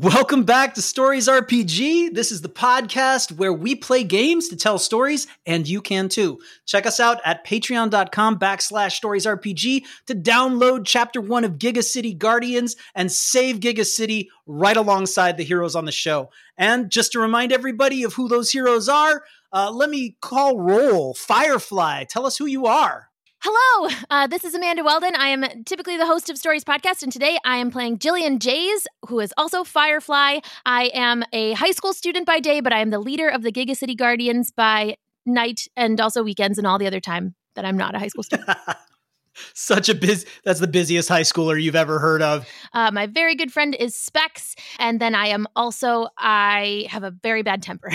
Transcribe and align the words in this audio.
Welcome 0.00 0.42
back 0.42 0.74
to 0.74 0.82
Stories 0.82 1.28
RPG. 1.28 2.14
This 2.14 2.32
is 2.32 2.40
the 2.40 2.48
podcast 2.48 3.30
where 3.30 3.52
we 3.52 3.76
play 3.76 4.02
games 4.02 4.48
to 4.48 4.56
tell 4.56 4.76
stories, 4.76 5.28
and 5.46 5.68
you 5.68 5.80
can 5.80 6.08
too. 6.08 6.40
Check 6.66 6.84
us 6.84 6.98
out 6.98 7.20
at 7.24 7.46
patreon.com 7.46 8.40
backslash 8.40 8.92
stories 8.92 9.24
RPG 9.24 9.84
to 10.06 10.14
download 10.16 10.82
chapter 10.84 11.20
one 11.20 11.44
of 11.44 11.58
Giga 11.58 11.84
City 11.84 12.12
Guardians 12.12 12.74
and 12.96 13.12
save 13.12 13.60
Giga 13.60 13.86
City 13.86 14.30
right 14.48 14.76
alongside 14.76 15.36
the 15.36 15.44
heroes 15.44 15.76
on 15.76 15.84
the 15.84 15.92
show. 15.92 16.28
And 16.58 16.90
just 16.90 17.12
to 17.12 17.20
remind 17.20 17.52
everybody 17.52 18.02
of 18.02 18.14
who 18.14 18.26
those 18.26 18.50
heroes 18.50 18.88
are, 18.88 19.22
uh, 19.52 19.70
let 19.70 19.90
me 19.90 20.16
call 20.20 20.58
roll. 20.58 21.14
Firefly, 21.14 22.02
tell 22.04 22.26
us 22.26 22.36
who 22.36 22.46
you 22.46 22.66
are. 22.66 23.10
Hello, 23.46 23.90
uh, 24.08 24.26
this 24.26 24.42
is 24.42 24.54
Amanda 24.54 24.82
Weldon. 24.82 25.14
I 25.14 25.28
am 25.28 25.44
typically 25.64 25.98
the 25.98 26.06
host 26.06 26.30
of 26.30 26.38
Stories 26.38 26.64
Podcast, 26.64 27.02
and 27.02 27.12
today 27.12 27.36
I 27.44 27.58
am 27.58 27.70
playing 27.70 27.98
Jillian 27.98 28.38
Jays, 28.38 28.86
who 29.06 29.20
is 29.20 29.34
also 29.36 29.64
Firefly. 29.64 30.38
I 30.64 30.84
am 30.94 31.24
a 31.30 31.52
high 31.52 31.72
school 31.72 31.92
student 31.92 32.24
by 32.24 32.40
day, 32.40 32.60
but 32.60 32.72
I 32.72 32.78
am 32.78 32.88
the 32.88 32.98
leader 32.98 33.28
of 33.28 33.42
the 33.42 33.52
Giga 33.52 33.76
City 33.76 33.94
Guardians 33.94 34.50
by 34.50 34.96
night 35.26 35.68
and 35.76 36.00
also 36.00 36.22
weekends 36.22 36.56
and 36.56 36.66
all 36.66 36.78
the 36.78 36.86
other 36.86 37.00
time 37.00 37.34
that 37.54 37.66
I'm 37.66 37.76
not 37.76 37.94
a 37.94 37.98
high 37.98 38.08
school 38.08 38.22
student. 38.22 38.48
Such 39.52 39.90
a 39.90 39.94
busy, 39.94 40.26
that's 40.46 40.60
the 40.60 40.66
busiest 40.66 41.10
high 41.10 41.20
schooler 41.20 41.62
you've 41.62 41.76
ever 41.76 41.98
heard 41.98 42.22
of. 42.22 42.48
Uh, 42.72 42.92
my 42.92 43.06
very 43.06 43.34
good 43.34 43.52
friend 43.52 43.76
is 43.78 43.94
Specs, 43.94 44.56
and 44.78 45.02
then 45.02 45.14
I 45.14 45.26
am 45.26 45.46
also, 45.54 46.06
I 46.16 46.86
have 46.88 47.02
a 47.02 47.10
very 47.10 47.42
bad 47.42 47.62
temper. 47.62 47.90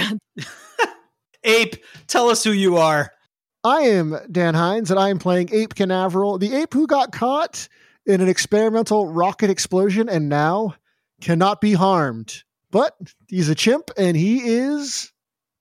Ape, 1.44 1.78
tell 2.06 2.30
us 2.30 2.44
who 2.44 2.52
you 2.52 2.78
are. 2.78 3.14
I 3.64 3.82
am 3.82 4.18
Dan 4.32 4.54
Hinds, 4.54 4.90
and 4.90 5.00
I 5.00 5.10
am 5.10 5.20
playing 5.20 5.50
Ape 5.54 5.76
Canaveral, 5.76 6.38
the 6.38 6.56
ape 6.56 6.74
who 6.74 6.88
got 6.88 7.12
caught 7.12 7.68
in 8.06 8.22
an 8.22 8.30
experimental 8.30 9.08
rocket 9.08 9.50
explosion 9.50 10.08
and 10.08 10.30
now 10.30 10.76
cannot 11.22 11.60
be 11.60 11.74
harmed. 11.74 12.44
But 12.72 12.96
he's 13.28 13.50
a 13.50 13.56
chimp, 13.56 13.92
and 13.98 14.16
he 14.16 14.40
is 14.40 15.12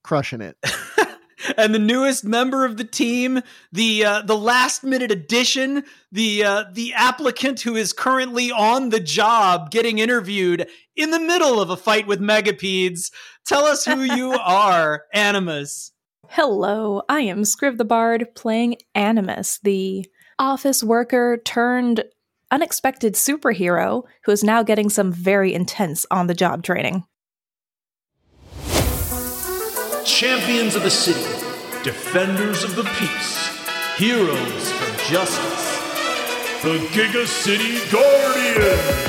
crushing 0.04 0.40
it. 0.40 0.56
and 1.56 1.74
the 1.74 1.80
newest 1.80 2.24
member 2.24 2.64
of 2.64 2.76
the 2.76 2.84
team, 2.84 3.40
the 3.72 4.04
uh, 4.04 4.22
the 4.22 4.36
last 4.36 4.84
minute 4.84 5.10
addition, 5.10 5.82
the 6.12 6.44
uh, 6.44 6.64
the 6.72 6.94
applicant 6.94 7.60
who 7.62 7.74
is 7.74 7.92
currently 7.92 8.52
on 8.52 8.90
the 8.90 9.00
job 9.00 9.70
getting 9.70 9.98
interviewed 9.98 10.68
in 10.94 11.10
the 11.10 11.20
middle 11.20 11.60
of 11.60 11.70
a 11.70 11.76
fight 11.76 12.06
with 12.06 12.20
megapedes. 12.20 13.10
Tell 13.44 13.64
us 13.64 13.84
who 13.84 14.02
you 14.02 14.32
are, 14.40 15.04
Animus. 15.12 15.92
Hello, 16.30 17.00
I 17.08 17.22
am 17.22 17.40
Scriv 17.42 17.78
the 17.78 17.86
Bard 17.86 18.26
playing 18.34 18.76
Animus, 18.94 19.60
the 19.62 20.04
office 20.38 20.84
worker 20.84 21.40
turned 21.42 22.04
unexpected 22.50 23.14
superhero 23.14 24.02
who 24.24 24.32
is 24.32 24.44
now 24.44 24.62
getting 24.62 24.90
some 24.90 25.10
very 25.10 25.54
intense 25.54 26.04
on 26.10 26.26
the 26.26 26.34
job 26.34 26.62
training. 26.62 27.04
Champions 30.04 30.76
of 30.76 30.82
the 30.82 30.90
city, 30.90 31.24
defenders 31.82 32.62
of 32.62 32.76
the 32.76 32.84
peace, 32.98 33.48
heroes 33.96 34.70
for 34.72 34.98
justice, 35.10 35.78
the 36.62 36.76
Giga 36.92 37.26
City 37.26 37.78
Guardians! 37.90 39.08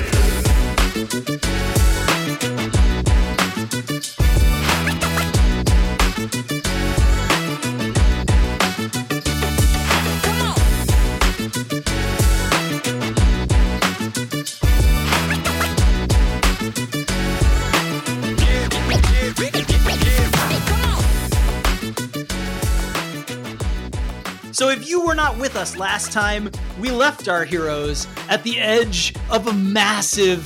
So, 24.60 24.68
if 24.68 24.90
you 24.90 25.00
were 25.00 25.16
not 25.16 25.38
with 25.38 25.56
us 25.56 25.78
last 25.78 26.12
time, 26.12 26.52
we 26.82 26.92
left 26.92 27.30
our 27.30 27.46
heroes 27.46 28.08
at 28.28 28.44
the 28.44 28.60
edge 28.60 29.16
of 29.30 29.48
a 29.48 29.54
massive, 29.54 30.44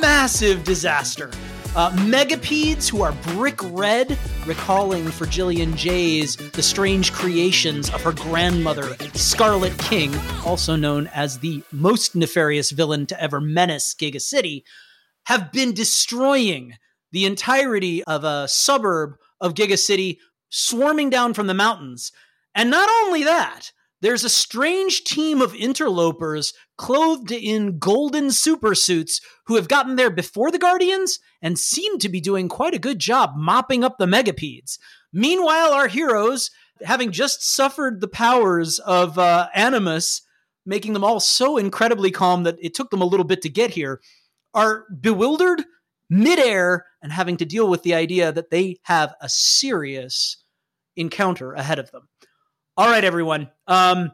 massive 0.00 0.62
disaster. 0.62 1.28
Uh, 1.74 1.90
megapedes 2.06 2.88
who 2.88 3.02
are 3.02 3.10
brick 3.34 3.58
red, 3.72 4.16
recalling 4.46 5.08
for 5.08 5.26
Jillian 5.26 5.74
Jays 5.74 6.36
the 6.36 6.62
strange 6.62 7.12
creations 7.12 7.90
of 7.90 8.02
her 8.02 8.12
grandmother, 8.12 8.94
Scarlet 9.14 9.76
King, 9.78 10.14
also 10.46 10.76
known 10.76 11.08
as 11.08 11.40
the 11.40 11.64
most 11.72 12.14
nefarious 12.14 12.70
villain 12.70 13.04
to 13.06 13.20
ever 13.20 13.40
menace 13.40 13.96
Giga 14.00 14.20
City, 14.20 14.64
have 15.26 15.50
been 15.50 15.74
destroying 15.74 16.74
the 17.10 17.26
entirety 17.26 18.04
of 18.04 18.22
a 18.22 18.46
suburb 18.46 19.16
of 19.40 19.54
Giga 19.54 19.76
City, 19.76 20.20
swarming 20.50 21.10
down 21.10 21.34
from 21.34 21.48
the 21.48 21.52
mountains. 21.54 22.12
And 22.58 22.70
not 22.70 22.90
only 23.04 23.22
that, 23.22 23.70
there's 24.00 24.24
a 24.24 24.28
strange 24.28 25.04
team 25.04 25.40
of 25.40 25.54
interlopers 25.54 26.52
clothed 26.76 27.30
in 27.30 27.78
golden 27.78 28.26
supersuits 28.26 29.22
who 29.46 29.54
have 29.54 29.68
gotten 29.68 29.94
there 29.94 30.10
before 30.10 30.50
the 30.50 30.58
Guardians 30.58 31.20
and 31.40 31.56
seem 31.56 32.00
to 32.00 32.08
be 32.08 32.20
doing 32.20 32.48
quite 32.48 32.74
a 32.74 32.80
good 32.80 32.98
job 32.98 33.34
mopping 33.36 33.84
up 33.84 33.96
the 33.96 34.06
megapedes. 34.06 34.76
Meanwhile, 35.12 35.72
our 35.72 35.86
heroes, 35.86 36.50
having 36.82 37.12
just 37.12 37.48
suffered 37.48 38.00
the 38.00 38.08
powers 38.08 38.80
of 38.80 39.20
uh, 39.20 39.46
Animus, 39.54 40.22
making 40.66 40.94
them 40.94 41.04
all 41.04 41.20
so 41.20 41.58
incredibly 41.58 42.10
calm 42.10 42.42
that 42.42 42.56
it 42.60 42.74
took 42.74 42.90
them 42.90 43.02
a 43.02 43.06
little 43.06 43.24
bit 43.24 43.40
to 43.42 43.48
get 43.48 43.70
here, 43.70 44.00
are 44.52 44.84
bewildered 45.00 45.62
midair 46.10 46.86
and 47.02 47.12
having 47.12 47.36
to 47.36 47.44
deal 47.44 47.70
with 47.70 47.84
the 47.84 47.94
idea 47.94 48.32
that 48.32 48.50
they 48.50 48.78
have 48.82 49.14
a 49.20 49.28
serious 49.28 50.42
encounter 50.96 51.52
ahead 51.52 51.78
of 51.78 51.92
them. 51.92 52.08
All 52.78 52.88
right, 52.88 53.02
everyone. 53.02 53.50
Um, 53.66 54.12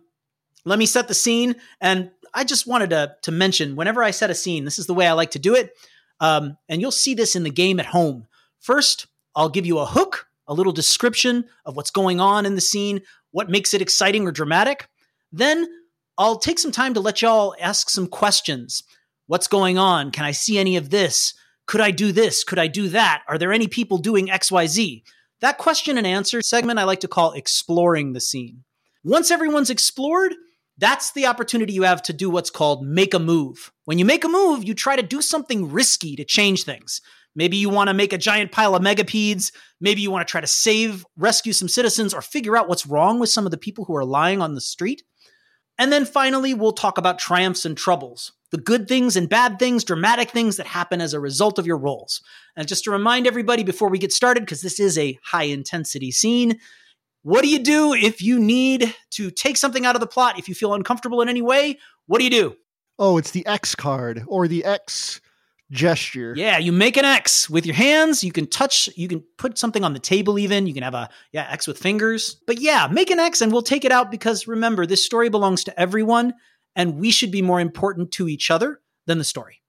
let 0.65 0.79
me 0.79 0.87
set 0.87 1.07
the 1.07 1.13
scene. 1.13 1.57
And 1.83 2.11
I 2.33 2.45
just 2.45 2.67
wanted 2.67 2.91
to, 2.91 3.15
to 3.21 3.31
mention 3.31 3.77
whenever 3.77 4.03
I 4.03 4.11
set 4.11 4.31
a 4.31 4.35
scene, 4.35 4.65
this 4.65 4.79
is 4.79 4.87
the 4.87 4.95
way 4.95 5.07
I 5.07 5.13
like 5.13 5.33
to 5.33 5.39
do 5.39 5.55
it. 5.55 5.77
Um, 6.19 6.57
and 6.67 6.81
you'll 6.81 6.91
see 6.91 7.13
this 7.13 7.37
in 7.37 7.43
the 7.43 7.51
game 7.51 7.79
at 7.79 7.85
home. 7.85 8.27
First, 8.61 9.07
I'll 9.37 9.51
give 9.51 9.67
you 9.67 9.81
a 9.81 9.85
hook, 9.85 10.29
a 10.49 10.55
little 10.55 10.73
description 10.73 11.45
of 11.67 11.77
what's 11.77 11.91
going 11.91 12.21
on 12.21 12.47
in 12.47 12.55
the 12.55 12.63
scene, 12.63 13.03
what 13.33 13.51
makes 13.51 13.75
it 13.75 13.83
exciting 13.83 14.27
or 14.27 14.33
dramatic. 14.33 14.89
Then 15.31 15.69
I'll 16.17 16.39
take 16.39 16.59
some 16.59 16.73
time 16.73 16.95
to 16.95 17.01
let 17.01 17.21
y'all 17.21 17.55
ask 17.61 17.91
some 17.91 18.07
questions. 18.07 18.83
What's 19.27 19.47
going 19.47 19.77
on? 19.77 20.11
Can 20.11 20.25
I 20.25 20.31
see 20.31 20.57
any 20.59 20.79
of 20.79 20.89
this? 20.89 21.35
Could 21.67 21.83
I 21.83 21.91
do 21.91 22.13
this? 22.13 22.45
Could 22.45 22.59
I 22.59 22.69
do 22.69 22.89
that? 22.89 23.25
Are 23.29 23.37
there 23.37 23.53
any 23.53 23.69
people 23.69 23.99
doing 23.99 24.29
XYZ? 24.29 25.03
That 25.45 25.59
question 25.59 25.99
and 25.99 26.07
answer 26.07 26.41
segment 26.41 26.79
I 26.79 26.85
like 26.85 27.01
to 27.01 27.07
call 27.07 27.33
exploring 27.33 28.15
the 28.15 28.21
scene. 28.21 28.65
Once 29.05 29.31
everyone's 29.31 29.69
explored, 29.69 30.33
that's 30.79 31.13
the 31.13 31.27
opportunity 31.27 31.75
you 31.75 31.83
have 31.83 32.01
to 32.05 32.15
do 32.15 32.31
what's 32.31 32.49
called 32.49 32.83
make 32.83 33.13
a 33.13 33.19
move. 33.19 33.71
When 33.85 33.99
you 33.99 34.07
make 34.07 34.25
a 34.25 34.29
move, 34.29 34.65
you 34.65 34.73
try 34.73 34.97
to 34.97 35.03
do 35.03 35.21
something 35.21 35.71
risky 35.71 36.17
to 36.17 36.25
change 36.25 36.65
things. 36.65 37.03
Maybe 37.37 37.59
you 37.59 37.69
want 37.69 37.89
to 37.89 37.95
make 37.95 38.15
a 38.15 38.17
giant 38.17 38.53
pile 38.53 38.75
of 38.75 38.81
megapedes. 38.81 39.53
Maybe 39.83 40.01
you 40.01 40.11
want 40.11 40.27
to 40.27 40.31
try 40.33 40.41
to 40.41 40.47
save, 40.47 41.05
rescue 41.15 41.53
some 41.53 41.69
citizens, 41.69 42.15
or 42.15 42.23
figure 42.23 42.57
out 42.57 42.67
what's 42.67 42.87
wrong 42.87 43.21
with 43.21 43.29
some 43.29 43.45
of 43.45 43.51
the 43.51 43.59
people 43.59 43.85
who 43.85 43.97
are 43.97 44.05
lying 44.07 44.41
on 44.41 44.55
the 44.55 44.63
street. 44.63 45.03
And 45.77 45.93
then 45.93 46.07
finally, 46.07 46.55
we'll 46.55 46.73
talk 46.73 46.97
about 46.97 47.19
triumphs 47.19 47.67
and 47.67 47.77
troubles 47.77 48.33
the 48.55 48.61
good 48.61 48.87
things 48.87 49.17
and 49.17 49.29
bad 49.29 49.59
things, 49.59 49.83
dramatic 49.83 50.31
things 50.31 50.59
that 50.59 50.67
happen 50.69 51.01
as 51.01 51.13
a 51.13 51.19
result 51.19 51.59
of 51.59 51.67
your 51.67 51.77
rolls. 51.77 52.23
And 52.55 52.69
just 52.69 52.85
to 52.85 52.93
remind 52.93 53.27
everybody 53.27 53.65
before 53.65 53.89
we 53.89 53.99
get 53.99 54.13
started, 54.13 54.43
because 54.43 54.61
this 54.61 54.79
is 54.79 54.97
a 54.97 55.19
high 55.25 55.43
intensity 55.43 56.13
scene, 56.13 56.61
what 57.23 57.43
do 57.43 57.49
you 57.49 57.59
do 57.59 57.95
if 57.95 58.23
you 58.23 58.39
need 58.39 58.95
to 59.11 59.33
take 59.33 59.57
something 59.57 59.85
out 59.85 59.97
of 59.97 60.01
the 60.01 60.07
plot? 60.07 60.39
If 60.39 60.49
you 60.49 60.55
feel 60.55 60.73
uncomfortable 60.73 61.21
in 61.21 61.29
any 61.29 61.43
way, 61.43 61.81
what 62.07 62.19
do 62.19 62.25
you 62.25 62.31
do? 62.31 62.57
Oh, 62.97 63.19
it's 63.19 63.33
the 63.33 63.45
X 63.45 63.75
card 63.75 64.23
or 64.29 64.47
the 64.47 64.65
X 64.65 65.21
gesture. 65.73 66.33
Yeah, 66.37 66.59
you 66.59 66.71
make 66.71 66.97
an 66.97 67.05
X 67.05 67.51
with 67.51 67.67
your 67.67 67.75
hands. 67.75 68.23
You 68.23 68.31
can 68.31 68.47
touch, 68.47 68.89
you 68.95 69.09
can 69.09 69.25
put 69.37 69.59
something 69.59 69.83
on 69.83 69.95
the 69.95 69.99
table 69.99 70.39
even. 70.39 70.69
You 70.69 70.75
can 70.75 70.85
have 70.85 70.95
a 70.95 71.11
yeah, 71.33 71.49
X 71.51 71.67
with 71.67 71.79
fingers. 71.79 72.37
But 72.47 72.61
yeah, 72.61 72.87
make 72.87 73.11
an 73.11 73.19
X 73.19 73.41
and 73.41 73.51
we'll 73.51 73.63
take 73.63 73.85
it 73.85 73.91
out 73.91 74.13
because 74.13 74.47
remember, 74.47 74.87
this 74.87 75.05
story 75.05 75.29
belongs 75.29 75.65
to 75.65 75.81
everyone 75.81 76.35
and 76.77 76.97
we 76.97 77.11
should 77.11 77.31
be 77.31 77.43
more 77.43 77.61
important 77.61 78.13
to 78.13 78.29
each 78.29 78.51
other 78.51 78.81
than 79.07 79.19
the 79.19 79.25
story. 79.25 79.63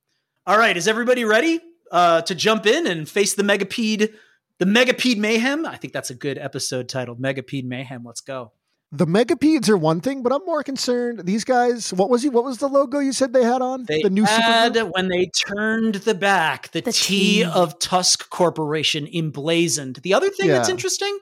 All 0.46 0.58
right, 0.58 0.76
is 0.76 0.88
everybody 0.88 1.26
ready 1.26 1.60
uh, 1.92 2.22
to 2.22 2.36
jump 2.36 2.66
in 2.66 2.88
and 2.88 3.10
face 3.10 3.34
the 3.34 3.44
Megapede, 3.44 4.14
the 4.60 4.66
Megapede 4.66 5.18
Mayhem? 5.18 5.66
I 5.66 5.78
think 5.78 5.94
that's 5.94 6.10
a 6.10 6.16
good 6.16 6.38
episode 6.38 6.88
title, 6.88 7.16
Megapede 7.16 7.66
Mayhem. 7.66 8.04
Let's 8.06 8.22
go. 8.22 8.52
The 8.92 9.08
Megapedes 9.08 9.68
are 9.68 9.78
one 9.78 10.00
thing, 10.00 10.24
but 10.24 10.32
I'm 10.32 10.46
more 10.46 10.64
concerned. 10.64 11.26
These 11.26 11.44
guys, 11.44 11.92
what 11.92 12.10
was 12.10 12.22
he? 12.22 12.30
What 12.30 12.46
was 12.46 12.60
the 12.60 12.70
logo 12.70 13.00
you 13.00 13.12
said 13.12 13.34
they 13.34 13.44
had 13.44 13.62
on? 13.62 13.84
They 13.84 14.02
the 14.02 14.10
new 14.10 14.24
had 14.24 14.78
when 14.94 15.10
they 15.10 15.26
turned 15.48 15.96
the 15.96 16.14
back, 16.14 16.72
the, 16.72 16.82
the 16.82 16.92
T, 16.92 17.38
T, 17.38 17.44
of 17.44 17.78
Tusk 17.80 18.30
Corporation 18.30 19.08
emblazoned. 19.14 19.98
The 19.98 20.14
other 20.14 20.30
thing 20.30 20.48
yeah. 20.48 20.54
that's 20.54 20.70
interesting, 20.70 21.18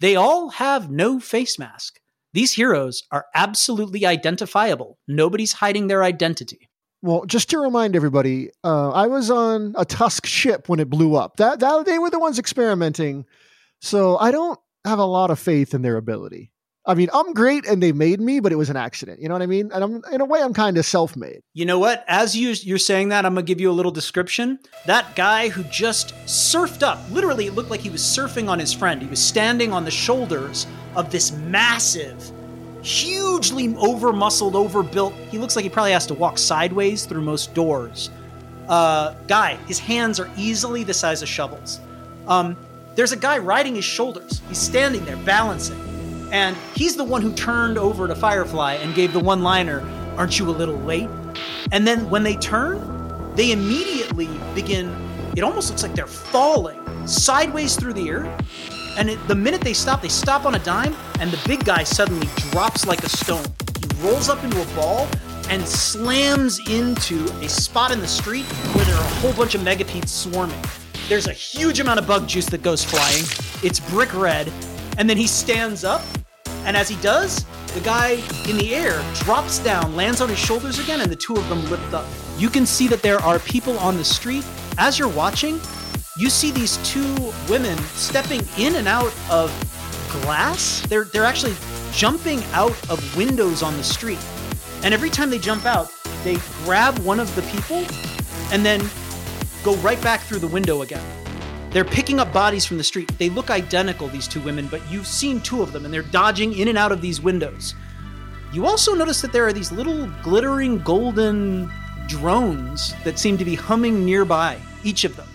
they 0.00 0.16
all 0.16 0.48
have 0.48 0.90
no 0.90 1.20
face 1.20 1.58
mask. 1.58 2.00
These 2.32 2.52
heroes 2.52 3.02
are 3.10 3.26
absolutely 3.34 4.04
identifiable. 4.04 4.98
Nobody's 5.08 5.54
hiding 5.54 5.86
their 5.86 6.04
identity. 6.04 6.68
Well, 7.02 7.24
just 7.26 7.50
to 7.50 7.58
remind 7.58 7.94
everybody, 7.94 8.50
uh, 8.64 8.90
I 8.90 9.06
was 9.06 9.30
on 9.30 9.74
a 9.78 9.84
Tusk 9.84 10.26
ship 10.26 10.68
when 10.68 10.80
it 10.80 10.90
blew 10.90 11.14
up. 11.14 11.36
That, 11.36 11.60
that 11.60 11.86
they 11.86 11.98
were 11.98 12.10
the 12.10 12.18
ones 12.18 12.38
experimenting, 12.38 13.26
so 13.80 14.18
I 14.18 14.30
don't 14.30 14.58
have 14.84 14.98
a 14.98 15.04
lot 15.04 15.30
of 15.30 15.38
faith 15.38 15.74
in 15.74 15.82
their 15.82 15.96
ability. 15.96 16.52
I 16.88 16.94
mean, 16.94 17.08
I'm 17.12 17.34
great 17.34 17.66
and 17.66 17.82
they 17.82 17.90
made 17.90 18.20
me, 18.20 18.38
but 18.38 18.52
it 18.52 18.56
was 18.56 18.70
an 18.70 18.76
accident. 18.76 19.20
You 19.20 19.28
know 19.28 19.34
what 19.34 19.42
I 19.42 19.46
mean? 19.46 19.70
And 19.72 19.82
I'm 19.82 20.02
in 20.12 20.20
a 20.20 20.24
way, 20.24 20.40
I'm 20.40 20.54
kind 20.54 20.78
of 20.78 20.86
self-made. 20.86 21.42
You 21.52 21.66
know 21.66 21.80
what? 21.80 22.04
As 22.06 22.36
you 22.36 22.50
you're 22.50 22.78
saying 22.78 23.08
that, 23.08 23.26
I'm 23.26 23.34
gonna 23.34 23.44
give 23.44 23.60
you 23.60 23.70
a 23.70 23.72
little 23.72 23.90
description. 23.90 24.60
That 24.86 25.16
guy 25.16 25.48
who 25.48 25.64
just 25.64 26.14
surfed 26.26 26.84
up, 26.84 27.00
literally, 27.10 27.46
it 27.46 27.54
looked 27.54 27.70
like 27.70 27.80
he 27.80 27.90
was 27.90 28.02
surfing 28.02 28.48
on 28.48 28.58
his 28.60 28.72
friend. 28.72 29.02
He 29.02 29.08
was 29.08 29.20
standing 29.20 29.72
on 29.72 29.84
the 29.84 29.90
shoulders 29.90 30.68
of 30.94 31.10
this 31.10 31.32
massive, 31.32 32.30
hugely 32.82 33.74
over-muscled, 33.76 34.54
overbuilt. 34.54 35.12
He 35.30 35.38
looks 35.38 35.56
like 35.56 35.64
he 35.64 35.68
probably 35.68 35.92
has 35.92 36.06
to 36.06 36.14
walk 36.14 36.38
sideways 36.38 37.04
through 37.04 37.22
most 37.22 37.52
doors. 37.52 38.10
Uh, 38.68 39.14
guy, 39.26 39.56
his 39.66 39.80
hands 39.80 40.20
are 40.20 40.30
easily 40.36 40.84
the 40.84 40.94
size 40.94 41.20
of 41.20 41.28
shovels. 41.28 41.80
Um, 42.28 42.56
there's 42.94 43.12
a 43.12 43.16
guy 43.16 43.38
riding 43.38 43.74
his 43.74 43.84
shoulders. 43.84 44.40
He's 44.48 44.58
standing 44.58 45.04
there 45.04 45.16
balancing. 45.18 45.95
And 46.32 46.56
he's 46.74 46.96
the 46.96 47.04
one 47.04 47.22
who 47.22 47.32
turned 47.32 47.78
over 47.78 48.08
to 48.08 48.14
Firefly 48.14 48.74
and 48.74 48.94
gave 48.94 49.12
the 49.12 49.20
one 49.20 49.42
liner, 49.42 49.80
Aren't 50.16 50.38
you 50.38 50.48
a 50.48 50.50
little 50.50 50.78
late? 50.78 51.10
And 51.72 51.86
then 51.86 52.08
when 52.08 52.22
they 52.22 52.36
turn, 52.36 52.80
they 53.34 53.52
immediately 53.52 54.28
begin, 54.54 54.90
it 55.36 55.42
almost 55.42 55.68
looks 55.68 55.82
like 55.82 55.94
they're 55.94 56.06
falling 56.06 56.80
sideways 57.06 57.76
through 57.76 57.92
the 57.92 58.08
air. 58.08 58.38
And 58.98 59.10
it, 59.10 59.28
the 59.28 59.34
minute 59.34 59.60
they 59.60 59.74
stop, 59.74 60.00
they 60.00 60.08
stop 60.08 60.46
on 60.46 60.54
a 60.54 60.58
dime, 60.60 60.94
and 61.20 61.30
the 61.30 61.48
big 61.48 61.64
guy 61.64 61.82
suddenly 61.84 62.26
drops 62.50 62.86
like 62.86 63.02
a 63.04 63.08
stone. 63.08 63.44
He 63.78 64.02
rolls 64.02 64.28
up 64.28 64.42
into 64.42 64.60
a 64.60 64.74
ball 64.74 65.06
and 65.50 65.66
slams 65.66 66.58
into 66.68 67.24
a 67.42 67.48
spot 67.48 67.92
in 67.92 68.00
the 68.00 68.08
street 68.08 68.44
where 68.74 68.84
there 68.84 68.94
are 68.94 69.04
a 69.04 69.14
whole 69.16 69.32
bunch 69.34 69.54
of 69.54 69.60
megapedes 69.60 70.08
swarming. 70.08 70.60
There's 71.08 71.28
a 71.28 71.32
huge 71.32 71.78
amount 71.78 72.00
of 72.00 72.06
bug 72.06 72.26
juice 72.26 72.46
that 72.46 72.62
goes 72.62 72.82
flying. 72.82 73.22
It's 73.62 73.78
brick 73.78 74.12
red, 74.14 74.50
and 74.98 75.08
then 75.08 75.16
he 75.16 75.26
stands 75.26 75.84
up, 75.84 76.02
and 76.64 76.76
as 76.76 76.88
he 76.88 76.96
does, 77.02 77.44
the 77.74 77.80
guy 77.80 78.12
in 78.48 78.56
the 78.56 78.74
air 78.74 79.02
drops 79.14 79.58
down, 79.58 79.94
lands 79.94 80.20
on 80.20 80.28
his 80.28 80.38
shoulders 80.38 80.78
again, 80.78 81.00
and 81.00 81.10
the 81.10 81.16
two 81.16 81.34
of 81.36 81.48
them 81.48 81.62
lift 81.70 81.92
up. 81.92 82.06
You 82.38 82.48
can 82.48 82.66
see 82.66 82.88
that 82.88 83.02
there 83.02 83.18
are 83.18 83.38
people 83.38 83.78
on 83.78 83.96
the 83.96 84.04
street. 84.04 84.44
As 84.78 84.98
you're 84.98 85.08
watching, 85.08 85.60
you 86.18 86.30
see 86.30 86.50
these 86.50 86.78
two 86.78 87.14
women 87.48 87.76
stepping 87.94 88.40
in 88.58 88.76
and 88.76 88.88
out 88.88 89.14
of 89.30 89.50
glass. 90.22 90.80
They're 90.88 91.04
they're 91.04 91.24
actually 91.24 91.54
jumping 91.92 92.42
out 92.52 92.76
of 92.90 93.16
windows 93.16 93.62
on 93.62 93.76
the 93.76 93.84
street. 93.84 94.18
And 94.82 94.94
every 94.94 95.10
time 95.10 95.30
they 95.30 95.38
jump 95.38 95.66
out, 95.66 95.92
they 96.24 96.38
grab 96.64 96.98
one 97.00 97.20
of 97.20 97.34
the 97.34 97.42
people 97.42 97.84
and 98.52 98.64
then 98.64 98.80
go 99.62 99.74
right 99.76 100.00
back 100.02 100.22
through 100.22 100.38
the 100.38 100.48
window 100.48 100.82
again. 100.82 101.04
They're 101.70 101.84
picking 101.84 102.18
up 102.18 102.32
bodies 102.32 102.64
from 102.64 102.78
the 102.78 102.84
street. 102.84 103.08
They 103.18 103.28
look 103.28 103.50
identical, 103.50 104.08
these 104.08 104.28
two 104.28 104.40
women, 104.40 104.68
but 104.68 104.80
you've 104.90 105.06
seen 105.06 105.40
two 105.40 105.62
of 105.62 105.72
them, 105.72 105.84
and 105.84 105.92
they're 105.92 106.02
dodging 106.02 106.56
in 106.56 106.68
and 106.68 106.78
out 106.78 106.92
of 106.92 107.00
these 107.00 107.20
windows. 107.20 107.74
You 108.52 108.66
also 108.66 108.94
notice 108.94 109.20
that 109.20 109.32
there 109.32 109.46
are 109.46 109.52
these 109.52 109.72
little 109.72 110.06
glittering 110.22 110.78
golden 110.78 111.70
drones 112.06 112.94
that 113.04 113.18
seem 113.18 113.36
to 113.38 113.44
be 113.44 113.54
humming 113.54 114.04
nearby, 114.04 114.58
each 114.84 115.04
of 115.04 115.16
them. 115.16 115.28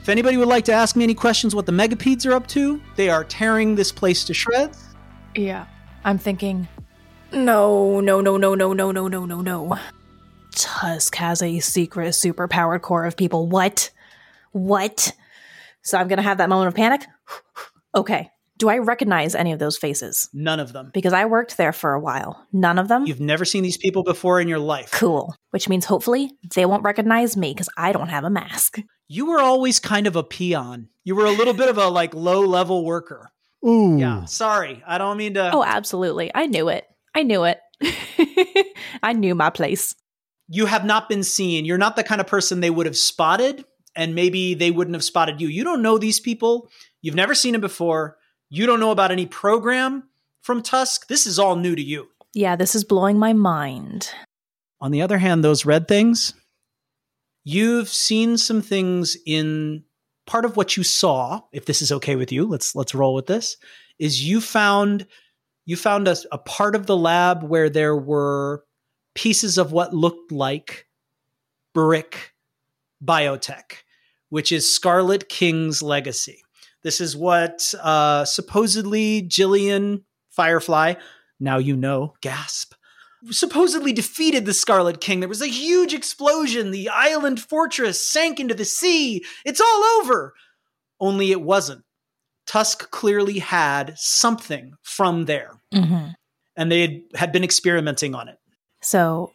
If 0.00 0.08
anybody 0.08 0.36
would 0.36 0.48
like 0.48 0.64
to 0.66 0.72
ask 0.72 0.96
me 0.96 1.04
any 1.04 1.14
questions 1.14 1.54
what 1.54 1.66
the 1.66 1.72
megapedes 1.72 2.26
are 2.26 2.32
up 2.32 2.46
to, 2.48 2.80
they 2.96 3.10
are 3.10 3.24
tearing 3.24 3.74
this 3.74 3.92
place 3.92 4.24
to 4.24 4.34
shreds. 4.34 4.94
Yeah. 5.34 5.66
I'm 6.04 6.18
thinking, 6.18 6.68
no, 7.32 8.00
no, 8.00 8.20
no, 8.20 8.36
no, 8.36 8.54
no, 8.54 8.72
no, 8.72 8.92
no, 8.92 9.08
no, 9.08 9.26
no, 9.26 9.40
no. 9.40 9.78
Tusk 10.52 11.16
has 11.16 11.42
a 11.42 11.58
secret 11.58 12.10
superpowered 12.10 12.82
corps 12.82 13.04
of 13.04 13.16
people. 13.16 13.48
What? 13.48 13.90
What? 14.52 15.12
So 15.86 15.96
I'm 15.96 16.08
going 16.08 16.16
to 16.16 16.22
have 16.22 16.38
that 16.38 16.48
moment 16.48 16.68
of 16.68 16.74
panic. 16.74 17.06
okay. 17.94 18.30
Do 18.58 18.68
I 18.68 18.78
recognize 18.78 19.34
any 19.34 19.52
of 19.52 19.58
those 19.58 19.76
faces? 19.76 20.28
None 20.32 20.58
of 20.58 20.72
them. 20.72 20.90
Because 20.92 21.12
I 21.12 21.26
worked 21.26 21.56
there 21.56 21.72
for 21.72 21.92
a 21.92 22.00
while. 22.00 22.44
None 22.52 22.78
of 22.78 22.88
them? 22.88 23.06
You've 23.06 23.20
never 23.20 23.44
seen 23.44 23.62
these 23.62 23.76
people 23.76 24.02
before 24.02 24.40
in 24.40 24.48
your 24.48 24.58
life. 24.58 24.90
Cool. 24.92 25.34
Which 25.50 25.68
means 25.68 25.84
hopefully 25.84 26.32
they 26.54 26.66
won't 26.66 26.82
recognize 26.82 27.36
me 27.36 27.52
because 27.52 27.68
I 27.76 27.92
don't 27.92 28.08
have 28.08 28.24
a 28.24 28.30
mask. 28.30 28.80
You 29.08 29.26
were 29.26 29.40
always 29.40 29.78
kind 29.78 30.06
of 30.06 30.16
a 30.16 30.24
peon. 30.24 30.88
You 31.04 31.14
were 31.14 31.26
a 31.26 31.30
little 31.30 31.54
bit 31.54 31.68
of 31.68 31.78
a 31.78 31.88
like 31.88 32.14
low 32.14 32.40
level 32.40 32.84
worker. 32.84 33.30
Ooh. 33.64 33.96
Yeah. 33.98 34.24
Sorry. 34.24 34.82
I 34.86 34.98
don't 34.98 35.18
mean 35.18 35.34
to. 35.34 35.52
Oh, 35.52 35.62
absolutely. 35.62 36.32
I 36.34 36.46
knew 36.46 36.68
it. 36.68 36.84
I 37.14 37.22
knew 37.22 37.44
it. 37.44 37.60
I 39.02 39.12
knew 39.12 39.34
my 39.34 39.50
place. 39.50 39.94
You 40.48 40.66
have 40.66 40.84
not 40.84 41.08
been 41.08 41.22
seen. 41.22 41.64
You're 41.64 41.78
not 41.78 41.94
the 41.94 42.04
kind 42.04 42.20
of 42.20 42.26
person 42.26 42.60
they 42.60 42.70
would 42.70 42.86
have 42.86 42.96
spotted 42.96 43.64
and 43.96 44.14
maybe 44.14 44.54
they 44.54 44.70
wouldn't 44.70 44.94
have 44.94 45.04
spotted 45.04 45.40
you. 45.40 45.48
You 45.48 45.64
don't 45.64 45.82
know 45.82 45.98
these 45.98 46.20
people. 46.20 46.70
You've 47.02 47.14
never 47.14 47.34
seen 47.34 47.52
them 47.52 47.60
before. 47.60 48.18
You 48.48 48.66
don't 48.66 48.80
know 48.80 48.90
about 48.90 49.10
any 49.10 49.26
program 49.26 50.04
from 50.42 50.62
Tusk. 50.62 51.08
This 51.08 51.26
is 51.26 51.38
all 51.38 51.56
new 51.56 51.74
to 51.74 51.82
you. 51.82 52.08
Yeah, 52.34 52.54
this 52.54 52.74
is 52.74 52.84
blowing 52.84 53.18
my 53.18 53.32
mind. 53.32 54.10
On 54.80 54.90
the 54.90 55.02
other 55.02 55.18
hand, 55.18 55.42
those 55.42 55.64
red 55.64 55.88
things, 55.88 56.34
you've 57.44 57.88
seen 57.88 58.36
some 58.36 58.60
things 58.60 59.16
in 59.26 59.84
part 60.26 60.44
of 60.44 60.56
what 60.56 60.76
you 60.76 60.82
saw, 60.82 61.40
if 61.52 61.64
this 61.64 61.80
is 61.80 61.90
okay 61.92 62.16
with 62.16 62.30
you, 62.30 62.46
let's 62.46 62.74
let's 62.74 62.94
roll 62.94 63.14
with 63.14 63.26
this, 63.26 63.56
is 63.98 64.22
you 64.22 64.40
found 64.40 65.06
you 65.64 65.76
found 65.76 66.08
a, 66.08 66.16
a 66.30 66.38
part 66.38 66.76
of 66.76 66.86
the 66.86 66.96
lab 66.96 67.42
where 67.42 67.70
there 67.70 67.96
were 67.96 68.64
pieces 69.14 69.56
of 69.56 69.72
what 69.72 69.94
looked 69.94 70.30
like 70.30 70.86
brick 71.72 72.34
biotech 73.02 73.82
which 74.36 74.52
is 74.52 74.70
Scarlet 74.70 75.30
King's 75.30 75.82
legacy. 75.82 76.42
This 76.82 77.00
is 77.00 77.16
what 77.16 77.72
uh, 77.82 78.26
supposedly 78.26 79.22
Jillian 79.22 80.02
Firefly, 80.28 80.96
now 81.40 81.56
you 81.56 81.74
know, 81.74 82.12
gasp, 82.20 82.74
supposedly 83.30 83.94
defeated 83.94 84.44
the 84.44 84.52
Scarlet 84.52 85.00
King. 85.00 85.20
There 85.20 85.28
was 85.30 85.40
a 85.40 85.46
huge 85.46 85.94
explosion. 85.94 86.70
The 86.70 86.90
island 86.90 87.40
fortress 87.40 88.06
sank 88.06 88.38
into 88.38 88.52
the 88.52 88.66
sea. 88.66 89.24
It's 89.46 89.58
all 89.62 89.84
over. 90.02 90.34
Only 91.00 91.30
it 91.30 91.40
wasn't. 91.40 91.84
Tusk 92.46 92.90
clearly 92.90 93.38
had 93.38 93.94
something 93.96 94.74
from 94.82 95.24
there. 95.24 95.52
Mm-hmm. 95.72 96.08
And 96.58 96.70
they 96.70 96.82
had, 96.82 97.00
had, 97.14 97.32
been 97.32 97.42
experimenting 97.42 98.14
on 98.14 98.28
it. 98.28 98.36
So, 98.82 99.32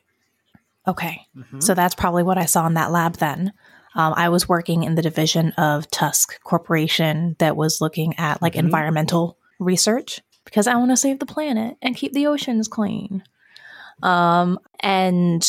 okay. 0.88 1.22
Mm-hmm. 1.36 1.60
So 1.60 1.74
that's 1.74 1.96
probably 1.96 2.22
what 2.22 2.38
I 2.38 2.46
saw 2.46 2.68
in 2.68 2.76
that 2.76 2.92
lab 2.92 3.16
then. 3.16 3.52
Um, 3.96 4.14
I 4.16 4.30
was 4.30 4.48
working 4.48 4.84
in 4.84 4.96
the 4.96 5.02
division 5.02 5.52
of 5.54 5.90
Tusk 5.92 6.42
Corporation 6.44 7.36
that 7.40 7.58
was 7.58 7.82
looking 7.82 8.18
at 8.18 8.42
like 8.42 8.54
mm-hmm. 8.54 8.66
environmental 8.66 9.38
research 9.60 10.22
because 10.46 10.68
I 10.68 10.76
want 10.76 10.92
to 10.92 10.98
save 10.98 11.20
the 11.20 11.26
planet 11.26 11.78
and 11.82 11.96
keep 11.96 12.14
the 12.14 12.28
oceans 12.28 12.68
clean. 12.68 13.24
Um, 14.02 14.60
and 14.80 15.48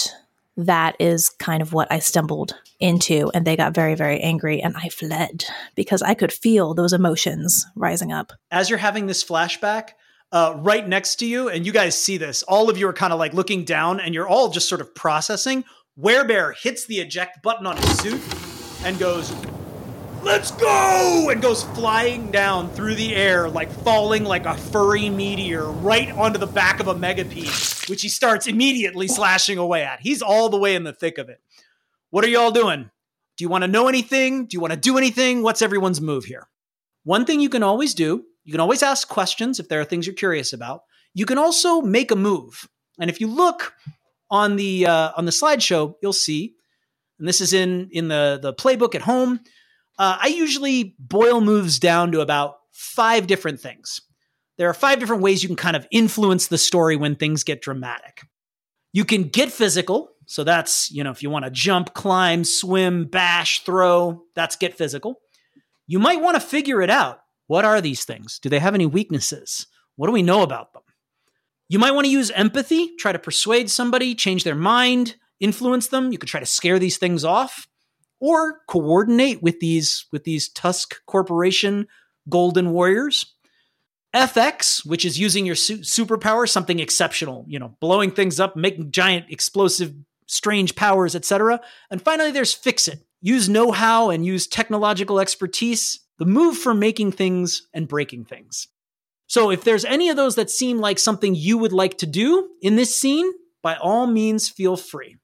that 0.57 0.97
is 0.99 1.31
kind 1.31 1.63
of 1.63 1.73
what 1.73 1.91
I 1.91 1.99
stumbled 1.99 2.55
into. 2.79 3.31
And 3.33 3.47
they 3.47 3.57
got 3.57 3.75
very, 3.75 3.95
very 3.95 4.21
angry, 4.21 4.61
and 4.61 4.77
I 4.77 4.89
fled 4.89 5.45
because 5.75 6.03
I 6.03 6.15
could 6.15 6.33
feel 6.33 6.75
those 6.75 6.93
emotions 6.93 7.67
rising 7.75 8.13
up. 8.13 8.33
As 8.51 8.69
you're 8.69 8.79
having 8.79 9.07
this 9.07 9.25
flashback, 9.25 9.91
uh, 10.31 10.55
right 10.59 10.87
next 10.87 11.17
to 11.17 11.27
you, 11.27 11.49
and 11.49 11.65
you 11.67 11.73
guys 11.73 11.97
see 11.97 12.17
this, 12.17 12.43
all 12.45 12.71
of 12.71 12.79
you 12.79 12.89
are 12.89 12.93
kind 12.93 13.13
of 13.13 13.19
like 13.19 13.35
looking 13.35 13.65
down, 13.65 14.01
and 14.01 14.15
you're 14.15 14.29
all 14.29 14.51
just 14.51 14.69
sort 14.69 14.81
of 14.81 14.95
processing 14.95 15.65
Werebear 15.99 16.57
hits 16.57 16.87
the 16.87 17.01
eject 17.01 17.43
button 17.43 17.67
on 17.67 17.77
his 17.77 17.99
suit 17.99 18.23
and 18.87 18.99
goes, 18.99 19.31
Let's 20.23 20.51
go! 20.53 21.29
And 21.31 21.43
goes 21.43 21.65
flying 21.65 22.31
down 22.31 22.71
through 22.71 22.95
the 22.95 23.15
air, 23.15 23.51
like 23.51 23.71
falling 23.71 24.25
like 24.25 24.47
a 24.47 24.57
furry 24.57 25.11
meteor 25.11 25.65
right 25.65 26.11
onto 26.13 26.39
the 26.39 26.47
back 26.47 26.81
of 26.81 26.89
a 26.89 26.95
megapede, 26.95 27.51
which 27.89 28.01
he 28.01 28.09
starts 28.09 28.47
immediately 28.47 29.07
slashing 29.07 29.59
away 29.59 29.83
at. 29.83 30.01
He's 30.01 30.23
all 30.23 30.49
the 30.49 30.57
way 30.57 30.75
in 30.75 30.85
the 30.85 30.95
thick 30.95 31.19
of 31.19 31.29
it. 31.29 31.43
What 32.09 32.25
are 32.25 32.29
y'all 32.29 32.53
doing? 32.53 32.91
Do 33.37 33.45
you 33.45 33.51
want 33.51 33.63
to 33.63 33.69
know 33.69 33.89
anything? 33.89 34.47
Do 34.47 34.55
you 34.55 34.61
want 34.61 34.73
to 34.73 34.79
do 34.79 34.97
anything? 34.97 35.43
What's 35.43 35.61
everyone's 35.61 36.01
move 36.01 36.25
here? 36.25 36.49
One 37.05 37.27
thing 37.27 37.41
you 37.41 37.51
can 37.51 37.63
always 37.63 37.93
do, 37.93 38.25
you 38.45 38.53
can 38.53 38.61
always 38.61 38.83
ask 38.83 39.09
questions 39.09 39.61
if 39.61 39.69
there 39.69 39.81
are 39.81 39.85
things 39.85 40.07
you're 40.07 40.15
curious 40.15 40.55
about. 40.55 40.85
You 41.13 41.27
can 41.27 41.37
also 41.37 41.83
make 41.83 42.11
a 42.11 42.17
move. 42.17 42.67
And 42.99 43.11
if 43.11 43.21
you 43.21 43.27
look 43.27 43.75
on 44.33 44.57
the 44.57 44.87
uh, 44.87 45.13
on 45.17 45.27
the 45.27 45.31
slideshow, 45.31 45.95
you'll 46.03 46.13
see, 46.13 46.55
and 47.21 47.29
this 47.29 47.41
is 47.41 47.53
in 47.53 47.91
in 47.93 48.09
the 48.09 48.41
the 48.43 48.55
playbook 48.55 48.97
at 48.97 49.03
home. 49.03 49.39
Uh, 49.99 50.17
I 50.21 50.29
usually 50.29 50.97
boil 50.99 51.41
moves 51.43 51.79
down 51.79 52.11
to 52.13 52.21
about 52.21 52.57
five 52.73 53.27
different 53.29 53.61
things. 53.61 54.01
There 54.57 54.69
are 54.69 54.75
five 54.75 54.99
different 54.99 55.23
ways 55.23 55.43
you 55.43 55.49
can 55.49 55.57
kind 55.57 55.77
of 55.77 55.87
influence 55.91 56.47
the 56.47 56.59
story 56.59 56.97
when 56.97 57.15
things 57.15 57.45
get 57.45 57.63
dramatic. 57.63 58.23
You 58.93 59.05
can 59.05 59.25
get 59.25 59.53
physical. 59.53 60.09
So 60.27 60.45
that's, 60.45 60.91
you 60.91 61.05
know, 61.05 61.11
if 61.11 61.23
you 61.23 61.31
want 61.31 61.45
to 61.45 61.51
jump, 61.51 61.95
climb, 61.95 62.45
swim, 62.45 63.07
bash, 63.07 63.65
throw, 63.65 64.23
that's 64.35 64.57
get 64.57 64.77
physical. 64.77 65.21
You 65.87 65.99
might 65.99 66.23
want 66.23 66.37
to 66.37 66.41
figure 66.41 66.81
it 66.81 66.91
out. 66.91 67.21
What 67.49 67.65
are 67.65 67.81
these 67.81 68.05
things? 68.05 68.39
Do 68.39 68.49
they 68.49 68.61
have 68.61 68.75
any 68.75 68.87
weaknesses? 68.87 69.67
What 69.97 70.07
do 70.07 70.13
we 70.13 70.23
know 70.23 70.43
about 70.43 70.73
them? 70.73 70.82
You 71.73 71.79
might 71.79 71.93
want 71.93 72.05
to 72.05 72.13
use 72.13 72.31
empathy, 72.33 72.95
try 72.99 73.13
to 73.13 73.19
persuade 73.19 73.71
somebody, 73.71 74.15
change 74.15 74.45
their 74.45 74.55
mind. 74.55 75.17
influence 75.41 75.89
them. 75.89 76.13
You 76.13 76.19
could 76.19 76.29
try 76.29 76.39
to 76.39 76.45
scare 76.45 76.79
these 76.79 76.99
things 76.99 77.25
off, 77.25 77.67
or 78.21 78.61
coordinate 78.69 79.43
with 79.43 79.59
these 79.59 80.05
with 80.13 80.25
these 80.25 80.51
Tusk 80.51 80.97
Corporation 81.07 81.87
Golden 82.29 82.73
Warriors. 82.73 83.25
FX, 84.15 84.85
which 84.85 85.07
is 85.07 85.19
using 85.19 85.47
your 85.47 85.55
su- 85.55 85.79
superpower, 85.79 86.47
something 86.47 86.79
exceptional, 86.79 87.47
you 87.49 87.59
know, 87.59 87.75
blowing 87.81 88.11
things 88.11 88.39
up, 88.39 88.55
making 88.55 88.93
giant 88.93 89.31
explosive, 89.31 89.95
strange 90.27 90.77
powers, 90.77 91.17
etc. 91.17 91.59
And 91.91 92.03
finally, 92.03 92.33
there's 92.33 92.53
Fix 92.53 92.87
It. 92.87 92.99
Use 93.23 93.49
know 93.49 93.73
how 93.73 94.11
and 94.11 94.27
use 94.27 94.47
technological 94.47 95.19
expertise, 95.19 96.01
the 96.19 96.27
move 96.27 96.59
for 96.59 96.75
making 96.75 97.13
things 97.13 97.67
and 97.73 97.89
breaking 97.89 98.27
things. 98.27 98.69
So, 99.33 99.51
if 99.51 99.65
there's 99.65 99.87
any 99.87 100.11
of 100.11 100.17
those 100.17 100.35
that 100.35 100.51
seem 100.51 100.77
like 100.77 100.99
something 100.99 101.35
you 101.35 101.57
would 101.57 101.73
like 101.73 101.97
to 101.99 102.07
do 102.07 102.51
in 102.61 102.77
this 102.77 102.95
scene, 102.95 103.33
by 103.63 103.77
all 103.77 104.07
means, 104.07 104.51
feel 104.51 104.77
free. 104.77 105.17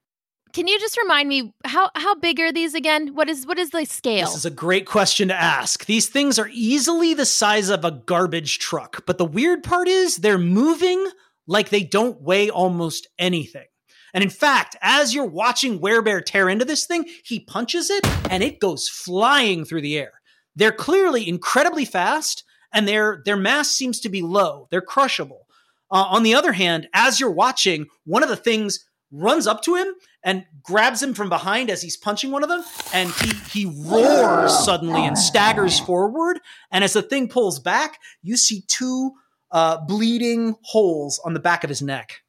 Can 0.55 0.67
you 0.67 0.81
just 0.81 0.97
remind 0.97 1.29
me 1.29 1.53
how 1.67 1.91
how 1.95 2.15
big 2.15 2.41
are 2.41 2.51
these 2.51 2.73
again? 2.73 3.09
What 3.09 3.29
is 3.29 3.47
what 3.47 3.59
is 3.59 3.69
the 3.69 3.85
scale? 3.85 4.25
This 4.25 4.35
is 4.35 4.47
a 4.47 4.51
great 4.51 4.87
question 4.87 5.29
to 5.29 5.35
ask. 5.35 5.85
These 5.85 6.09
things 6.09 6.39
are 6.39 6.49
easily 6.51 7.13
the 7.13 7.27
size 7.27 7.69
of 7.69 7.85
a 7.85 7.91
garbage 7.91 8.59
truck, 8.59 9.05
but 9.05 9.19
the 9.19 9.27
weird 9.27 9.63
part 9.63 9.89
is 9.89 10.17
they're 10.17 10.39
moving 10.39 11.07
like 11.47 11.69
they 11.69 11.83
don't 11.83 12.23
weigh 12.23 12.49
almost 12.49 13.09
anything. 13.19 13.67
And 14.15 14.25
in 14.25 14.31
fact, 14.31 14.75
as 14.81 15.15
you're 15.15 15.27
watching 15.27 15.81
Werebear 15.81 16.25
tear 16.25 16.49
into 16.49 16.65
this 16.65 16.87
thing, 16.87 17.05
he 17.25 17.41
punches 17.41 17.91
it 17.91 18.07
and 18.31 18.43
it 18.43 18.59
goes 18.59 18.89
flying 18.89 19.67
through 19.67 19.83
the 19.83 19.99
air. 19.99 20.13
They're 20.57 20.73
clearly 20.73 21.29
incredibly 21.29 21.85
fast 21.85 22.45
and 22.73 22.87
their 22.87 23.23
their 23.25 23.37
mass 23.37 23.71
seems 23.71 24.01
to 24.01 24.09
be 24.09 24.23
low. 24.23 24.69
They're 24.71 24.81
crushable. 24.81 25.47
Uh, 25.91 26.05
on 26.11 26.23
the 26.23 26.35
other 26.35 26.53
hand, 26.53 26.89
as 26.93 27.19
you're 27.19 27.31
watching, 27.31 27.87
one 28.05 28.23
of 28.23 28.29
the 28.29 28.37
things 28.37 28.85
runs 29.11 29.47
up 29.47 29.63
to 29.63 29.75
him 29.75 29.95
and 30.23 30.45
grabs 30.63 31.03
him 31.03 31.15
from 31.15 31.31
behind 31.31 31.71
as 31.71 31.81
he's 31.81 31.97
punching 31.97 32.31
one 32.31 32.43
of 32.43 32.51
them 32.51 32.63
and 32.93 33.11
he 33.11 33.33
he 33.51 33.65
roars 33.87 34.53
suddenly 34.67 35.07
and 35.07 35.17
staggers 35.17 35.81
forward 35.81 36.39
and 36.71 36.85
as 36.85 36.93
the 36.93 37.01
thing 37.01 37.27
pulls 37.27 37.59
back 37.59 37.99
you 38.23 38.37
see 38.37 38.63
two 38.69 39.13
uh, 39.51 39.79
bleeding 39.87 40.55
holes 40.61 41.19
on 41.25 41.33
the 41.33 41.41
back 41.41 41.65
of 41.65 41.71
his 41.71 41.81
neck 41.81 42.21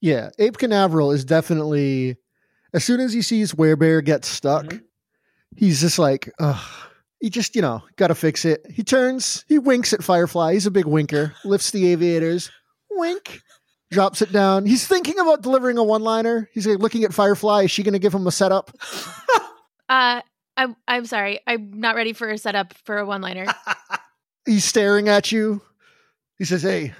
Yeah, 0.00 0.30
Ape 0.40 0.58
Canaveral 0.58 1.12
is 1.12 1.24
definitely 1.24 2.16
as 2.74 2.82
soon 2.82 2.98
as 2.98 3.12
he 3.12 3.22
sees 3.22 3.52
Werebear 3.52 4.04
get 4.04 4.24
stuck, 4.24 4.64
Mhm. 4.66 4.82
he's 5.56 5.80
just 5.82 6.00
like, 6.00 6.32
ugh. 6.40 6.60
He 7.20 7.30
just, 7.30 7.56
you 7.56 7.62
know, 7.62 7.82
gotta 7.96 8.14
fix 8.14 8.44
it. 8.44 8.64
He 8.70 8.82
turns, 8.82 9.44
he 9.48 9.58
winks 9.58 9.92
at 9.92 10.04
Firefly. 10.04 10.52
He's 10.52 10.66
a 10.66 10.70
big 10.70 10.86
winker, 10.86 11.34
lifts 11.44 11.70
the 11.70 11.90
aviators, 11.92 12.50
wink, 12.90 13.40
drops 13.90 14.20
it 14.22 14.32
down. 14.32 14.66
He's 14.66 14.86
thinking 14.86 15.18
about 15.18 15.42
delivering 15.42 15.78
a 15.78 15.84
one 15.84 16.02
liner. 16.02 16.48
He's 16.52 16.66
like 16.66 16.78
looking 16.78 17.04
at 17.04 17.14
Firefly. 17.14 17.62
Is 17.64 17.70
she 17.70 17.82
gonna 17.82 17.98
give 17.98 18.14
him 18.14 18.26
a 18.26 18.32
setup? 18.32 18.70
uh 19.88 20.20
I'm, 20.56 20.74
I'm 20.88 21.04
sorry. 21.04 21.40
I'm 21.46 21.80
not 21.80 21.96
ready 21.96 22.12
for 22.14 22.30
a 22.30 22.38
setup 22.38 22.72
for 22.84 22.96
a 22.98 23.04
one-liner. 23.04 23.46
He's 24.46 24.64
staring 24.64 25.08
at 25.08 25.30
you. 25.30 25.60
He 26.38 26.44
says, 26.44 26.62
Hey, 26.62 26.94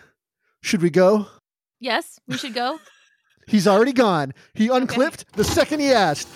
should 0.63 0.83
we 0.83 0.91
go? 0.91 1.27
yes, 1.81 2.19
we 2.27 2.37
should 2.37 2.55
go. 2.55 2.79
He's 3.47 3.67
already 3.69 3.93
gone. 3.93 4.35
He 4.55 4.69
unclipped 4.69 5.33
the 5.37 5.45
second 5.45 5.81
he 5.81 5.93
asked. 5.93 6.29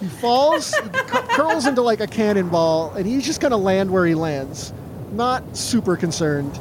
He 0.00 0.06
falls, 0.08 0.74
cu- 0.74 1.22
curls 1.28 1.66
into 1.66 1.82
like 1.82 2.00
a 2.00 2.06
cannonball, 2.06 2.92
and 2.94 3.06
he's 3.06 3.24
just 3.24 3.40
gonna 3.40 3.56
land 3.56 3.90
where 3.90 4.06
he 4.06 4.14
lands. 4.14 4.72
Not 5.12 5.56
super 5.56 5.96
concerned. 5.96 6.58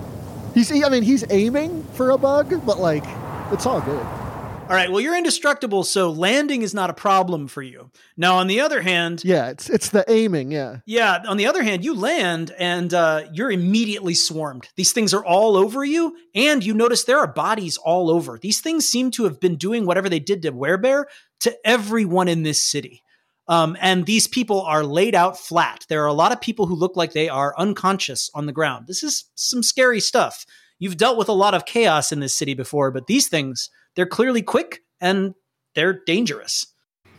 He's, 0.54 0.72
I 0.72 0.88
mean, 0.90 1.04
he's 1.04 1.26
aiming 1.30 1.84
for 1.94 2.12
a 2.12 2.18
bug, 2.18 2.66
but 2.66 2.80
like, 2.80 3.04
it's 3.52 3.66
all 3.66 3.82
good. 3.82 4.00
all 4.06 4.76
right 4.76 4.90
well 4.90 5.00
you're 5.00 5.16
indestructible 5.16 5.84
so 5.84 6.10
landing 6.10 6.64
is 6.64 6.74
not 6.74 6.90
a 6.90 6.94
problem 6.94 7.48
for 7.48 7.62
you 7.62 7.92
now 8.18 8.38
on 8.38 8.48
the 8.48 8.60
other 8.60 8.82
hand 8.82 9.22
Yeah, 9.24 9.50
it's 9.50 9.70
it's 9.70 9.90
the 9.90 10.04
aiming. 10.10 10.52
Yeah, 10.52 10.78
Yeah. 10.88 11.22
On 11.28 11.38
the 11.38 11.46
other 11.46 11.62
hand, 11.62 11.86
you 11.86 11.94
land 11.94 12.52
and 12.58 12.92
uh, 12.92 13.26
you're 13.32 13.52
immediately 13.52 14.16
swarmed. 14.16 14.68
These 14.76 14.92
things 14.94 15.14
are 15.14 15.24
all 15.24 15.56
over 15.58 15.86
you, 15.86 16.16
and 16.34 16.64
you 16.66 16.74
notice 16.74 17.04
there 17.04 17.20
are 17.20 17.28
bodies 17.32 17.78
all 17.78 18.10
over. 18.10 18.40
These 18.42 18.62
things 18.62 18.88
seem 18.88 19.12
to 19.12 19.26
have 19.26 19.40
been 19.40 19.56
doing 19.58 19.86
whatever 19.86 20.10
they 20.10 20.20
did 20.20 20.42
to 20.42 20.52
Werebear 20.52 21.04
to 21.42 21.56
everyone 21.64 22.28
in 22.28 22.42
this 22.42 22.60
city. 22.62 23.04
Um, 23.48 23.78
and 23.80 24.06
these 24.06 24.28
people 24.28 24.62
are 24.62 24.84
laid 24.84 25.14
out 25.14 25.38
flat. 25.38 25.86
There 25.88 26.04
are 26.04 26.08
a 26.08 26.14
lot 26.14 26.32
of 26.32 26.42
people 26.42 26.66
who 26.66 26.76
look 26.76 26.96
like 26.96 27.14
they 27.14 27.30
are 27.30 27.54
unconscious 27.58 28.30
on 28.34 28.46
the 28.46 28.52
ground. 28.52 28.88
This 28.88 29.04
is 29.04 29.26
some 29.36 29.62
scary 29.62 30.00
stuff. 30.00 30.46
You've 30.80 30.98
dealt 30.98 31.18
with 31.18 31.30
a 31.30 31.34
lot 31.34 31.54
of 31.54 31.66
chaos 31.66 32.12
in 32.12 32.20
this 32.20 32.36
city 32.36 32.54
before, 32.54 32.92
but 32.92 33.08
these 33.08 33.28
things, 33.28 33.70
they're 33.96 34.06
clearly 34.06 34.42
quick 34.42 34.82
and 35.00 35.36
they're 35.76 36.02
dangerous. 36.06 36.66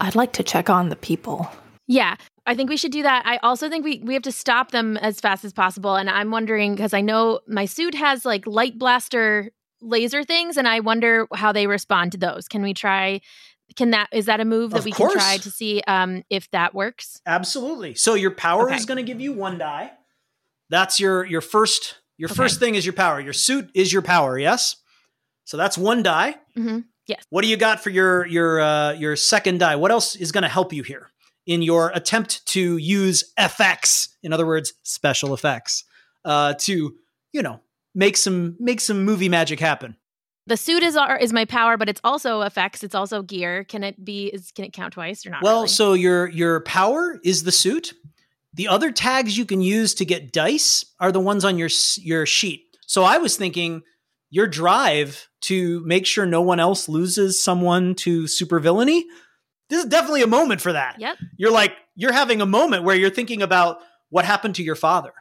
I'd 0.00 0.14
like 0.14 0.33
to 0.35 0.42
check 0.42 0.68
on 0.68 0.88
the 0.88 0.97
people. 0.97 1.49
Yeah, 1.87 2.16
I 2.47 2.54
think 2.54 2.68
we 2.68 2.76
should 2.76 2.92
do 2.92 3.02
that. 3.02 3.23
I 3.25 3.38
also 3.38 3.68
think 3.68 3.85
we, 3.85 4.00
we 4.04 4.14
have 4.14 4.25
to 4.25 4.33
stop 4.33 4.73
them 4.73 4.97
as 4.97 5.21
fast 5.21 5.45
as 5.45 5.52
possible. 5.52 5.95
And 5.95 6.11
I'm 6.11 6.30
wondering 6.30 6.75
because 6.75 6.92
I 6.92 7.00
know 7.00 7.40
my 7.47 7.64
suit 7.64 7.95
has 7.95 8.25
like 8.25 8.47
light 8.47 8.78
blaster 8.78 9.52
laser 9.80 10.25
things, 10.25 10.56
and 10.56 10.66
I 10.66 10.80
wonder 10.80 11.28
how 11.35 11.52
they 11.52 11.66
respond 11.66 12.12
to 12.12 12.18
those. 12.18 12.49
Can 12.49 12.62
we 12.62 12.75
try? 12.75 13.21
Can 13.75 13.90
that 13.90 14.08
is 14.12 14.26
that 14.26 14.40
a 14.40 14.44
move 14.44 14.70
that 14.70 14.78
Of 14.78 14.85
we 14.85 14.92
course. 14.92 15.12
can 15.12 15.20
try 15.20 15.37
to 15.38 15.50
see 15.50 15.82
um, 15.87 16.23
if 16.30 16.50
that 16.52 16.75
works? 16.75 17.20
Absolutely. 17.26 17.94
So 17.94 18.14
your 18.14 18.30
power 18.30 18.66
Okay. 18.66 18.76
is 18.76 18.87
going 18.87 18.96
to 18.96 19.02
give 19.02 19.20
you 19.20 19.32
one 19.32 19.58
die. 19.58 19.92
That's 20.70 20.99
your 21.00 21.25
your 21.25 21.40
first 21.40 21.96
your 22.16 22.28
Okay. 22.28 22.37
first 22.37 22.58
thing 22.61 22.75
is 22.75 22.87
your 22.87 22.92
power. 22.94 23.20
Your 23.20 23.32
suit 23.32 23.70
is 23.75 23.92
your 23.92 24.02
power. 24.02 24.38
Yes. 24.38 24.76
So 25.44 25.56
that's 25.56 25.76
one 25.78 26.02
die. 26.02 26.37
hmm 26.54 26.80
Yes. 27.06 27.23
What 27.30 27.42
do 27.42 27.49
you 27.49 27.56
got 27.56 27.80
for 27.82 27.90
your 27.90 28.26
your 28.26 28.61
uh, 28.61 28.92
your 28.92 29.14
second 29.16 29.58
die? 29.61 29.76
What 29.76 29.90
else 29.92 30.16
is 30.16 30.32
going 30.32 30.42
to 30.42 30.49
help 30.49 30.73
you 30.73 30.82
here 30.82 31.11
in 31.46 31.62
your 31.62 31.90
attempt 31.94 32.44
to 32.49 32.76
use 32.78 33.32
FX? 33.38 34.08
In 34.25 34.32
other 34.32 34.44
words, 34.46 34.73
special 34.82 35.32
effects 35.35 35.85
uh, 36.25 36.54
to 36.61 36.96
you 37.32 37.42
know 37.42 37.61
make 37.94 38.16
some 38.16 38.56
make 38.58 38.80
some 38.80 39.04
movie 39.04 39.28
magic 39.28 39.61
happen. 39.61 39.96
The 40.49 40.57
suit 40.57 40.83
is 40.83 40.97
our, 40.97 41.19
is 41.19 41.33
my 41.33 41.45
power, 41.45 41.76
but 41.76 41.88
it's 41.88 42.00
also 42.05 42.43
effects. 42.43 42.85
It's 42.85 42.95
also 42.95 43.23
gear. 43.23 43.65
Can 43.65 43.83
it 43.83 44.05
be? 44.05 44.26
Is 44.29 44.53
can 44.53 44.65
it 44.65 44.73
count 44.73 44.93
twice 44.93 45.26
or 45.26 45.31
not? 45.31 45.43
Well, 45.43 45.62
really? 45.62 45.69
so 45.69 45.93
your 45.95 46.29
your 46.29 46.61
power 46.61 47.19
is 47.25 47.43
the 47.43 47.53
suit. 47.53 47.93
The 48.55 48.69
other 48.69 48.91
tags 48.93 49.37
you 49.37 49.45
can 49.45 49.61
use 49.61 49.95
to 49.95 50.05
get 50.05 50.33
dice 50.33 50.85
are 51.00 51.12
the 51.12 51.21
ones 51.21 51.45
on 51.45 51.59
your 51.59 51.69
your 51.99 52.26
sheet. 52.26 52.62
So 52.87 53.03
I 53.03 53.19
was 53.19 53.37
thinking 53.37 53.83
your 54.31 54.47
drive 54.47 55.29
to 55.43 55.81
make 55.85 56.07
sure 56.07 56.26
no 56.26 56.43
one 56.43 56.61
else 56.61 56.88
loses 56.88 57.43
someone 57.43 57.95
to 57.97 58.25
supervillainy. 58.25 59.03
This 59.69 59.83
is 59.85 59.91
definitely 59.91 60.23
a 60.23 60.29
moment 60.29 60.61
for 60.61 60.73
that. 60.73 61.00
Yep. 61.00 61.17
You're 61.37 61.50
like 61.50 61.73
you're 61.97 62.12
having 62.12 62.41
a 62.41 62.47
moment 62.47 62.85
where 62.85 62.95
you're 62.97 63.11
thinking 63.11 63.43
about 63.43 63.79
what 64.11 64.25
happened 64.25 64.55
to 64.57 64.62
your 64.62 64.76
father. 64.76 65.12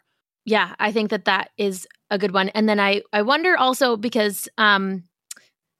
yeah, 0.46 0.75
I 0.79 0.91
think 0.91 1.10
that 1.10 1.25
that 1.25 1.50
is 1.58 1.88
a 2.12 2.20
good 2.20 2.32
one. 2.32 2.50
And 2.50 2.70
then 2.70 2.79
I 2.79 3.01
I 3.12 3.24
wonder 3.24 3.58
also 3.58 3.98
because 3.98 4.48
um 4.60 5.03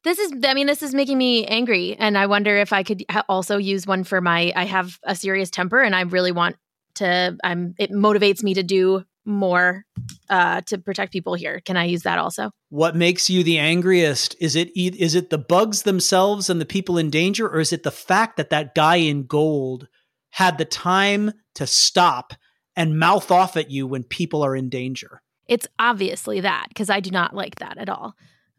this 0.05 0.19
is 0.19 0.31
I 0.45 0.53
mean 0.53 0.67
this 0.67 0.83
is 0.83 0.93
making 0.93 1.17
me 1.17 1.45
angry 1.45 1.95
and 1.97 2.17
I 2.17 2.27
wonder 2.27 2.55
if 2.55 2.71
I 2.71 2.83
could 2.83 3.03
ha- 3.09 3.25
also 3.27 3.57
use 3.57 3.85
one 3.85 4.05
for 4.05 4.21
my 4.21 4.53
I 4.55 4.63
have 4.63 4.97
a 5.03 5.15
serious 5.15 5.50
temper 5.50 5.81
and 5.81 5.95
I 5.95 6.01
really 6.01 6.31
want 6.31 6.55
to 6.95 7.35
I'm 7.43 7.74
it 7.77 7.91
motivates 7.91 8.41
me 8.43 8.53
to 8.53 8.63
do 8.63 9.03
more 9.25 9.83
uh 10.29 10.62
to 10.67 10.77
protect 10.77 11.12
people 11.12 11.33
here. 11.33 11.59
Can 11.65 11.75
I 11.75 11.85
use 11.85 12.03
that 12.03 12.19
also? 12.19 12.51
What 12.69 12.95
makes 12.95 13.29
you 13.29 13.43
the 13.43 13.57
angriest? 13.57 14.35
Is 14.39 14.55
it 14.55 14.69
e- 14.75 14.95
is 14.97 15.15
it 15.15 15.31
the 15.31 15.39
bugs 15.39 15.83
themselves 15.83 16.50
and 16.50 16.62
the 16.62 16.65
people 16.65 16.97
in 16.97 17.09
danger, 17.09 17.50
or 17.50 17.59
is 17.59 17.74
it 17.74 17.83
the 17.83 17.91
fact 17.91 18.38
that 18.38 18.51
that 18.51 18.75
guy 18.75 18.97
in 18.97 19.25
gold 19.25 19.88
had 20.29 20.57
the 20.57 20.65
time 20.65 21.31
to 21.55 21.65
stop 21.65 22.33
and 22.75 23.00
mouth 23.00 23.31
off 23.31 23.57
at 23.57 23.71
you 23.71 23.88
when 23.88 24.03
people 24.03 24.43
are 24.43 24.55
in 24.55 24.69
danger? 24.69 25.21
It's 25.47 25.67
obviously 25.79 26.41
that 26.41 26.67
because 26.69 26.91
I 26.91 27.00
do 27.00 27.09
not 27.09 27.35
like 27.35 27.55
that 27.55 27.79
at 27.79 27.89
all. 27.89 28.13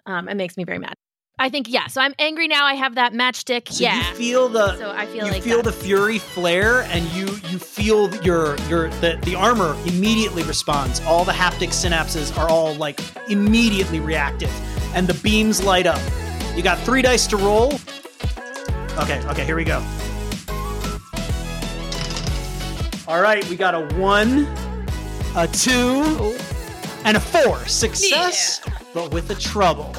Um, 0.06 0.28
it 0.28 0.36
makes 0.36 0.56
me 0.56 0.64
very 0.64 0.78
mad. 0.78 0.94
I 1.38 1.50
think 1.50 1.66
yeah. 1.69 1.87
So 1.88 2.00
I'm 2.00 2.14
angry 2.19 2.49
now. 2.49 2.64
I 2.64 2.75
have 2.75 2.95
that 2.95 3.12
matchstick. 3.12 3.71
So 3.71 3.83
yeah. 3.83 4.09
you 4.11 4.16
feel 4.16 4.49
the 4.49 4.76
so 4.78 4.90
I 4.90 5.05
feel 5.05 5.26
you 5.26 5.33
like 5.33 5.43
feel 5.43 5.59
that. 5.59 5.64
the 5.64 5.73
fury 5.73 6.19
flare, 6.19 6.83
and 6.85 7.05
you 7.12 7.26
you 7.50 7.59
feel 7.59 8.14
your 8.23 8.57
your 8.69 8.88
the 9.00 9.19
the 9.23 9.35
armor 9.35 9.76
immediately 9.85 10.45
responds. 10.45 11.00
All 11.02 11.25
the 11.26 11.33
haptic 11.33 11.69
synapses 11.69 12.37
are 12.38 12.49
all 12.49 12.75
like 12.76 13.00
immediately 13.28 14.00
reactive, 14.00 14.50
and 14.95 15.07
the 15.07 15.14
beams 15.23 15.62
light 15.62 15.87
up. 15.87 16.00
You 16.57 16.62
got 16.62 16.78
three 16.81 17.02
dice 17.02 17.26
to 17.26 17.37
roll. 17.37 17.75
Okay, 18.99 19.23
okay, 19.26 19.45
here 19.45 19.57
we 19.57 19.64
go. 19.64 19.85
All 23.07 23.21
right, 23.21 23.47
we 23.50 23.57
got 23.57 23.75
a 23.75 23.95
one, 23.97 24.47
a 25.37 25.47
two, 25.47 26.35
and 27.05 27.19
a 27.19 27.21
four. 27.21 27.59
Success, 27.66 28.62
but 28.95 29.12
with 29.12 29.28
a 29.31 29.35
trouble. 29.35 29.95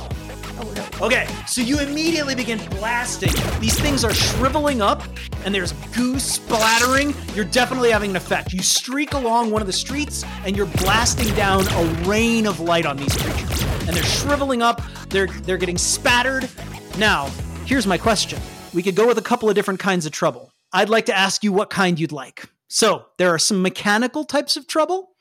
Okay, 0.99 1.27
so 1.45 1.61
you 1.61 1.79
immediately 1.79 2.33
begin 2.33 2.57
blasting. 2.71 3.31
These 3.59 3.79
things 3.79 4.03
are 4.03 4.13
shriveling 4.13 4.81
up, 4.81 5.03
and 5.45 5.53
there's 5.53 5.73
goo 5.95 6.17
splattering. 6.17 7.13
You're 7.35 7.45
definitely 7.45 7.91
having 7.91 8.11
an 8.11 8.15
effect. 8.15 8.51
You 8.51 8.63
streak 8.63 9.13
along 9.13 9.51
one 9.51 9.61
of 9.61 9.67
the 9.67 9.73
streets, 9.73 10.23
and 10.43 10.57
you're 10.57 10.65
blasting 10.65 11.33
down 11.35 11.67
a 11.67 11.83
rain 12.07 12.47
of 12.47 12.59
light 12.59 12.87
on 12.87 12.97
these 12.97 13.15
creatures. 13.15 13.61
And 13.87 13.95
they're 13.95 14.03
shriveling 14.03 14.63
up. 14.63 14.81
They're 15.09 15.27
they're 15.27 15.57
getting 15.57 15.77
spattered. 15.77 16.49
Now, 16.97 17.27
here's 17.65 17.85
my 17.85 17.97
question: 17.99 18.39
we 18.73 18.81
could 18.81 18.95
go 18.95 19.05
with 19.05 19.19
a 19.19 19.23
couple 19.23 19.49
of 19.49 19.55
different 19.55 19.79
kinds 19.79 20.05
of 20.07 20.11
trouble. 20.11 20.51
I'd 20.73 20.89
like 20.89 21.05
to 21.05 21.15
ask 21.15 21.43
you 21.43 21.53
what 21.53 21.69
kind 21.69 21.99
you'd 21.99 22.11
like. 22.11 22.49
So, 22.67 23.05
there 23.17 23.29
are 23.29 23.39
some 23.39 23.61
mechanical 23.61 24.25
types 24.25 24.57
of 24.57 24.67
trouble. 24.67 25.11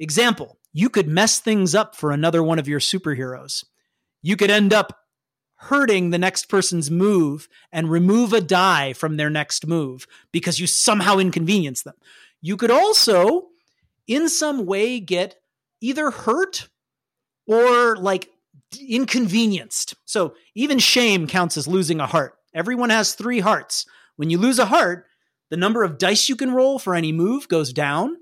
Example, 0.00 0.58
you 0.72 0.88
could 0.88 1.06
mess 1.06 1.38
things 1.38 1.74
up 1.74 1.94
for 1.94 2.10
another 2.10 2.42
one 2.42 2.58
of 2.58 2.66
your 2.66 2.80
superheroes. 2.80 3.64
You 4.22 4.36
could 4.36 4.50
end 4.50 4.72
up 4.72 4.98
hurting 5.56 6.10
the 6.10 6.18
next 6.18 6.48
person's 6.48 6.90
move 6.90 7.48
and 7.70 7.90
remove 7.90 8.32
a 8.32 8.40
die 8.40 8.92
from 8.92 9.16
their 9.16 9.30
next 9.30 9.66
move 9.66 10.06
because 10.32 10.58
you 10.58 10.66
somehow 10.66 11.18
inconvenience 11.18 11.82
them. 11.82 11.94
You 12.40 12.56
could 12.56 12.70
also, 12.70 13.48
in 14.08 14.28
some 14.28 14.66
way, 14.66 14.98
get 14.98 15.36
either 15.80 16.10
hurt 16.10 16.68
or 17.46 17.96
like 17.96 18.28
inconvenienced. 18.80 19.94
So 20.04 20.34
even 20.54 20.78
shame 20.78 21.26
counts 21.26 21.56
as 21.56 21.68
losing 21.68 22.00
a 22.00 22.06
heart. 22.06 22.34
Everyone 22.54 22.90
has 22.90 23.14
three 23.14 23.40
hearts. 23.40 23.86
When 24.16 24.30
you 24.30 24.38
lose 24.38 24.58
a 24.58 24.66
heart, 24.66 25.06
the 25.50 25.56
number 25.56 25.84
of 25.84 25.98
dice 25.98 26.28
you 26.28 26.36
can 26.36 26.52
roll 26.52 26.78
for 26.78 26.94
any 26.94 27.12
move 27.12 27.48
goes 27.48 27.72
down. 27.72 28.16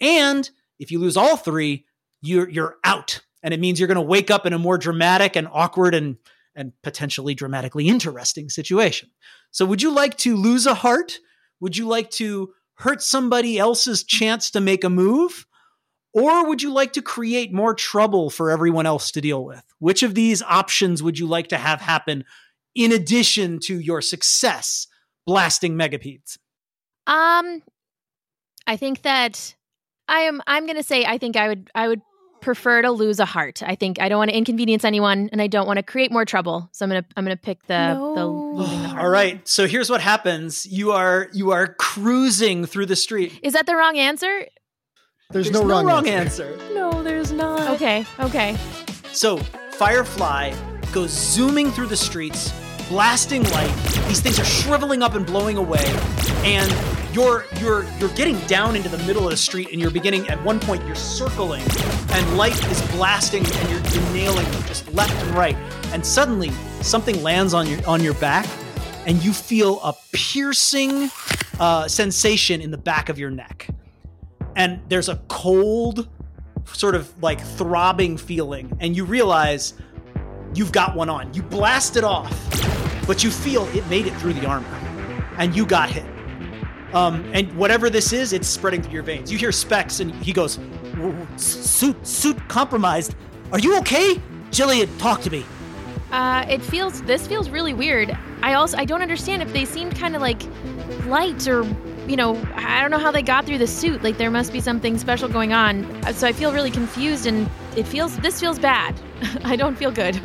And 0.00 0.48
if 0.78 0.90
you 0.90 0.98
lose 0.98 1.16
all 1.16 1.36
three, 1.36 1.86
you're 2.20 2.48
you're 2.48 2.76
out. 2.84 3.20
And 3.44 3.54
it 3.54 3.60
means 3.60 3.78
you're 3.78 3.86
going 3.86 3.94
to 3.96 4.02
wake 4.02 4.30
up 4.30 4.46
in 4.46 4.52
a 4.52 4.58
more 4.58 4.78
dramatic 4.78 5.36
and 5.36 5.46
awkward 5.52 5.94
and 5.94 6.16
and 6.56 6.72
potentially 6.82 7.34
dramatically 7.34 7.88
interesting 7.88 8.48
situation. 8.48 9.10
So 9.50 9.64
would 9.66 9.82
you 9.82 9.92
like 9.92 10.16
to 10.18 10.36
lose 10.36 10.66
a 10.66 10.74
heart? 10.74 11.18
Would 11.60 11.76
you 11.76 11.86
like 11.86 12.10
to 12.12 12.52
hurt 12.76 13.02
somebody 13.02 13.58
else's 13.58 14.04
chance 14.04 14.50
to 14.52 14.60
make 14.60 14.84
a 14.84 14.90
move? 14.90 15.46
Or 16.12 16.46
would 16.46 16.62
you 16.62 16.72
like 16.72 16.92
to 16.92 17.02
create 17.02 17.52
more 17.52 17.74
trouble 17.74 18.30
for 18.30 18.50
everyone 18.50 18.86
else 18.86 19.10
to 19.12 19.20
deal 19.20 19.44
with? 19.44 19.64
Which 19.80 20.02
of 20.04 20.14
these 20.14 20.42
options 20.42 21.02
would 21.02 21.18
you 21.18 21.26
like 21.26 21.48
to 21.48 21.56
have 21.56 21.80
happen 21.80 22.24
in 22.74 22.92
addition 22.92 23.58
to 23.60 23.78
your 23.80 24.00
success 24.00 24.86
blasting 25.26 25.74
megapedes? 25.74 26.38
Um, 27.06 27.62
I 28.66 28.76
think 28.76 29.02
that 29.02 29.56
I 30.06 30.20
am. 30.20 30.40
I'm 30.46 30.66
going 30.66 30.76
to 30.76 30.84
say 30.84 31.04
I 31.04 31.18
think 31.18 31.36
I 31.36 31.48
would. 31.48 31.70
I 31.74 31.88
would 31.88 32.00
prefer 32.44 32.82
to 32.82 32.90
lose 32.92 33.18
a 33.18 33.24
heart. 33.24 33.62
I 33.62 33.74
think 33.74 34.00
I 34.00 34.08
don't 34.08 34.18
want 34.18 34.30
to 34.30 34.36
inconvenience 34.36 34.84
anyone, 34.84 35.28
and 35.32 35.42
I 35.42 35.46
don't 35.48 35.66
want 35.66 35.78
to 35.78 35.82
create 35.82 36.12
more 36.12 36.24
trouble. 36.24 36.68
So 36.72 36.84
I'm 36.84 36.90
gonna. 36.90 37.04
I'm 37.16 37.24
gonna 37.24 37.36
pick 37.36 37.62
the 37.66 37.94
the 38.14 38.20
No. 38.20 38.52
losing 38.54 38.82
the 38.82 38.88
heart. 38.94 39.02
All 39.02 39.08
right. 39.10 39.46
So 39.48 39.66
here's 39.66 39.90
what 39.90 40.00
happens. 40.00 40.66
You 40.66 40.92
are 40.92 41.28
you 41.32 41.50
are 41.50 41.74
cruising 41.74 42.66
through 42.66 42.86
the 42.86 42.96
street. 42.96 43.40
Is 43.42 43.54
that 43.54 43.66
the 43.66 43.74
wrong 43.74 43.98
answer? 43.98 44.46
There's, 45.30 45.50
no, 45.50 45.64
wrong, 45.64 46.06
answer. 46.06 46.44
answer. 46.54 46.74
No, 46.74 47.02
there's 47.02 47.32
not. 47.32 47.70
Okay. 47.70 48.04
Okay. 48.20 48.56
So 49.12 49.38
Firefly 49.72 50.54
goes 50.92 51.10
zooming 51.10 51.70
through 51.72 51.88
the 51.88 51.96
streets, 51.96 52.52
blasting 52.88 53.42
light. 53.50 53.74
These 54.06 54.20
things 54.20 54.38
are 54.38 54.44
shriveling 54.44 55.02
up 55.02 55.14
and 55.14 55.26
blowing 55.26 55.56
away, 55.56 55.84
and 56.44 56.70
you're 57.14 57.46
you're 57.60 57.84
you're 57.98 58.10
getting 58.10 58.38
down 58.46 58.74
into 58.74 58.88
the 58.88 58.98
middle 59.06 59.24
of 59.24 59.30
the 59.30 59.36
street, 59.36 59.68
and 59.70 59.80
you're 59.80 59.90
beginning 59.90 60.28
at 60.28 60.42
one 60.42 60.58
point 60.58 60.84
you're 60.84 60.96
circling, 60.96 61.62
and 62.10 62.36
light 62.36 62.58
is 62.70 62.82
blasting, 62.90 63.46
and 63.46 63.70
you're, 63.70 63.80
you're 63.92 64.12
nailing 64.12 64.50
them 64.50 64.62
just 64.64 64.92
left 64.92 65.14
and 65.24 65.34
right, 65.36 65.56
and 65.92 66.04
suddenly 66.04 66.50
something 66.82 67.22
lands 67.22 67.54
on 67.54 67.68
your 67.68 67.86
on 67.86 68.02
your 68.02 68.14
back, 68.14 68.46
and 69.06 69.24
you 69.24 69.32
feel 69.32 69.80
a 69.82 69.94
piercing 70.12 71.08
uh, 71.60 71.86
sensation 71.86 72.60
in 72.60 72.72
the 72.72 72.78
back 72.78 73.08
of 73.08 73.16
your 73.16 73.30
neck, 73.30 73.68
and 74.56 74.80
there's 74.88 75.08
a 75.08 75.16
cold 75.28 76.08
sort 76.66 76.96
of 76.96 77.22
like 77.22 77.40
throbbing 77.40 78.16
feeling, 78.16 78.76
and 78.80 78.96
you 78.96 79.04
realize 79.04 79.74
you've 80.52 80.72
got 80.72 80.96
one 80.96 81.08
on. 81.08 81.32
You 81.32 81.42
blast 81.44 81.96
it 81.96 82.02
off, 82.02 82.32
but 83.06 83.22
you 83.22 83.30
feel 83.30 83.66
it 83.68 83.86
made 83.88 84.06
it 84.06 84.14
through 84.14 84.32
the 84.32 84.46
armor, 84.46 84.66
and 85.38 85.54
you 85.54 85.64
got 85.64 85.90
hit. 85.90 86.13
Um, 86.94 87.24
and 87.34 87.52
whatever 87.56 87.90
this 87.90 88.12
is, 88.12 88.32
it's 88.32 88.46
spreading 88.48 88.82
through 88.82 88.92
your 88.92 89.02
veins. 89.02 89.30
You 89.32 89.36
hear 89.38 89.50
Specs, 89.52 90.00
and 90.00 90.14
he 90.16 90.32
goes, 90.32 90.56
"W- 90.94 91.10
w- 91.10 91.26
"Suit, 91.36 92.06
suit 92.06 92.38
compromised. 92.48 93.14
Are 93.52 93.58
you 93.58 93.76
okay?" 93.78 94.20
Jillian, 94.50 94.88
talk 94.98 95.20
to 95.22 95.30
me. 95.30 95.44
Uh, 96.12 96.46
it 96.48 96.62
feels. 96.62 97.02
This 97.02 97.26
feels 97.26 97.50
really 97.50 97.74
weird. 97.74 98.16
I 98.42 98.54
also. 98.54 98.76
I 98.78 98.84
don't 98.84 99.02
understand 99.02 99.42
if 99.42 99.52
they 99.52 99.64
seemed 99.64 99.96
kind 99.98 100.14
of 100.14 100.22
like 100.22 100.42
light 101.06 101.46
or. 101.48 101.64
You 102.06 102.16
know, 102.16 102.36
I 102.54 102.82
don't 102.82 102.90
know 102.90 102.98
how 102.98 103.10
they 103.10 103.22
got 103.22 103.46
through 103.46 103.56
the 103.58 103.66
suit. 103.66 104.04
Like 104.04 104.18
there 104.18 104.30
must 104.30 104.52
be 104.52 104.60
something 104.60 104.98
special 104.98 105.26
going 105.28 105.54
on. 105.54 105.86
Uh, 106.04 106.12
So 106.12 106.26
I 106.28 106.32
feel 106.32 106.52
really 106.52 106.70
confused, 106.70 107.26
and 107.26 107.48
it 107.76 107.88
feels. 107.88 108.16
This 108.18 108.38
feels 108.38 108.58
bad. 108.58 108.94
I 109.44 109.56
don't 109.56 109.74
feel 109.74 109.90
good. 109.90 110.20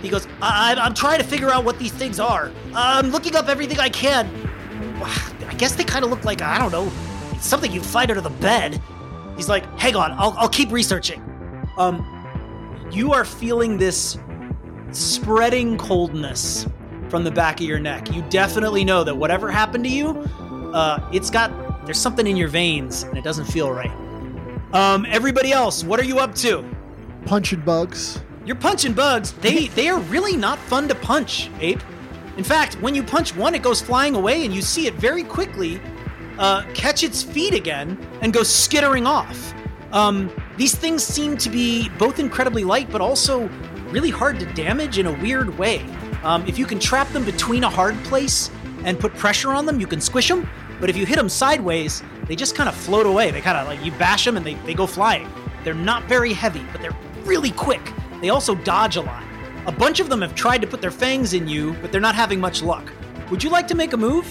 He 0.00 0.08
goes, 0.08 0.26
I- 0.40 0.74
I'm 0.74 0.94
trying 0.94 1.18
to 1.20 1.24
figure 1.24 1.50
out 1.50 1.64
what 1.64 1.78
these 1.78 1.92
things 1.92 2.18
are. 2.18 2.50
I'm 2.74 3.10
looking 3.12 3.36
up 3.36 3.48
everything 3.48 3.78
I 3.78 3.88
can. 3.90 4.26
I 5.52 5.54
guess 5.54 5.74
they 5.74 5.84
kind 5.84 6.02
of 6.02 6.10
look 6.10 6.24
like, 6.24 6.40
I 6.40 6.58
don't 6.58 6.72
know, 6.72 6.90
something 7.38 7.70
you 7.70 7.82
find 7.82 8.10
under 8.10 8.22
the 8.22 8.30
bed. 8.30 8.80
He's 9.36 9.50
like, 9.50 9.66
hang 9.78 9.94
on, 9.96 10.12
I'll, 10.12 10.34
I'll 10.38 10.48
keep 10.48 10.72
researching. 10.72 11.20
Um, 11.76 12.88
you 12.90 13.12
are 13.12 13.22
feeling 13.22 13.76
this 13.76 14.18
spreading 14.92 15.76
coldness 15.76 16.66
from 17.10 17.22
the 17.22 17.30
back 17.30 17.60
of 17.60 17.66
your 17.66 17.78
neck. 17.78 18.10
You 18.14 18.22
definitely 18.30 18.82
know 18.82 19.04
that 19.04 19.14
whatever 19.14 19.50
happened 19.50 19.84
to 19.84 19.90
you, 19.90 20.08
uh, 20.72 21.06
it's 21.12 21.28
got, 21.28 21.84
there's 21.84 21.98
something 21.98 22.26
in 22.26 22.36
your 22.36 22.48
veins 22.48 23.02
and 23.02 23.18
it 23.18 23.22
doesn't 23.22 23.44
feel 23.44 23.70
right. 23.70 23.92
Um, 24.72 25.04
everybody 25.10 25.52
else, 25.52 25.84
what 25.84 26.00
are 26.00 26.04
you 26.04 26.18
up 26.18 26.34
to? 26.36 26.64
Punching 27.26 27.60
bugs. 27.60 28.22
You're 28.46 28.56
punching 28.56 28.94
bugs. 28.94 29.32
They 29.32 29.68
they 29.68 29.88
are 29.88 30.00
really 30.00 30.36
not 30.36 30.58
fun 30.58 30.88
to 30.88 30.94
punch, 30.96 31.50
Ape. 31.60 31.80
In 32.36 32.44
fact, 32.44 32.80
when 32.80 32.94
you 32.94 33.02
punch 33.02 33.34
one, 33.36 33.54
it 33.54 33.62
goes 33.62 33.80
flying 33.80 34.14
away, 34.14 34.44
and 34.44 34.54
you 34.54 34.62
see 34.62 34.86
it 34.86 34.94
very 34.94 35.22
quickly 35.22 35.80
uh, 36.38 36.64
catch 36.74 37.02
its 37.02 37.22
feet 37.22 37.54
again 37.54 37.98
and 38.22 38.32
go 38.32 38.42
skittering 38.42 39.06
off. 39.06 39.54
Um, 39.92 40.30
these 40.56 40.74
things 40.74 41.04
seem 41.04 41.36
to 41.38 41.50
be 41.50 41.90
both 41.98 42.18
incredibly 42.18 42.64
light, 42.64 42.90
but 42.90 43.00
also 43.00 43.48
really 43.90 44.10
hard 44.10 44.40
to 44.40 44.46
damage 44.54 44.98
in 44.98 45.06
a 45.06 45.12
weird 45.12 45.58
way. 45.58 45.84
Um, 46.22 46.46
if 46.46 46.58
you 46.58 46.66
can 46.66 46.78
trap 46.78 47.08
them 47.08 47.24
between 47.24 47.64
a 47.64 47.68
hard 47.68 47.96
place 48.04 48.50
and 48.84 48.98
put 48.98 49.14
pressure 49.14 49.50
on 49.50 49.66
them, 49.66 49.80
you 49.80 49.86
can 49.86 50.00
squish 50.00 50.28
them. 50.28 50.48
But 50.80 50.88
if 50.88 50.96
you 50.96 51.04
hit 51.04 51.16
them 51.16 51.28
sideways, 51.28 52.02
they 52.26 52.34
just 52.34 52.54
kind 52.54 52.68
of 52.68 52.74
float 52.74 53.06
away. 53.06 53.30
They 53.30 53.40
kind 53.40 53.58
of 53.58 53.66
like 53.66 53.84
you 53.84 53.92
bash 53.92 54.24
them 54.24 54.36
and 54.36 54.46
they, 54.46 54.54
they 54.54 54.74
go 54.74 54.86
flying. 54.86 55.30
They're 55.62 55.74
not 55.74 56.04
very 56.04 56.32
heavy, 56.32 56.64
but 56.72 56.80
they're 56.80 56.96
really 57.24 57.50
quick. 57.50 57.92
They 58.20 58.30
also 58.30 58.54
dodge 58.54 58.96
a 58.96 59.02
lot. 59.02 59.22
A 59.66 59.72
bunch 59.72 60.00
of 60.00 60.08
them 60.08 60.22
have 60.22 60.34
tried 60.34 60.60
to 60.62 60.66
put 60.66 60.80
their 60.80 60.90
fangs 60.90 61.34
in 61.34 61.46
you, 61.46 61.74
but 61.80 61.92
they're 61.92 62.00
not 62.00 62.16
having 62.16 62.40
much 62.40 62.62
luck. 62.62 62.92
Would 63.30 63.44
you 63.44 63.50
like 63.50 63.68
to 63.68 63.76
make 63.76 63.92
a 63.92 63.96
move? 63.96 64.26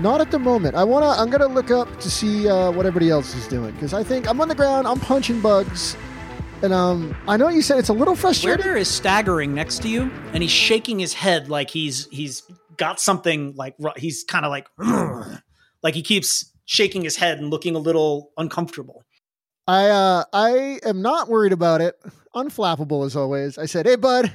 Not 0.00 0.20
at 0.20 0.32
the 0.32 0.38
moment. 0.38 0.74
I 0.74 0.82
wanna. 0.82 1.10
I'm 1.10 1.30
gonna 1.30 1.46
look 1.46 1.70
up 1.70 2.00
to 2.00 2.10
see 2.10 2.48
uh, 2.48 2.72
what 2.72 2.84
everybody 2.84 3.10
else 3.10 3.34
is 3.36 3.46
doing 3.46 3.72
because 3.74 3.94
I 3.94 4.02
think 4.02 4.28
I'm 4.28 4.40
on 4.40 4.48
the 4.48 4.54
ground. 4.54 4.88
I'm 4.88 4.98
punching 4.98 5.40
bugs, 5.40 5.96
and 6.62 6.72
um, 6.72 7.14
I 7.28 7.36
know 7.36 7.48
you 7.48 7.62
said 7.62 7.78
it's 7.78 7.88
a 7.88 7.92
little 7.92 8.16
frustrating. 8.16 8.66
Werebear 8.66 8.76
is 8.76 8.88
staggering 8.88 9.54
next 9.54 9.82
to 9.82 9.88
you, 9.88 10.10
and 10.32 10.42
he's 10.42 10.50
shaking 10.50 10.98
his 10.98 11.14
head 11.14 11.48
like 11.48 11.70
he's 11.70 12.08
he's 12.08 12.42
got 12.76 12.98
something 12.98 13.54
like 13.54 13.76
he's 13.96 14.24
kind 14.24 14.44
of 14.44 14.50
like 14.50 14.66
like 15.84 15.94
he 15.94 16.02
keeps 16.02 16.52
shaking 16.64 17.02
his 17.02 17.14
head 17.14 17.38
and 17.38 17.50
looking 17.50 17.76
a 17.76 17.78
little 17.78 18.32
uncomfortable. 18.36 19.04
I 19.68 19.88
uh, 19.88 20.24
I 20.32 20.80
am 20.84 21.02
not 21.02 21.28
worried 21.28 21.52
about 21.52 21.80
it. 21.80 21.94
Unflappable 22.34 23.06
as 23.06 23.14
always. 23.14 23.58
I 23.58 23.66
said, 23.66 23.86
"Hey, 23.86 23.94
bud, 23.94 24.32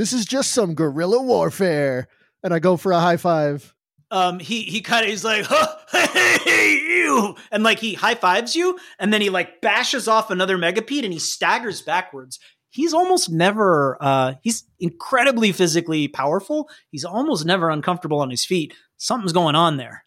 this 0.00 0.14
is 0.14 0.24
just 0.24 0.52
some 0.52 0.74
guerrilla 0.74 1.20
warfare," 1.20 2.08
and 2.42 2.54
I 2.54 2.58
go 2.58 2.78
for 2.78 2.90
a 2.92 3.00
high 3.00 3.18
five. 3.18 3.74
Um, 4.10 4.38
he 4.40 4.62
he 4.62 4.80
kind 4.80 5.04
of 5.04 5.10
he's 5.10 5.24
like, 5.24 5.44
huh, 5.46 5.76
hey 6.44 6.72
you, 6.74 7.36
and 7.52 7.62
like 7.62 7.78
he 7.78 7.92
high 7.92 8.14
fives 8.14 8.56
you, 8.56 8.78
and 8.98 9.12
then 9.12 9.20
he 9.20 9.28
like 9.28 9.60
bashes 9.60 10.08
off 10.08 10.30
another 10.30 10.56
megapede, 10.56 11.04
and 11.04 11.12
he 11.12 11.18
staggers 11.18 11.82
backwards. 11.82 12.38
He's 12.70 12.94
almost 12.94 13.30
never. 13.30 13.98
Uh, 14.00 14.34
he's 14.42 14.64
incredibly 14.78 15.52
physically 15.52 16.08
powerful. 16.08 16.70
He's 16.90 17.04
almost 17.04 17.44
never 17.44 17.68
uncomfortable 17.68 18.20
on 18.20 18.30
his 18.30 18.44
feet. 18.44 18.72
Something's 18.96 19.32
going 19.34 19.54
on 19.54 19.76
there. 19.76 20.04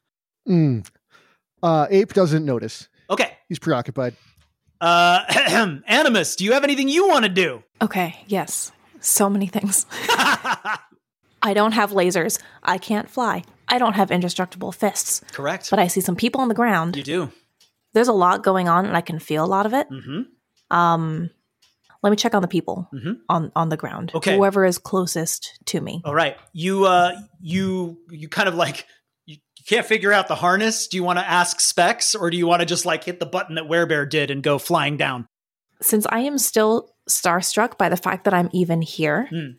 Mm. 0.49 0.88
Uh, 1.62 1.86
Ape 1.91 2.13
doesn't 2.13 2.43
notice. 2.45 2.89
Okay, 3.12 3.38
He's 3.47 3.60
preoccupied. 3.60 4.15
uh, 4.82 5.23
Animus, 5.88 6.36
do 6.36 6.45
you 6.45 6.53
have 6.53 6.63
anything 6.63 6.89
you 6.89 7.08
want 7.08 7.23
to 7.25 7.29
do? 7.29 7.63
Okay, 7.82 8.17
yes. 8.27 8.71
So 9.03 9.29
many 9.29 9.47
things. 9.47 9.85
I 11.41 11.53
don't 11.53 11.73
have 11.73 11.91
lasers. 11.91 12.41
I 12.63 12.77
can't 12.77 13.09
fly. 13.09 13.43
I 13.67 13.77
don't 13.77 13.93
have 13.93 14.11
indestructible 14.11 14.71
fists. 14.71 15.21
Correct. 15.31 15.69
But 15.69 15.79
I 15.79 15.87
see 15.87 16.01
some 16.01 16.15
people 16.15 16.41
on 16.41 16.47
the 16.47 16.53
ground. 16.55 16.95
you 16.95 17.03
do. 17.03 17.31
There's 17.93 18.07
a 18.07 18.13
lot 18.13 18.43
going 18.43 18.67
on 18.69 18.85
and 18.85 18.95
I 18.97 19.01
can 19.01 19.19
feel 19.19 19.43
a 19.43 19.47
lot 19.47 19.65
of 19.65 19.73
it. 19.73 19.87
Mm-hmm. 19.89 20.75
Um 20.75 21.29
let 22.01 22.09
me 22.09 22.15
check 22.17 22.33
on 22.35 22.41
the 22.41 22.47
people 22.47 22.89
Mhm. 22.93 23.19
on 23.29 23.51
on 23.55 23.69
the 23.69 23.77
ground. 23.77 24.11
Okay. 24.15 24.35
Whoever 24.35 24.65
is 24.65 24.77
closest 24.77 25.59
to 25.67 25.79
me. 25.81 26.01
All 26.05 26.13
right. 26.15 26.37
You 26.53 26.85
uh 26.85 27.13
you 27.41 27.97
you 28.09 28.29
kind 28.29 28.47
of 28.49 28.55
like 28.55 28.87
you, 29.25 29.35
you 29.57 29.63
can't 29.67 29.85
figure 29.85 30.11
out 30.13 30.27
the 30.27 30.35
harness. 30.35 30.87
Do 30.87 30.97
you 30.97 31.03
want 31.03 31.19
to 31.19 31.27
ask 31.29 31.59
Specs 31.59 32.15
or 32.15 32.29
do 32.29 32.37
you 32.37 32.47
want 32.47 32.61
to 32.61 32.65
just 32.65 32.85
like 32.85 33.03
hit 33.03 33.19
the 33.19 33.25
button 33.25 33.55
that 33.55 33.65
Werebear 33.65 34.09
did 34.09 34.31
and 34.31 34.41
go 34.41 34.57
flying 34.57 34.97
down? 34.97 35.27
Since 35.81 36.05
I 36.09 36.19
am 36.19 36.37
still 36.37 36.92
starstruck 37.09 37.77
by 37.77 37.89
the 37.89 37.97
fact 37.97 38.23
that 38.25 38.33
I'm 38.33 38.49
even 38.53 38.81
here 38.81 39.27
Hmm. 39.29 39.49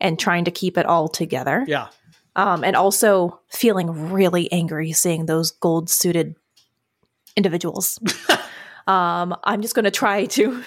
and 0.00 0.18
trying 0.18 0.44
to 0.44 0.50
keep 0.50 0.76
it 0.78 0.86
all 0.86 1.08
together, 1.08 1.64
Yeah. 1.66 1.88
Um, 2.34 2.64
and 2.64 2.74
also 2.76 3.40
feeling 3.50 4.10
really 4.10 4.50
angry 4.52 4.92
seeing 4.92 5.26
those 5.26 5.50
gold 5.50 5.90
suited 5.90 6.34
individuals. 7.36 7.98
um, 8.86 9.34
I'm 9.44 9.60
just 9.62 9.74
going 9.74 9.84
to 9.84 9.90
try 9.90 10.26
to 10.26 10.62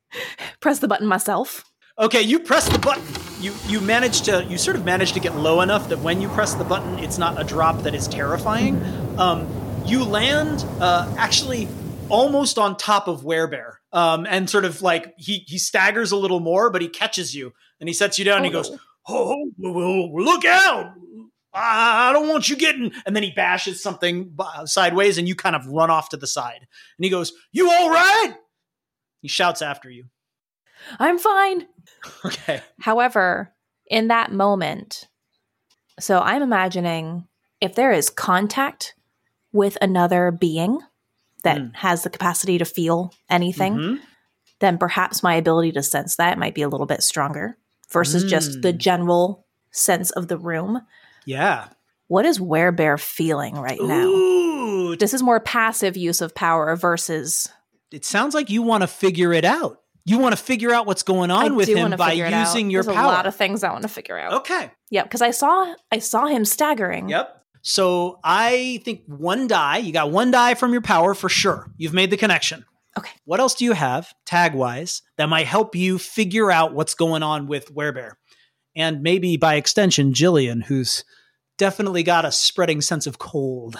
press 0.60 0.78
the 0.78 0.88
button 0.88 1.06
myself. 1.06 1.64
Okay, 1.98 2.22
you 2.22 2.38
press 2.40 2.68
the 2.68 2.78
button. 2.78 3.02
You 3.40 3.54
you 3.66 3.80
manage 3.80 4.22
to 4.22 4.44
you 4.44 4.56
sort 4.56 4.76
of 4.76 4.84
manage 4.84 5.12
to 5.12 5.20
get 5.20 5.34
low 5.36 5.60
enough 5.60 5.88
that 5.90 5.98
when 5.98 6.20
you 6.20 6.28
press 6.28 6.54
the 6.54 6.64
button, 6.64 6.98
it's 6.98 7.18
not 7.18 7.40
a 7.40 7.44
drop 7.44 7.82
that 7.82 7.94
is 7.94 8.06
terrifying. 8.08 8.82
Um, 9.18 9.46
you 9.86 10.04
land 10.04 10.64
uh, 10.80 11.12
actually 11.18 11.68
almost 12.08 12.58
on 12.58 12.76
top 12.76 13.06
of 13.08 13.22
Werebear, 13.22 13.74
um, 13.92 14.26
and 14.28 14.48
sort 14.48 14.64
of 14.64 14.82
like 14.82 15.14
he 15.18 15.44
he 15.46 15.58
staggers 15.58 16.12
a 16.12 16.16
little 16.16 16.40
more, 16.40 16.70
but 16.70 16.82
he 16.82 16.88
catches 16.88 17.34
you 17.34 17.52
and 17.80 17.88
he 17.88 17.92
sets 17.92 18.18
you 18.18 18.24
down. 18.24 18.38
and 18.38 18.46
he 18.46 18.50
Oh. 18.54 18.62
goes, 18.62 18.78
"Oh, 19.08 19.50
well, 19.58 20.22
look 20.24 20.44
out! 20.44 20.92
I 21.52 22.12
don't 22.12 22.28
want 22.28 22.48
you 22.48 22.56
getting." 22.56 22.92
And 23.06 23.16
then 23.16 23.22
he 23.22 23.32
bashes 23.32 23.82
something 23.82 24.36
sideways, 24.66 25.18
and 25.18 25.26
you 25.26 25.34
kind 25.34 25.56
of 25.56 25.66
run 25.66 25.90
off 25.90 26.10
to 26.10 26.16
the 26.16 26.26
side. 26.26 26.60
And 26.60 27.04
he 27.04 27.10
goes, 27.10 27.32
"You 27.52 27.70
all 27.70 27.90
right?" 27.90 28.34
He 29.22 29.28
shouts 29.28 29.60
after 29.62 29.90
you. 29.90 30.04
I'm 30.98 31.18
fine. 31.18 31.66
Okay. 32.24 32.62
However, 32.80 33.52
in 33.86 34.08
that 34.08 34.32
moment, 34.32 35.08
so 35.98 36.20
I'm 36.20 36.40
imagining 36.42 37.26
if 37.60 37.74
there 37.74 37.92
is 37.92 38.08
contact 38.08 38.94
with 39.52 39.76
another 39.82 40.30
being 40.30 40.80
that 41.44 41.58
Mm. 41.58 41.76
has 41.76 42.02
the 42.02 42.10
capacity 42.10 42.58
to 42.58 42.64
feel 42.64 43.12
anything, 43.28 43.74
Mhm. 43.74 44.00
then 44.60 44.78
perhaps 44.78 45.22
my 45.22 45.34
ability 45.34 45.72
to 45.72 45.82
sense 45.82 46.16
that 46.16 46.38
might 46.38 46.54
be 46.54 46.62
a 46.62 46.68
little 46.68 46.86
bit 46.86 47.02
stronger 47.02 47.56
versus 47.90 48.24
just 48.24 48.62
the 48.62 48.72
Mm. 48.72 48.78
general 48.78 49.46
sense 49.72 50.10
of 50.10 50.28
the 50.28 50.36
room. 50.38 50.82
Yeah. 51.24 51.68
What 52.08 52.24
is 52.26 52.38
Werebear 52.38 52.98
feeling 53.00 53.54
right 53.54 53.80
now? 53.80 54.04
Ooh, 54.06 54.96
This 54.96 55.14
is 55.14 55.22
more 55.22 55.38
passive 55.40 55.96
use 55.96 56.20
of 56.20 56.34
power 56.34 56.74
versus 56.76 57.48
it 57.92 58.04
sounds 58.04 58.34
like 58.34 58.50
you 58.50 58.62
want 58.62 58.82
to 58.82 58.86
figure 58.88 59.32
it 59.32 59.44
out. 59.44 59.80
You 60.04 60.18
want 60.18 60.36
to 60.36 60.42
figure 60.42 60.72
out 60.72 60.86
what's 60.86 61.02
going 61.02 61.30
on 61.30 61.44
I 61.44 61.48
with 61.50 61.68
him 61.68 61.90
by 61.96 62.10
figure 62.10 62.26
it 62.26 62.32
out. 62.32 62.46
using 62.46 62.70
your 62.70 62.82
There's 62.82 62.96
power. 62.96 63.04
a 63.04 63.08
lot 63.14 63.26
of 63.26 63.36
things 63.36 63.62
I 63.62 63.70
want 63.70 63.82
to 63.82 63.88
figure 63.88 64.18
out. 64.18 64.32
okay. 64.32 64.70
Yep, 64.90 65.04
because 65.04 65.22
I 65.22 65.30
saw 65.30 65.74
I 65.92 65.98
saw 66.00 66.26
him 66.26 66.44
staggering. 66.44 67.08
Yep. 67.10 67.39
So 67.62 68.18
I 68.24 68.80
think 68.84 69.02
one 69.06 69.46
die. 69.46 69.78
You 69.78 69.92
got 69.92 70.10
one 70.10 70.30
die 70.30 70.54
from 70.54 70.72
your 70.72 70.82
power 70.82 71.14
for 71.14 71.28
sure. 71.28 71.70
You've 71.76 71.92
made 71.92 72.10
the 72.10 72.16
connection. 72.16 72.64
Okay. 72.98 73.12
What 73.24 73.40
else 73.40 73.54
do 73.54 73.64
you 73.64 73.72
have 73.72 74.12
tag 74.24 74.54
wise 74.54 75.02
that 75.16 75.28
might 75.28 75.46
help 75.46 75.76
you 75.76 75.98
figure 75.98 76.50
out 76.50 76.74
what's 76.74 76.94
going 76.94 77.22
on 77.22 77.46
with 77.46 77.74
Werebear? 77.74 78.12
And 78.74 79.02
maybe 79.02 79.36
by 79.36 79.54
extension, 79.56 80.12
Jillian, 80.12 80.64
who's 80.64 81.04
definitely 81.58 82.02
got 82.02 82.24
a 82.24 82.32
spreading 82.32 82.80
sense 82.80 83.06
of 83.06 83.18
cold. 83.18 83.76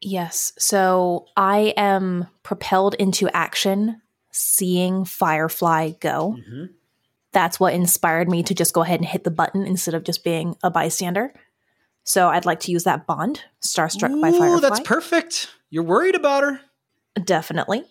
Yes. 0.00 0.52
So 0.58 1.26
I 1.36 1.72
am 1.76 2.28
propelled 2.42 2.94
into 2.94 3.28
action 3.34 4.02
seeing 4.32 5.04
Firefly 5.04 5.92
go. 6.00 6.36
Mm-hmm. 6.38 6.64
That's 7.32 7.58
what 7.58 7.74
inspired 7.74 8.28
me 8.28 8.42
to 8.44 8.54
just 8.54 8.74
go 8.74 8.82
ahead 8.82 9.00
and 9.00 9.08
hit 9.08 9.24
the 9.24 9.30
button 9.30 9.66
instead 9.66 9.94
of 9.94 10.04
just 10.04 10.22
being 10.22 10.56
a 10.62 10.70
bystander. 10.70 11.32
So 12.04 12.28
I'd 12.28 12.44
like 12.44 12.60
to 12.60 12.72
use 12.72 12.84
that 12.84 13.06
bond, 13.06 13.40
Starstruck 13.62 14.20
by 14.20 14.28
Ooh, 14.28 14.38
Firefly. 14.38 14.60
that's 14.60 14.80
perfect. 14.80 15.50
You're 15.70 15.82
worried 15.82 16.14
about 16.14 16.44
her. 16.44 16.60
Definitely. 17.24 17.84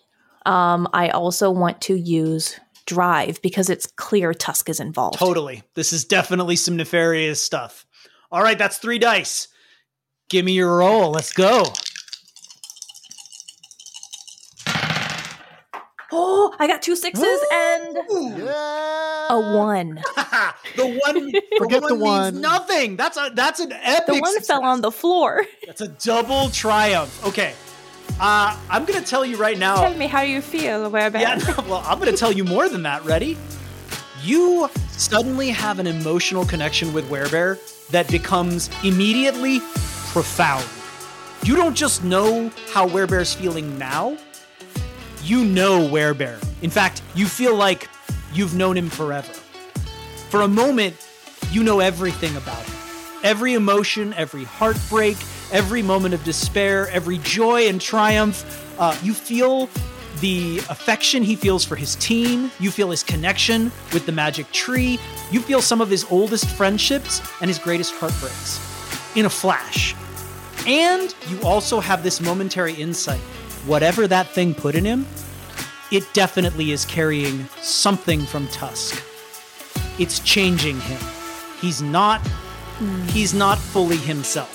Um, 0.46 0.88
I 0.92 1.08
also 1.08 1.50
want 1.50 1.80
to 1.82 1.94
use 1.96 2.58
Drive 2.86 3.40
because 3.42 3.70
it's 3.70 3.86
clear 3.86 4.34
Tusk 4.34 4.68
is 4.68 4.78
involved. 4.78 5.18
Totally. 5.18 5.62
This 5.74 5.92
is 5.92 6.04
definitely 6.04 6.56
some 6.56 6.76
nefarious 6.76 7.42
stuff. 7.42 7.86
All 8.30 8.42
right, 8.42 8.58
that's 8.58 8.78
three 8.78 8.98
dice. 8.98 9.48
Give 10.28 10.44
me 10.44 10.52
your 10.52 10.78
roll. 10.78 11.10
Let's 11.10 11.32
go. 11.32 11.64
Oh, 16.16 16.54
I 16.58 16.66
got 16.66 16.80
two 16.82 16.94
sixes 16.96 17.40
and 17.52 17.98
Yeah. 18.38 19.26
a 19.30 19.56
one. 19.56 19.94
the 20.76 21.00
one, 21.04 21.32
Forget 21.58 21.82
the 21.82 21.88
the 21.88 21.94
one, 21.94 22.00
one. 22.00 22.32
means 22.34 22.42
nothing. 22.42 22.96
That's 22.96 23.16
a 23.16 23.30
that's 23.34 23.60
an 23.60 23.72
epic. 23.72 24.06
The 24.14 24.20
one 24.20 24.32
success. 24.34 24.46
fell 24.46 24.62
on 24.64 24.80
the 24.80 24.90
floor. 24.92 25.44
That's 25.66 25.80
a 25.80 25.88
double 25.88 26.50
triumph. 26.50 27.24
Okay, 27.26 27.54
uh, 28.20 28.56
I'm 28.70 28.84
gonna 28.84 29.00
tell 29.02 29.24
you 29.24 29.36
right 29.36 29.58
now. 29.58 29.76
Tell 29.80 29.94
me 29.94 30.06
how 30.06 30.22
you 30.22 30.40
feel, 30.40 30.90
Werebear. 30.90 31.20
Yeah, 31.20 31.34
no, 31.58 31.64
well, 31.68 31.82
I'm 31.86 31.98
going 31.98 32.12
to 32.12 32.16
tell 32.18 32.32
you 32.32 32.44
more 32.44 32.68
than 32.68 32.82
that. 32.84 33.04
Ready? 33.04 33.36
You 34.22 34.70
suddenly 34.90 35.50
have 35.50 35.78
an 35.80 35.86
emotional 35.86 36.44
connection 36.46 36.92
with 36.92 37.08
Werebear 37.10 37.58
that 37.88 38.08
becomes 38.10 38.70
immediately 38.84 39.60
profound. 40.12 40.64
You 41.42 41.56
don't 41.56 41.74
just 41.74 42.04
know 42.04 42.50
how 42.72 42.88
Werebear's 42.88 43.34
feeling 43.34 43.76
now, 43.78 44.16
you 45.24 45.44
know 45.44 45.88
Werebear. 45.88 46.42
In 46.62 46.70
fact, 46.70 47.02
you 47.14 47.26
feel 47.26 47.54
like 47.56 47.88
you've 48.32 48.54
known 48.54 48.76
him 48.76 48.90
forever. 48.90 49.32
For 50.28 50.42
a 50.42 50.48
moment, 50.48 50.94
you 51.50 51.62
know 51.62 51.80
everything 51.80 52.36
about 52.36 52.62
him. 52.62 52.74
Every 53.22 53.54
emotion, 53.54 54.12
every 54.14 54.44
heartbreak, 54.44 55.16
every 55.50 55.82
moment 55.82 56.14
of 56.14 56.22
despair, 56.24 56.88
every 56.90 57.18
joy 57.18 57.68
and 57.68 57.80
triumph. 57.80 58.44
Uh, 58.78 58.96
you 59.02 59.14
feel 59.14 59.70
the 60.20 60.58
affection 60.68 61.22
he 61.22 61.36
feels 61.36 61.64
for 61.64 61.76
his 61.76 61.96
team. 61.96 62.50
You 62.60 62.70
feel 62.70 62.90
his 62.90 63.02
connection 63.02 63.72
with 63.92 64.04
the 64.04 64.12
magic 64.12 64.50
tree. 64.52 64.98
You 65.30 65.40
feel 65.40 65.62
some 65.62 65.80
of 65.80 65.88
his 65.88 66.04
oldest 66.10 66.50
friendships 66.50 67.22
and 67.40 67.48
his 67.48 67.58
greatest 67.58 67.94
heartbreaks 67.94 68.60
in 69.16 69.24
a 69.24 69.30
flash. 69.30 69.94
And 70.66 71.14
you 71.28 71.40
also 71.42 71.80
have 71.80 72.02
this 72.02 72.20
momentary 72.20 72.74
insight. 72.74 73.20
Whatever 73.66 74.06
that 74.08 74.28
thing 74.28 74.54
put 74.54 74.74
in 74.74 74.84
him, 74.84 75.06
it 75.90 76.06
definitely 76.12 76.72
is 76.72 76.84
carrying 76.84 77.46
something 77.60 78.26
from 78.26 78.48
Tusk. 78.48 79.02
It's 79.98 80.20
changing 80.20 80.80
him. 80.80 81.00
He's 81.60 81.80
not 81.80 82.20
he's 83.08 83.32
not 83.32 83.58
fully 83.58 83.96
himself. 83.96 84.50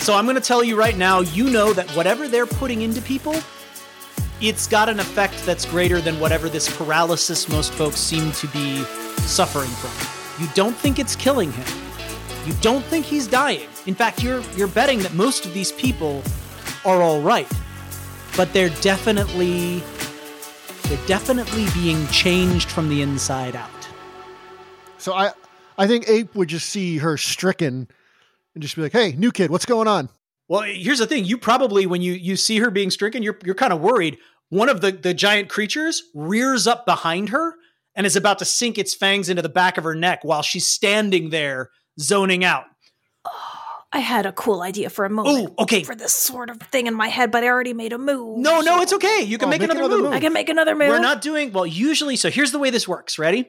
So 0.00 0.14
I'm 0.14 0.24
going 0.24 0.36
to 0.36 0.42
tell 0.42 0.62
you 0.62 0.76
right 0.76 0.96
now, 0.96 1.20
you 1.20 1.50
know 1.50 1.72
that 1.72 1.90
whatever 1.92 2.28
they're 2.28 2.46
putting 2.46 2.82
into 2.82 3.00
people, 3.00 3.34
it's 4.40 4.66
got 4.66 4.88
an 4.88 5.00
effect 5.00 5.44
that's 5.46 5.64
greater 5.64 6.00
than 6.00 6.20
whatever 6.20 6.48
this 6.48 6.74
paralysis 6.76 7.48
most 7.48 7.72
folks 7.72 7.96
seem 7.96 8.30
to 8.32 8.46
be 8.48 8.84
suffering 9.22 9.70
from. 9.70 10.44
You 10.44 10.48
don't 10.54 10.76
think 10.76 10.98
it's 10.98 11.16
killing 11.16 11.50
him. 11.50 11.66
You 12.46 12.52
don't 12.60 12.84
think 12.84 13.06
he's 13.06 13.26
dying. 13.26 13.68
In 13.86 13.94
fact, 13.94 14.22
you're 14.22 14.42
you're 14.56 14.68
betting 14.68 15.00
that 15.00 15.14
most 15.14 15.46
of 15.46 15.54
these 15.54 15.72
people 15.72 16.22
are 16.84 17.02
all 17.02 17.20
right. 17.20 17.50
But 18.36 18.52
they're 18.52 18.70
definitely 18.80 19.82
they're 20.84 21.06
definitely 21.06 21.66
being 21.74 22.06
changed 22.08 22.70
from 22.70 22.88
the 22.88 23.02
inside 23.02 23.56
out. 23.56 23.70
So 24.98 25.12
I, 25.14 25.32
I 25.78 25.86
think 25.86 26.08
Ape 26.08 26.34
would 26.34 26.48
just 26.48 26.68
see 26.68 26.98
her 26.98 27.16
stricken 27.16 27.88
and 28.54 28.62
just 28.62 28.76
be 28.76 28.82
like, 28.82 28.92
"Hey, 28.92 29.12
new 29.12 29.32
kid, 29.32 29.50
what's 29.50 29.66
going 29.66 29.88
on?" 29.88 30.08
Well, 30.48 30.62
here's 30.62 31.00
the 31.00 31.06
thing. 31.06 31.24
You 31.24 31.38
probably, 31.38 31.86
when 31.86 32.02
you 32.02 32.12
you 32.12 32.36
see 32.36 32.58
her 32.58 32.70
being 32.70 32.90
stricken, 32.90 33.22
you're 33.22 33.38
you're 33.44 33.54
kind 33.54 33.72
of 33.72 33.80
worried. 33.80 34.18
One 34.48 34.68
of 34.68 34.80
the 34.80 34.92
the 34.92 35.14
giant 35.14 35.48
creatures 35.48 36.02
rears 36.14 36.66
up 36.66 36.86
behind 36.86 37.30
her 37.30 37.54
and 37.94 38.06
is 38.06 38.16
about 38.16 38.38
to 38.38 38.44
sink 38.44 38.78
its 38.78 38.94
fangs 38.94 39.28
into 39.28 39.42
the 39.42 39.48
back 39.48 39.78
of 39.78 39.84
her 39.84 39.94
neck 39.94 40.20
while 40.22 40.42
she's 40.42 40.66
standing 40.66 41.30
there 41.30 41.70
zoning 41.98 42.44
out. 42.44 42.66
I 43.92 44.00
had 44.00 44.26
a 44.26 44.32
cool 44.32 44.62
idea 44.62 44.90
for 44.90 45.04
a 45.04 45.10
moment. 45.10 45.50
Oh, 45.58 45.62
okay. 45.62 45.82
For 45.84 45.94
this 45.94 46.12
sort 46.12 46.50
of 46.50 46.58
thing 46.58 46.86
in 46.86 46.94
my 46.94 47.08
head, 47.08 47.30
but 47.30 47.44
I 47.44 47.48
already 47.48 47.72
made 47.72 47.92
a 47.92 47.98
move. 47.98 48.38
No, 48.38 48.60
no, 48.60 48.80
it's 48.82 48.92
okay. 48.92 49.22
You 49.22 49.38
can 49.38 49.46
Oh, 49.46 49.50
make, 49.50 49.60
make 49.60 49.70
another, 49.70 49.80
another 49.86 49.96
move. 50.02 50.04
move. 50.10 50.14
I 50.14 50.20
can 50.20 50.32
make 50.32 50.48
another 50.48 50.74
move. 50.74 50.88
We're 50.88 50.98
not 50.98 51.22
doing 51.22 51.52
well. 51.52 51.66
Usually, 51.66 52.16
so 52.16 52.28
here's 52.30 52.52
the 52.52 52.58
way 52.58 52.70
this 52.70 52.86
works. 52.88 53.18
Ready? 53.18 53.48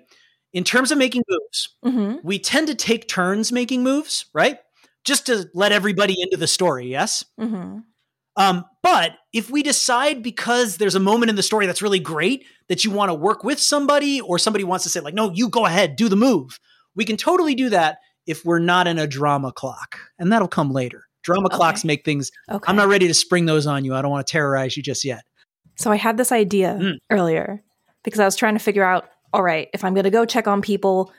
In 0.53 0.63
terms 0.63 0.91
of 0.91 0.97
making 0.97 1.23
moves, 1.27 1.75
hmm 1.83 2.15
we 2.23 2.39
tend 2.39 2.67
to 2.67 2.75
take 2.75 3.07
turns 3.07 3.51
making 3.51 3.83
moves, 3.83 4.25
right? 4.33 4.59
Just 5.03 5.25
to 5.25 5.49
let 5.53 5.71
everybody 5.71 6.15
into 6.21 6.37
the 6.37 6.47
story. 6.47 6.87
Yes. 6.87 7.23
hmm 7.39 7.79
Um, 8.35 8.63
but 8.83 9.13
if 9.33 9.49
we 9.49 9.63
decide 9.63 10.21
because 10.23 10.77
there's 10.77 10.95
a 10.95 10.99
moment 10.99 11.29
in 11.29 11.35
the 11.35 11.43
story 11.43 11.65
that's 11.65 11.81
really 11.81 11.99
great 11.99 12.45
that 12.69 12.85
you 12.85 12.91
want 12.91 13.09
to 13.09 13.13
work 13.15 13.43
with 13.43 13.59
somebody 13.59 14.21
or 14.21 14.37
somebody 14.39 14.63
wants 14.63 14.83
to 14.83 14.89
say 14.89 14.99
like, 14.99 15.13
no, 15.15 15.31
you 15.33 15.49
go 15.49 15.65
ahead, 15.65 15.95
do 15.95 16.07
the 16.09 16.15
move. 16.15 16.59
We 16.95 17.03
can 17.05 17.17
totally 17.17 17.55
do 17.55 17.69
that 17.69 17.97
if 18.27 18.45
we're 18.45 18.59
not 18.59 18.87
in 18.87 18.99
a 18.99 19.07
drama 19.07 19.51
clock 19.51 19.97
and 20.19 20.31
that'll 20.31 20.47
come 20.47 20.71
later. 20.71 21.03
Drama 21.23 21.49
clocks 21.49 21.83
make 21.83 22.05
things, 22.05 22.31
Okay. 22.49 22.63
I'm 22.69 22.75
not 22.75 22.87
ready 22.87 23.07
to 23.07 23.13
spring 23.13 23.45
those 23.45 23.65
on 23.67 23.83
you. 23.83 23.93
I 23.95 24.01
don't 24.01 24.11
want 24.11 24.25
to 24.27 24.31
terrorize 24.31 24.77
you 24.77 24.83
just 24.83 25.03
yet. 25.03 25.23
So 25.75 25.91
I 25.91 25.95
had 25.97 26.17
this 26.17 26.31
idea 26.31 26.77
Mm. 26.79 26.97
earlier 27.11 27.63
because 28.03 28.19
I 28.19 28.25
was 28.25 28.35
trying 28.35 28.53
to 28.53 28.59
figure 28.63 28.83
out 28.83 29.09
all 29.33 29.43
right, 29.43 29.67
if 29.73 29.83
I'm 29.83 29.93
going 29.93 30.05
to 30.05 30.09
go 30.09 30.23
check 30.25 30.47
on 30.47 30.61
people, 30.61 31.11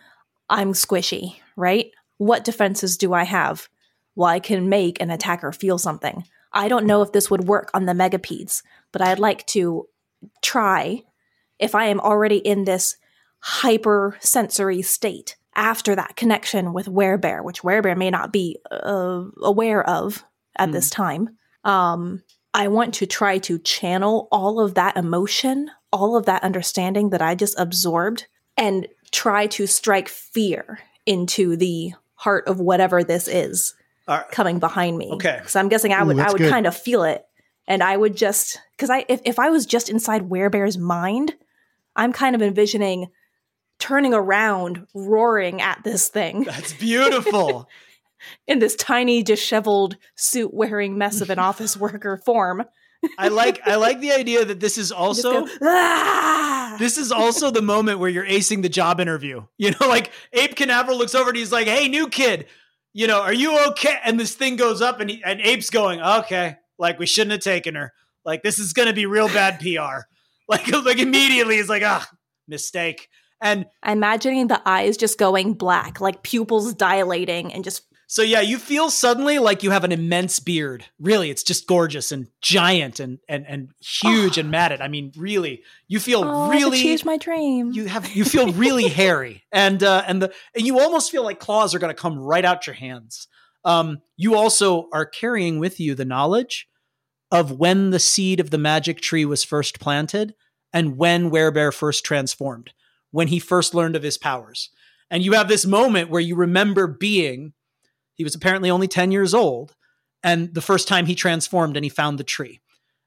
I'm 0.49 0.73
squishy, 0.73 1.37
right? 1.57 1.91
What 2.17 2.43
defenses 2.43 2.97
do 2.97 3.13
I 3.13 3.25
have? 3.25 3.69
Well, 4.17 4.29
I 4.31 4.41
can 4.41 4.71
make 4.71 5.01
an 5.03 5.11
attacker 5.11 5.53
feel 5.53 5.77
something. 5.77 6.25
I 6.53 6.69
don't 6.69 6.87
know 6.87 7.03
if 7.03 7.13
this 7.13 7.31
would 7.31 7.45
work 7.47 7.71
on 7.75 7.85
the 7.85 7.93
megapedes, 7.93 8.63
but 8.93 9.03
I'd 9.03 9.19
like 9.19 9.47
to 9.49 9.87
try 10.43 11.03
if 11.59 11.75
I 11.75 11.85
am 11.85 12.01
already 12.01 12.39
in 12.39 12.65
this 12.65 12.97
hyper 13.41 14.17
sensory 14.21 14.81
state 14.83 15.37
after 15.59 15.95
that 15.97 16.17
connection 16.17 16.73
with 16.73 16.87
Werebear, 16.87 17.43
which 17.45 17.63
Werebear 17.63 17.97
may 17.97 18.11
not 18.11 18.33
be 18.33 18.57
uh, 18.71 19.25
aware 19.43 19.83
of 19.87 20.25
at 20.57 20.69
Hmm. 20.69 20.73
this 20.73 20.89
time, 20.89 21.37
um, 21.65 22.23
I 22.55 22.69
want 22.69 22.95
to 22.95 23.07
try 23.07 23.39
to 23.39 23.59
channel 23.59 24.29
all 24.33 24.61
of 24.61 24.75
that 24.75 24.97
emotion, 24.97 25.71
all 25.93 26.17
of 26.17 26.25
that 26.27 26.43
understanding 26.45 27.11
that 27.11 27.21
I 27.21 27.35
just 27.35 27.59
absorbed, 27.59 28.27
and 28.57 28.87
try 29.11 29.47
to 29.49 29.67
strike 29.67 30.09
fear 30.09 30.79
into 31.05 31.57
the 31.57 31.93
heart 32.15 32.47
of 32.49 32.59
whatever 32.61 33.05
this 33.05 33.29
is 33.29 33.75
All 34.07 34.17
right. 34.17 34.31
coming 34.31 34.59
behind 34.59 34.97
me. 34.97 35.11
Okay. 35.13 35.37
because 35.39 35.57
I'm 35.57 35.69
guessing 35.69 35.93
I 35.93 36.03
Ooh, 36.03 36.07
would 36.07 36.19
I 36.19 36.31
would 36.31 36.39
good. 36.39 36.51
kind 36.51 36.67
of 36.67 36.77
feel 36.77 37.03
it, 37.05 37.25
and 37.67 37.83
I 37.83 37.97
would 37.97 38.17
just 38.17 38.61
because 38.77 38.91
I 38.91 39.05
if, 39.09 39.21
if 39.25 39.39
I 39.39 39.51
was 39.51 39.67
just 39.67 39.91
inside 39.91 40.29
Werebear's 40.31 40.79
mind, 40.79 41.35
I'm 41.97 42.13
kind 42.13 42.35
of 42.35 42.43
envisioning 42.43 43.09
turning 43.79 44.15
around, 44.15 44.87
roaring 44.95 45.61
at 45.61 45.83
this 45.85 46.09
thing 46.09 46.45
That's 46.45 46.73
beautiful. 46.73 47.69
in 48.47 48.59
this 48.59 48.75
tiny, 48.75 49.23
disheveled, 49.23 49.97
suit 50.17 50.53
wearing 50.53 50.99
mess 50.99 51.21
of 51.21 51.31
an 51.31 51.39
office 51.39 51.77
worker 51.77 52.17
form. 52.17 52.65
I 53.17 53.29
like 53.29 53.61
I 53.65 53.77
like 53.77 54.01
the 54.01 54.11
idea 54.11 54.45
that 54.45 54.59
this 54.59 54.77
is 54.77 54.91
also 54.93 55.47
go, 55.47 55.49
"Ah!" 55.63 56.77
this 56.79 56.99
is 56.99 57.13
also 57.13 57.51
the 57.51 57.63
moment 57.63 58.01
where 58.01 58.11
you're 58.11 58.27
acing 58.27 58.63
the 58.63 58.69
job 58.69 59.01
interview. 59.01 59.45
You 59.57 59.71
know, 59.71 59.89
like 59.89 60.11
Ape 60.33 60.57
Canaveral 60.57 60.99
looks 60.99 61.15
over 61.15 61.31
and 61.31 61.39
he's 61.39 61.53
like, 61.53 61.69
"Hey, 61.69 61.89
new 61.89 62.09
kid, 62.09 62.47
you 62.93 63.07
know, 63.07 63.21
are 63.23 63.33
you 63.33 63.57
okay?" 63.69 63.99
And 64.05 64.19
this 64.19 64.35
thing 64.35 64.57
goes 64.57 64.83
up, 64.83 64.99
and 64.99 65.11
he, 65.11 65.23
and 65.25 65.41
Ape's 65.41 65.71
going, 65.71 66.01
"Okay, 66.01 66.57
like 66.77 66.99
we 66.99 67.07
shouldn't 67.07 67.33
have 67.33 67.41
taken 67.41 67.77
her. 67.77 67.93
Like 68.25 68.43
this 68.43 68.59
is 68.59 68.73
going 68.73 68.89
to 68.89 68.95
be 68.95 69.07
real 69.07 69.29
bad 69.29 69.61
PR." 69.61 70.07
Like 70.49 70.67
like 70.73 70.99
immediately 70.99 71.57
he's 71.57 71.69
like, 71.69 71.83
"Ah, 71.85 72.09
mistake." 72.49 73.09
And 73.41 73.67
I'm 73.83 73.99
imagining 73.99 74.49
the 74.49 74.61
eyes 74.67 74.97
just 74.97 75.19
going 75.19 75.55
black, 75.55 76.01
like 76.01 76.23
pupils 76.23 76.75
dilating, 76.75 77.53
and 77.53 77.63
just 77.63 77.83
so 78.11 78.23
yeah, 78.23 78.41
you 78.41 78.59
feel 78.59 78.89
suddenly 78.89 79.39
like 79.39 79.63
you 79.63 79.71
have 79.71 79.85
an 79.85 79.93
immense 79.93 80.41
beard. 80.41 80.87
Really, 80.99 81.31
it's 81.31 81.43
just 81.43 81.67
gorgeous 81.67 82.11
and 82.11 82.29
giant 82.41 83.01
and 83.01 83.19
and 83.29 83.47
and 83.47 83.71
huge 83.81 84.39
and 84.39 84.51
matted. 84.51 84.81
I 84.81 84.89
mean, 84.89 85.13
really, 85.15 85.63
you 85.89 86.01
feel 86.01 86.25
oh, 86.25 86.51
really 86.51 86.79
achieved 86.79 87.05
my 87.05 87.19
dream. 87.19 87.73
you 87.73 87.85
have 87.85 88.11
you 88.11 88.25
feel 88.25 88.51
really 88.53 88.89
hairy 88.89 89.43
and 89.53 89.83
uh 89.83 90.03
and 90.07 90.23
the 90.23 90.33
and 90.55 90.67
you 90.67 90.81
almost 90.81 91.11
feel 91.11 91.23
like 91.23 91.39
claws 91.39 91.75
are 91.75 91.79
going 91.79 91.95
to 91.95 92.01
come 92.01 92.19
right 92.19 92.45
out 92.45 92.67
your 92.67 92.75
hands 92.75 93.29
um 93.65 93.99
you 94.17 94.35
also 94.35 94.89
are 94.93 95.07
carrying 95.07 95.59
with 95.59 95.81
you 95.81 95.95
the 95.95 96.05
knowledge 96.05 96.69
of 97.31 97.53
when 97.53 97.91
the 97.91 97.99
seed 97.99 98.41
of 98.41 98.51
the 98.51 98.59
magic 98.59 99.01
tree 99.01 99.25
was 99.25 99.45
first 99.45 99.81
planted 99.81 100.35
and 100.73 100.97
when 100.97 101.31
werebear 101.31 101.75
first 101.75 102.05
transformed 102.05 102.73
when 103.11 103.29
he 103.29 103.39
first 103.39 103.75
learned 103.75 103.97
of 103.97 104.03
his 104.03 104.19
powers 104.19 104.71
and 105.11 105.25
you 105.25 105.33
have 105.33 105.49
this 105.49 105.67
moment 105.67 106.11
where 106.11 106.21
you 106.21 106.35
remember 106.35 106.87
being 106.87 107.53
he 108.15 108.25
was 108.25 108.35
apparently 108.35 108.71
only 108.71 108.89
10 108.89 109.13
years 109.13 109.35
old 109.35 109.75
and 110.23 110.55
the 110.55 110.61
first 110.61 110.89
time 110.89 111.07
he 111.07 111.15
transformed 111.15 111.77
and 111.77 111.85
he 111.85 111.91
found 111.91 112.19
the 112.19 112.25
tree 112.25 112.61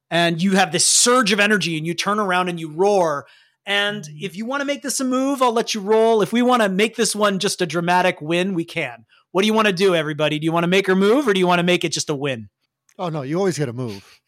and 0.10 0.42
you 0.42 0.56
have 0.56 0.72
this 0.72 0.88
surge 0.88 1.32
of 1.32 1.40
energy 1.40 1.78
and 1.78 1.86
you 1.86 1.94
turn 1.94 2.20
around 2.20 2.50
and 2.50 2.60
you 2.60 2.72
roar 2.72 3.26
and 3.66 4.08
if 4.20 4.36
you 4.36 4.46
want 4.46 4.62
to 4.62 4.66
make 4.66 4.82
this 4.82 5.00
a 5.00 5.06
move, 5.06 5.42
I'll 5.42 5.54
let 5.54 5.74
you 5.74 5.82
roll. 5.82 6.22
If 6.22 6.34
we 6.34 6.42
want 6.42 6.64
to 6.64 6.70
make 6.70 6.96
this 6.96 7.16
one 7.16 7.40
just 7.40 7.62
a 7.62 7.68
dramatic 7.68 8.20
win, 8.20 8.54
we 8.54 8.66
can. 8.66 9.06
What 9.32 9.42
do 9.42 9.48
you 9.48 9.54
want 9.54 9.68
to 9.68 9.74
do, 9.74 9.96
everybody? 9.96 10.40
Do 10.40 10.46
you 10.46 10.52
want 10.52 10.64
to 10.64 10.68
make 10.68 10.88
her 10.88 10.96
move 10.96 11.28
or 11.28 11.34
do 11.34 11.40
you 11.40 11.48
want 11.48 11.60
to 11.60 11.64
make 11.64 11.84
it 11.84 11.92
just 11.92 12.10
a 12.10 12.16
win? 12.16 12.50
Oh 12.98 13.10
no, 13.10 13.22
you 13.22 13.38
always 13.38 13.58
get 13.58 13.70
a 13.70 13.74
move. 13.74 14.20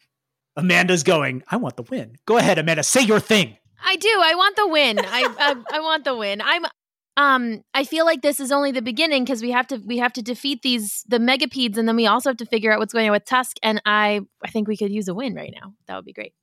Amanda's 0.56 1.02
going, 1.02 1.42
I 1.48 1.56
want 1.56 1.76
the 1.76 1.82
win. 1.82 2.16
Go 2.26 2.38
ahead, 2.38 2.58
Amanda, 2.58 2.82
say 2.84 3.02
your 3.02 3.20
thing. 3.20 3.58
I 3.82 3.96
do. 3.96 4.08
I 4.08 4.34
want 4.34 4.56
the 4.56 4.68
win. 4.68 4.98
I, 4.98 5.28
I 5.38 5.76
I 5.78 5.80
want 5.80 6.04
the 6.04 6.16
win. 6.16 6.42
I'm 6.42 6.64
um 7.16 7.62
I 7.72 7.84
feel 7.84 8.04
like 8.04 8.22
this 8.22 8.40
is 8.40 8.50
only 8.50 8.72
the 8.72 8.82
beginning 8.82 9.24
because 9.24 9.42
we 9.42 9.50
have 9.52 9.66
to 9.68 9.76
we 9.84 9.98
have 9.98 10.12
to 10.14 10.22
defeat 10.22 10.62
these 10.62 11.04
the 11.08 11.18
megapedes 11.18 11.76
and 11.76 11.86
then 11.86 11.96
we 11.96 12.06
also 12.06 12.30
have 12.30 12.36
to 12.38 12.46
figure 12.46 12.72
out 12.72 12.78
what's 12.78 12.92
going 12.92 13.06
on 13.06 13.12
with 13.12 13.24
Tusk 13.24 13.56
and 13.62 13.80
I 13.84 14.20
I 14.44 14.50
think 14.50 14.68
we 14.68 14.76
could 14.76 14.92
use 14.92 15.08
a 15.08 15.14
win 15.14 15.34
right 15.34 15.54
now. 15.54 15.74
That 15.86 15.96
would 15.96 16.04
be 16.04 16.12
great. 16.12 16.34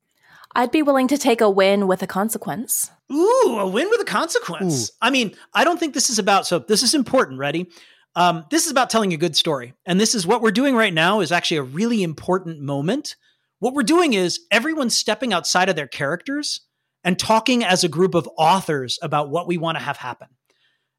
I'd 0.54 0.72
be 0.72 0.82
willing 0.82 1.08
to 1.10 1.17
take 1.17 1.41
a 1.41 1.50
win 1.50 1.88
with 1.88 2.04
a 2.04 2.08
consequence. 2.08 2.91
Ooh, 3.12 3.58
a 3.60 3.67
win 3.67 3.89
with 3.89 4.02
a 4.02 4.06
consequence. 4.06 4.89
Ooh. 4.89 4.94
I 5.02 5.10
mean, 5.10 5.36
I 5.54 5.63
don't 5.63 5.80
think 5.80 5.94
this 5.94 6.10
is 6.10 6.20
about, 6.20 6.46
so 6.46 6.60
this 6.60 6.84
is 6.84 6.94
important. 6.94 7.39
Ready? 7.39 7.70
Um, 8.15 8.46
this 8.50 8.65
is 8.65 8.72
about 8.72 8.89
telling 8.89 9.13
a 9.13 9.17
good 9.17 9.36
story. 9.36 9.74
And 9.86 10.00
this 10.00 10.13
is 10.13 10.28
what 10.28 10.41
we're 10.41 10.52
doing 10.52 10.76
right 10.76 10.94
now 10.94 11.22
is 11.22 11.32
actually 11.32 11.58
a 11.58 11.63
really 11.63 12.04
important 12.04 12.60
moment. 12.60 13.15
What 13.60 13.74
we're 13.74 13.84
doing 13.84 14.13
is 14.13 14.41
everyone's 14.52 14.96
stepping 14.96 15.32
outside 15.32 15.70
of 15.70 15.76
their 15.76 15.88
characters 15.88 16.62
and 17.04 17.18
talking 17.18 17.64
as 17.64 17.84
a 17.84 17.90
group 17.90 18.16
of 18.16 18.30
authors 18.38 19.00
about 19.02 19.30
what 19.30 19.48
we 19.48 19.58
want 19.58 19.78
to 19.78 19.84
have 19.84 19.98
happen. 19.98 20.28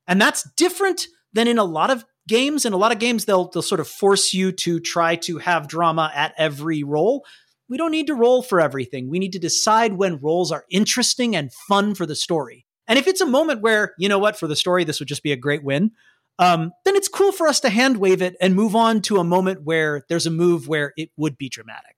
And 0.07 0.21
that's 0.21 0.49
different 0.57 1.07
than 1.33 1.49
in 1.49 1.59
a 1.59 1.65
lot 1.65 1.91
of 1.91 2.05
games. 2.29 2.65
In 2.65 2.73
a 2.73 2.77
lot 2.77 2.93
of 2.93 2.99
games, 2.99 3.25
they'll 3.25 3.49
they'll 3.49 3.63
sort 3.63 3.81
of 3.81 3.89
force 3.89 4.35
you 4.35 4.53
to 4.53 4.81
try 4.81 5.17
to 5.17 5.39
have 5.39 5.69
drama 5.69 6.11
at 6.15 6.35
every 6.37 6.83
roll. 6.83 7.25
We 7.69 7.79
don't 7.79 7.93
need 7.93 8.09
to 8.09 8.15
roll 8.15 8.43
for 8.43 8.61
everything. 8.61 9.09
We 9.09 9.19
need 9.19 9.33
to 9.33 9.39
decide 9.39 9.95
when 9.95 10.19
rolls 10.19 10.53
are 10.53 10.65
interesting 10.71 11.35
and 11.35 11.53
fun 11.53 11.95
for 11.95 12.05
the 12.05 12.17
story. 12.17 12.67
And 12.87 12.99
if 12.99 13.07
it's 13.07 13.21
a 13.21 13.27
moment 13.27 13.63
where, 13.63 13.95
you 13.99 14.09
know 14.09 14.19
what, 14.19 14.39
for 14.39 14.47
the 14.47 14.57
story, 14.57 14.85
this 14.85 14.99
would 14.99 15.09
just 15.09 15.23
be 15.23 15.33
a 15.33 15.37
great 15.37 15.65
win, 15.65 15.93
um, 16.39 16.73
then 16.85 16.97
it's 16.97 17.09
cool 17.09 17.33
for 17.33 17.47
us 17.47 17.61
to 17.61 17.71
hand 17.71 17.99
wave 17.99 18.21
it 18.21 18.37
and 18.41 18.55
move 18.55 18.75
on 18.75 19.01
to 19.03 19.19
a 19.19 19.25
moment 19.25 19.63
where 19.63 20.05
there's 20.09 20.27
a 20.27 20.31
move 20.31 20.69
where 20.69 20.93
it 20.97 21.11
would 21.17 21.39
be 21.39 21.49
dramatic. 21.49 21.92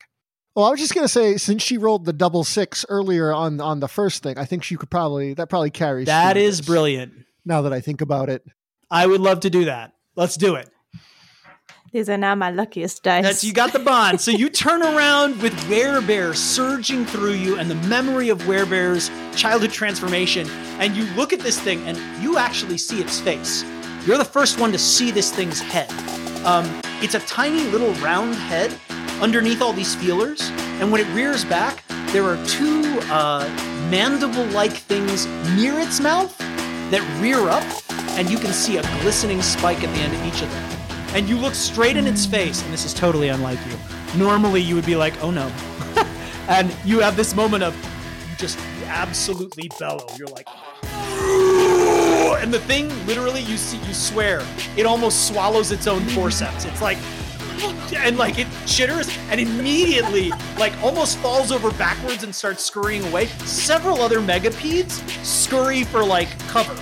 Well, 0.55 0.67
I 0.67 0.71
was 0.71 0.79
just 0.79 0.95
gonna 0.95 1.09
say, 1.09 1.37
since 1.37 1.63
she 1.63 1.79
rolled 1.79 2.05
the 2.05 2.13
double 2.13 2.45
six 2.45 2.87
earlier 2.89 3.33
on 3.33 3.61
on 3.61 3.81
the 3.81 3.89
first 3.89 4.23
thing, 4.23 4.39
I 4.39 4.45
think 4.45 4.63
she 4.63 4.77
could 4.77 4.91
probably 4.91 5.35
that 5.35 5.49
probably 5.49 5.71
carries. 5.71 6.07
That 6.07 6.37
is 6.37 6.59
this, 6.59 6.67
brilliant. 6.67 7.13
Now 7.45 7.63
that 7.63 7.73
I 7.73 7.81
think 7.81 8.01
about 8.01 8.29
it, 8.29 8.45
I 8.91 9.07
would 9.07 9.21
love 9.21 9.41
to 9.41 9.51
do 9.51 9.65
that. 9.65 9.95
Let's 10.15 10.37
do 10.37 10.55
it. 10.55 10.71
These 11.93 12.09
are 12.09 12.17
now 12.17 12.35
my 12.35 12.51
luckiest 12.51 13.03
dice. 13.03 13.23
That's 13.25 13.45
you 13.45 13.53
got 13.53 13.73
the 13.73 13.79
bond. 13.79 14.21
so 14.21 14.31
you 14.31 14.49
turn 14.49 14.83
around 14.83 15.41
with 15.41 15.53
Werebear 15.69 16.35
surging 16.35 17.05
through 17.05 17.35
you 17.35 17.57
and 17.57 17.71
the 17.71 17.77
memory 17.89 18.29
of 18.29 18.39
Werebear's 18.43 19.11
childhood 19.37 19.71
transformation, 19.71 20.49
and 20.79 20.97
you 20.97 21.05
look 21.15 21.33
at 21.33 21.41
this 21.41 21.61
thing 21.61 21.81
and 21.87 21.97
you 22.23 22.39
actually 22.39 22.79
see 22.79 23.01
its 23.01 23.21
face. 23.21 23.65
You're 24.07 24.19
the 24.19 24.25
first 24.25 24.61
one 24.61 24.71
to 24.73 24.79
see 24.79 25.11
this 25.11 25.33
thing's 25.33 25.61
head. 25.61 25.91
Um, 26.45 26.65
it's 27.03 27.15
a 27.15 27.21
tiny 27.21 27.63
little 27.71 27.93
round 27.95 28.35
head 28.35 28.79
underneath 29.21 29.63
all 29.63 29.73
these 29.73 29.95
feelers, 29.95 30.41
and 30.81 30.91
when 30.91 31.01
it 31.01 31.09
rears 31.15 31.45
back, 31.45 31.85
there 32.13 32.25
are 32.25 32.45
two 32.47 32.83
uh, 33.11 33.49
mandible-like 33.91 34.73
things 34.73 35.27
near 35.57 35.79
its 35.79 36.01
mouth 36.01 36.37
that 36.91 37.03
rear 37.21 37.49
up, 37.49 37.65
and 38.19 38.31
you 38.31 38.39
can 38.39 38.53
see 38.53 38.77
a 38.77 38.83
glistening 39.01 39.43
spike 39.43 39.83
at 39.83 39.95
the 39.95 40.01
end 40.01 40.15
of 40.15 40.25
each 40.27 40.43
of 40.43 40.51
them 40.51 40.85
and 41.15 41.29
you 41.29 41.39
look 41.39 41.55
straight 41.55 41.97
in 41.97 42.07
its 42.07 42.27
face, 42.27 42.63
and 42.63 42.73
this 42.73 42.85
is 42.85 42.93
totally 42.93 43.29
unlike 43.29 43.59
you. 43.67 44.19
Normally, 44.19 44.61
you 44.61 44.75
would 44.75 44.85
be 44.85 44.97
like, 44.97 45.15
"Oh 45.23 45.31
no," 45.31 45.47
and 46.49 46.75
you 46.85 47.01
have 47.01 47.17
this 47.17 47.35
moment 47.35 47.63
of 47.63 47.75
you 48.29 48.37
just 48.37 48.59
absolutely 48.87 49.71
bellow. 49.79 50.07
You're 50.19 50.29
like, 50.29 50.49
and 52.43 52.53
the 52.53 52.59
thing 52.61 52.89
literally, 53.07 53.43
you 53.43 53.57
see, 53.57 53.79
you 53.87 53.95
swear, 53.95 54.45
it 54.77 54.87
almost 54.87 55.29
swallows 55.29 55.71
its 55.71 55.87
own 55.87 56.03
forceps. 56.09 56.65
It's 56.65 56.83
like. 56.83 56.99
And 57.97 58.17
like 58.17 58.39
it 58.39 58.47
chitters 58.67 59.09
and 59.31 59.41
immediately, 59.41 60.31
like 60.59 60.73
almost 60.83 61.19
falls 61.19 61.53
over 61.53 61.71
backwards 61.73 62.23
and 62.23 62.35
starts 62.35 62.65
scurrying 62.65 63.05
away. 63.07 63.27
Several 63.47 64.01
other 64.01 64.21
megapedes 64.21 65.01
scurry 65.25 65.85
for 65.85 66.05
like 66.05 66.29
cover 66.49 66.75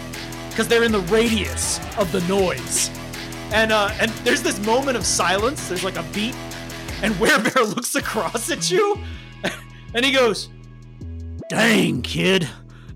because 0.51 0.69
they're 0.69 0.85
in 0.85 0.93
the 0.93 1.01
radius 1.01 1.81
of 1.97 2.13
the 2.13 2.21
noise. 2.23 2.91
And 3.53 3.73
uh, 3.73 3.91
and 4.01 4.11
there's 4.25 4.43
this 4.43 4.59
moment 4.65 4.97
of 4.97 5.05
silence. 5.05 5.69
There's 5.69 5.85
like 5.85 5.97
a 5.97 6.05
beat, 6.15 6.35
and 7.03 7.15
Werebear 7.21 7.75
looks 7.75 7.95
across 7.95 8.51
at 8.51 8.71
you, 8.71 8.99
and 9.95 10.05
he 10.05 10.13
goes, 10.13 10.49
"Dang, 11.49 12.03
kid!" 12.03 12.49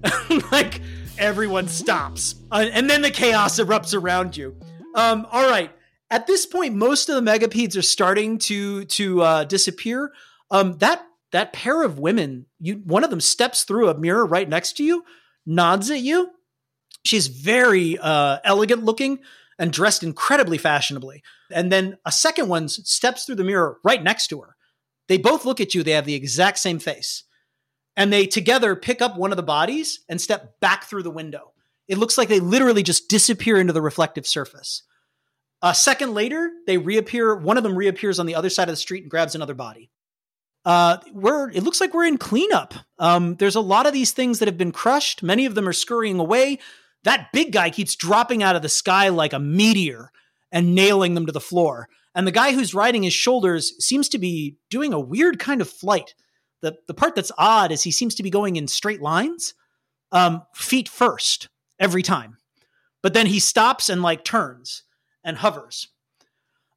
like 0.52 0.80
everyone 1.18 1.68
stops, 1.68 2.36
uh, 2.50 2.66
and 2.72 2.88
then 2.88 3.02
the 3.02 3.10
chaos 3.10 3.58
erupts 3.58 3.94
around 3.94 4.36
you. 4.36 4.56
Um, 4.94 5.26
all 5.30 5.48
right. 5.48 5.70
At 6.10 6.26
this 6.26 6.46
point, 6.46 6.74
most 6.74 7.08
of 7.08 7.16
the 7.16 7.30
megapedes 7.30 7.76
are 7.76 7.82
starting 7.82 8.38
to 8.38 8.84
to 8.84 9.22
uh, 9.22 9.44
disappear. 9.44 10.12
Um, 10.50 10.78
that 10.78 11.04
that 11.32 11.52
pair 11.52 11.82
of 11.82 11.98
women, 11.98 12.46
you 12.60 12.82
one 12.84 13.04
of 13.04 13.10
them 13.10 13.20
steps 13.20 13.64
through 13.64 13.88
a 13.88 13.98
mirror 13.98 14.24
right 14.24 14.48
next 14.48 14.76
to 14.76 14.84
you, 14.84 15.04
nods 15.44 15.90
at 15.90 16.00
you. 16.00 16.30
She's 17.04 17.26
very 17.26 17.98
uh, 17.98 18.38
elegant 18.44 18.84
looking 18.84 19.20
and 19.58 19.72
dressed 19.72 20.02
incredibly 20.02 20.58
fashionably. 20.58 21.22
And 21.50 21.70
then 21.72 21.98
a 22.04 22.12
second 22.12 22.48
one 22.48 22.68
steps 22.68 23.24
through 23.24 23.36
the 23.36 23.44
mirror 23.44 23.78
right 23.84 24.02
next 24.02 24.28
to 24.28 24.40
her. 24.40 24.56
They 25.08 25.18
both 25.18 25.44
look 25.44 25.60
at 25.60 25.74
you. 25.74 25.82
They 25.82 25.92
have 25.92 26.04
the 26.04 26.14
exact 26.14 26.58
same 26.58 26.78
face. 26.78 27.24
And 27.96 28.12
they 28.12 28.26
together 28.26 28.76
pick 28.76 29.00
up 29.00 29.16
one 29.16 29.30
of 29.32 29.36
the 29.36 29.42
bodies 29.42 30.00
and 30.08 30.20
step 30.20 30.60
back 30.60 30.84
through 30.84 31.04
the 31.04 31.10
window. 31.10 31.52
It 31.88 31.98
looks 31.98 32.18
like 32.18 32.28
they 32.28 32.40
literally 32.40 32.82
just 32.82 33.08
disappear 33.08 33.58
into 33.58 33.72
the 33.72 33.80
reflective 33.80 34.26
surface. 34.26 34.82
A 35.68 35.74
second 35.74 36.14
later, 36.14 36.50
they 36.66 36.78
reappear. 36.78 37.34
One 37.34 37.56
of 37.56 37.62
them 37.62 37.76
reappears 37.76 38.18
on 38.18 38.26
the 38.26 38.34
other 38.34 38.50
side 38.50 38.68
of 38.68 38.72
the 38.72 38.76
street 38.76 39.02
and 39.02 39.10
grabs 39.10 39.34
another 39.34 39.54
body. 39.54 39.90
Uh, 40.64 40.98
we're 41.12 41.50
it 41.50 41.62
looks 41.62 41.80
like 41.80 41.94
we're 41.94 42.06
in 42.06 42.18
cleanup. 42.18 42.74
Um, 42.98 43.36
there's 43.36 43.56
a 43.56 43.60
lot 43.60 43.86
of 43.86 43.92
these 43.92 44.12
things 44.12 44.38
that 44.38 44.48
have 44.48 44.58
been 44.58 44.72
crushed. 44.72 45.22
Many 45.22 45.46
of 45.46 45.54
them 45.54 45.68
are 45.68 45.72
scurrying 45.72 46.18
away 46.18 46.58
that 47.06 47.30
big 47.32 47.52
guy 47.52 47.70
keeps 47.70 47.94
dropping 47.94 48.42
out 48.42 48.56
of 48.56 48.62
the 48.62 48.68
sky 48.68 49.10
like 49.10 49.32
a 49.32 49.38
meteor 49.38 50.10
and 50.50 50.74
nailing 50.74 51.14
them 51.14 51.26
to 51.26 51.32
the 51.32 51.40
floor. 51.40 51.88
And 52.16 52.26
the 52.26 52.32
guy 52.32 52.52
who's 52.52 52.74
riding 52.74 53.04
his 53.04 53.12
shoulders 53.14 53.74
seems 53.78 54.08
to 54.08 54.18
be 54.18 54.56
doing 54.70 54.92
a 54.92 54.98
weird 54.98 55.38
kind 55.38 55.60
of 55.60 55.70
flight. 55.70 56.14
The, 56.62 56.76
the 56.88 56.94
part 56.94 57.14
that's 57.14 57.30
odd 57.38 57.70
is 57.70 57.84
he 57.84 57.92
seems 57.92 58.16
to 58.16 58.24
be 58.24 58.30
going 58.30 58.56
in 58.56 58.66
straight 58.66 59.00
lines, 59.00 59.54
um, 60.10 60.42
feet 60.52 60.88
first 60.88 61.48
every 61.78 62.02
time. 62.02 62.38
But 63.04 63.14
then 63.14 63.26
he 63.26 63.38
stops 63.38 63.88
and 63.88 64.02
like 64.02 64.24
turns 64.24 64.82
and 65.26 65.36
hovers. 65.36 65.88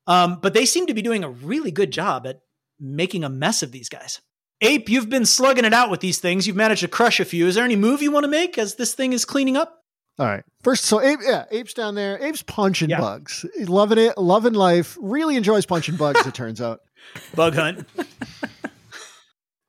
Um, 0.08 0.40
but 0.42 0.54
they 0.54 0.66
seem 0.66 0.88
to 0.88 0.94
be 0.94 1.02
doing 1.02 1.24
a 1.24 1.30
really 1.30 1.72
good 1.72 1.92
job 1.92 2.28
at 2.28 2.42
making 2.80 3.24
a 3.24 3.30
mess 3.30 3.64
of 3.64 3.72
these 3.72 3.88
guys. 3.88 4.20
Ape, 4.62 4.90
you've 4.90 5.08
been 5.10 5.26
slugging 5.26 5.64
it 5.64 5.74
out 5.74 5.90
with 5.90 6.02
these 6.02 6.18
things. 6.20 6.46
You've 6.46 6.56
managed 6.58 6.82
to 6.82 6.88
crush 6.90 7.20
a 7.22 7.26
few. 7.26 7.48
Is 7.48 7.56
there 7.56 7.64
any 7.64 7.78
move 7.78 8.02
you 8.02 8.12
want 8.12 8.26
to 8.26 8.28
make 8.30 8.58
as 8.58 8.76
this 8.76 8.94
thing 8.94 9.14
is 9.14 9.24
cleaning 9.24 9.56
up? 9.56 9.78
All 10.18 10.26
right. 10.26 10.44
First, 10.64 10.84
so 10.84 11.00
Ape, 11.02 11.20
yeah, 11.24 11.46
Ape's 11.50 11.74
down 11.74 11.96
there. 11.96 12.22
Ape's 12.22 12.42
punching 12.42 12.90
Yeah. 12.90 13.00
bugs. 13.00 13.46
He's 13.58 13.70
loving 13.70 13.98
it, 13.98 14.18
loving 14.18 14.54
life. 14.54 14.98
Really 15.00 15.38
enjoys 15.38 15.66
punching 15.66 15.96
bugs, 15.96 16.26
it 16.28 16.34
turns 16.34 16.60
out. 16.60 16.82
Bug 17.36 17.56
hunt. 17.56 17.88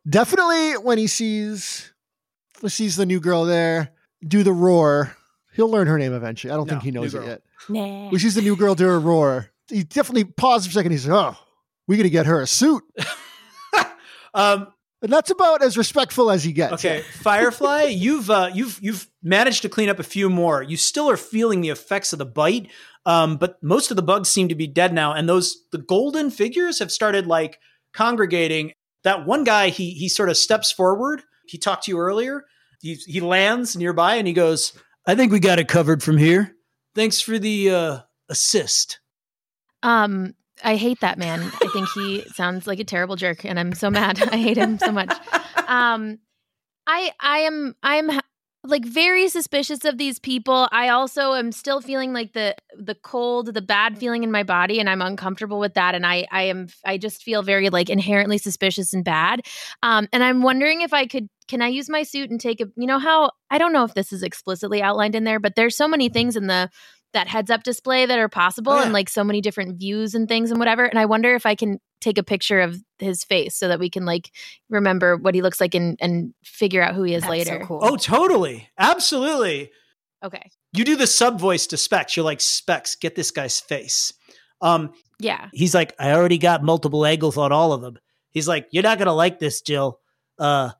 Definitely 0.08 0.72
when 0.78 0.98
he 0.98 1.06
sees 1.06 1.92
sees 2.66 2.96
the 2.96 3.06
new 3.06 3.20
girl 3.20 3.44
there 3.44 3.90
do 4.26 4.42
the 4.42 4.52
roar, 4.52 5.16
he'll 5.54 5.70
learn 5.70 5.86
her 5.86 5.98
name 5.98 6.12
eventually. 6.12 6.52
I 6.52 6.56
don't 6.56 6.66
No, 6.66 6.72
think 6.72 6.82
he 6.82 6.90
knows 6.90 7.14
it 7.14 7.24
yet. 7.24 7.42
Nah. 7.68 8.08
When 8.10 8.18
he 8.18 8.28
the 8.30 8.40
new 8.42 8.56
girl 8.56 8.74
do 8.74 8.88
a 8.88 8.98
roar, 8.98 9.50
he 9.68 9.82
definitely 9.84 10.24
pauses 10.24 10.66
for 10.66 10.70
a 10.70 10.74
second. 10.74 10.92
He 10.92 10.98
says, 10.98 11.10
"Oh, 11.10 11.36
we 11.86 11.96
got 11.98 12.04
to 12.04 12.10
get 12.10 12.24
her 12.26 12.40
a 12.40 12.46
suit," 12.46 12.82
um, 14.34 14.68
and 15.02 15.12
that's 15.12 15.30
about 15.30 15.62
as 15.62 15.76
respectful 15.76 16.30
as 16.30 16.44
he 16.44 16.52
gets. 16.52 16.72
okay, 16.74 17.02
Firefly, 17.22 17.82
you've 17.90 18.30
uh, 18.30 18.50
you've 18.52 18.78
you've 18.82 19.08
managed 19.22 19.62
to 19.62 19.68
clean 19.68 19.88
up 19.88 19.98
a 19.98 20.02
few 20.02 20.30
more. 20.30 20.62
You 20.62 20.76
still 20.76 21.08
are 21.10 21.16
feeling 21.16 21.60
the 21.60 21.68
effects 21.70 22.12
of 22.12 22.18
the 22.18 22.26
bite, 22.26 22.68
um, 23.06 23.36
but 23.36 23.62
most 23.62 23.90
of 23.90 23.96
the 23.96 24.02
bugs 24.02 24.28
seem 24.28 24.48
to 24.48 24.54
be 24.54 24.66
dead 24.66 24.92
now, 24.94 25.12
and 25.12 25.28
those 25.28 25.58
the 25.72 25.78
golden 25.78 26.30
figures 26.30 26.78
have 26.78 26.90
started 26.92 27.26
like 27.26 27.58
congregating. 27.92 28.72
That 29.04 29.26
one 29.26 29.44
guy, 29.44 29.68
he 29.70 29.90
he 29.92 30.08
sort 30.08 30.28
of 30.28 30.36
steps 30.36 30.70
forward. 30.70 31.22
He 31.46 31.58
talked 31.58 31.84
to 31.84 31.90
you 31.90 31.98
earlier. 31.98 32.44
He 32.80 32.94
he 32.94 33.20
lands 33.20 33.76
nearby 33.76 34.14
and 34.16 34.26
he 34.26 34.32
goes, 34.32 34.72
"I 35.06 35.14
think 35.14 35.32
we 35.32 35.40
got 35.40 35.58
it 35.58 35.68
covered 35.68 36.02
from 36.02 36.16
here. 36.18 36.54
Thanks 36.94 37.20
for 37.20 37.38
the 37.38 37.70
uh, 37.70 37.98
assist." 38.28 39.00
Um, 39.82 40.34
I 40.62 40.76
hate 40.76 41.00
that 41.00 41.18
man. 41.18 41.40
I 41.40 41.68
think 41.72 41.88
he 41.90 42.22
sounds 42.34 42.66
like 42.66 42.80
a 42.80 42.84
terrible 42.84 43.16
jerk, 43.16 43.44
and 43.44 43.58
I'm 43.58 43.72
so 43.72 43.90
mad. 43.90 44.22
I 44.30 44.36
hate 44.36 44.56
him 44.56 44.78
so 44.78 44.92
much. 44.92 45.12
Um, 45.66 46.18
I 46.86 47.12
I 47.20 47.38
am 47.40 47.74
I'm 47.82 48.10
like 48.62 48.84
very 48.84 49.28
suspicious 49.28 49.84
of 49.84 49.96
these 49.96 50.18
people. 50.18 50.68
I 50.70 50.88
also 50.88 51.32
am 51.32 51.50
still 51.50 51.80
feeling 51.80 52.12
like 52.12 52.34
the 52.34 52.54
the 52.78 52.94
cold, 52.94 53.54
the 53.54 53.62
bad 53.62 53.96
feeling 53.96 54.22
in 54.22 54.30
my 54.30 54.42
body, 54.42 54.80
and 54.80 54.90
I'm 54.90 55.00
uncomfortable 55.00 55.58
with 55.60 55.74
that. 55.74 55.94
And 55.94 56.04
I 56.04 56.26
I 56.30 56.42
am 56.42 56.68
I 56.84 56.98
just 56.98 57.22
feel 57.22 57.42
very 57.42 57.70
like 57.70 57.88
inherently 57.88 58.38
suspicious 58.38 58.92
and 58.92 59.04
bad. 59.04 59.42
Um, 59.82 60.08
and 60.12 60.22
I'm 60.22 60.42
wondering 60.42 60.82
if 60.82 60.92
I 60.92 61.06
could 61.06 61.28
can 61.50 61.60
I 61.60 61.68
use 61.68 61.90
my 61.90 62.02
suit 62.04 62.30
and 62.30 62.40
take 62.40 62.60
a 62.62 62.66
you 62.76 62.86
know 62.86 62.98
how 62.98 63.32
I 63.50 63.58
don't 63.58 63.72
know 63.74 63.84
if 63.84 63.92
this 63.94 64.12
is 64.12 64.22
explicitly 64.22 64.80
outlined 64.82 65.14
in 65.14 65.24
there, 65.24 65.38
but 65.40 65.54
there's 65.56 65.76
so 65.76 65.86
many 65.88 66.08
things 66.08 66.36
in 66.36 66.46
the 66.46 66.70
that 67.12 67.26
heads 67.26 67.50
up 67.50 67.64
display 67.64 68.06
that 68.06 68.18
are 68.20 68.28
possible 68.28 68.72
Oh, 68.72 68.76
yeah. 68.78 68.84
and 68.84 68.92
like 68.92 69.08
so 69.08 69.24
many 69.24 69.40
different 69.40 69.78
views 69.80 70.14
and 70.14 70.28
things 70.28 70.50
and 70.52 70.60
whatever. 70.60 70.84
And 70.84 70.96
I 70.98 71.06
wonder 71.06 71.34
if 71.34 71.44
I 71.44 71.56
can 71.56 71.80
take 72.00 72.18
a 72.18 72.22
picture 72.22 72.60
of 72.60 72.76
his 73.00 73.24
face 73.24 73.56
so 73.56 73.66
that 73.66 73.80
we 73.80 73.90
can 73.90 74.04
like 74.06 74.30
remember 74.68 75.16
what 75.16 75.34
he 75.34 75.42
looks 75.42 75.60
like 75.60 75.74
and 75.74 75.98
and 76.00 76.32
figure 76.44 76.82
out 76.82 76.94
who 76.94 77.02
he 77.02 77.14
is 77.14 77.22
That's 77.22 77.30
later. 77.30 77.58
so 77.60 77.66
cool. 77.66 77.80
Oh, 77.82 77.96
totally, 77.96 78.68
absolutely. 78.78 79.70
Okay. 80.22 80.50
you 80.72 80.84
do 80.84 80.96
the 80.96 81.06
sub 81.06 81.40
voice 81.40 81.66
to 81.68 81.76
Specs. 81.76 82.16
You're 82.16 82.24
like, 82.24 82.40
Specs, 82.40 82.94
get 82.94 83.14
this 83.16 83.30
guy's 83.30 83.58
face. 83.58 84.12
Um, 84.60 84.92
Yeah. 85.18 85.48
he's 85.52 85.74
like, 85.74 85.94
I 85.98 86.12
already 86.12 86.38
got 86.38 86.62
multiple 86.62 87.04
angles 87.06 87.36
on 87.38 87.50
all 87.52 87.72
of 87.72 87.80
them. 87.80 87.98
He's 88.30 88.46
like, 88.46 88.68
You're 88.70 88.82
not 88.84 88.98
gonna 88.98 89.14
like 89.14 89.38
this, 89.40 89.62
Jill. 89.62 89.98
Uh, 90.38 90.70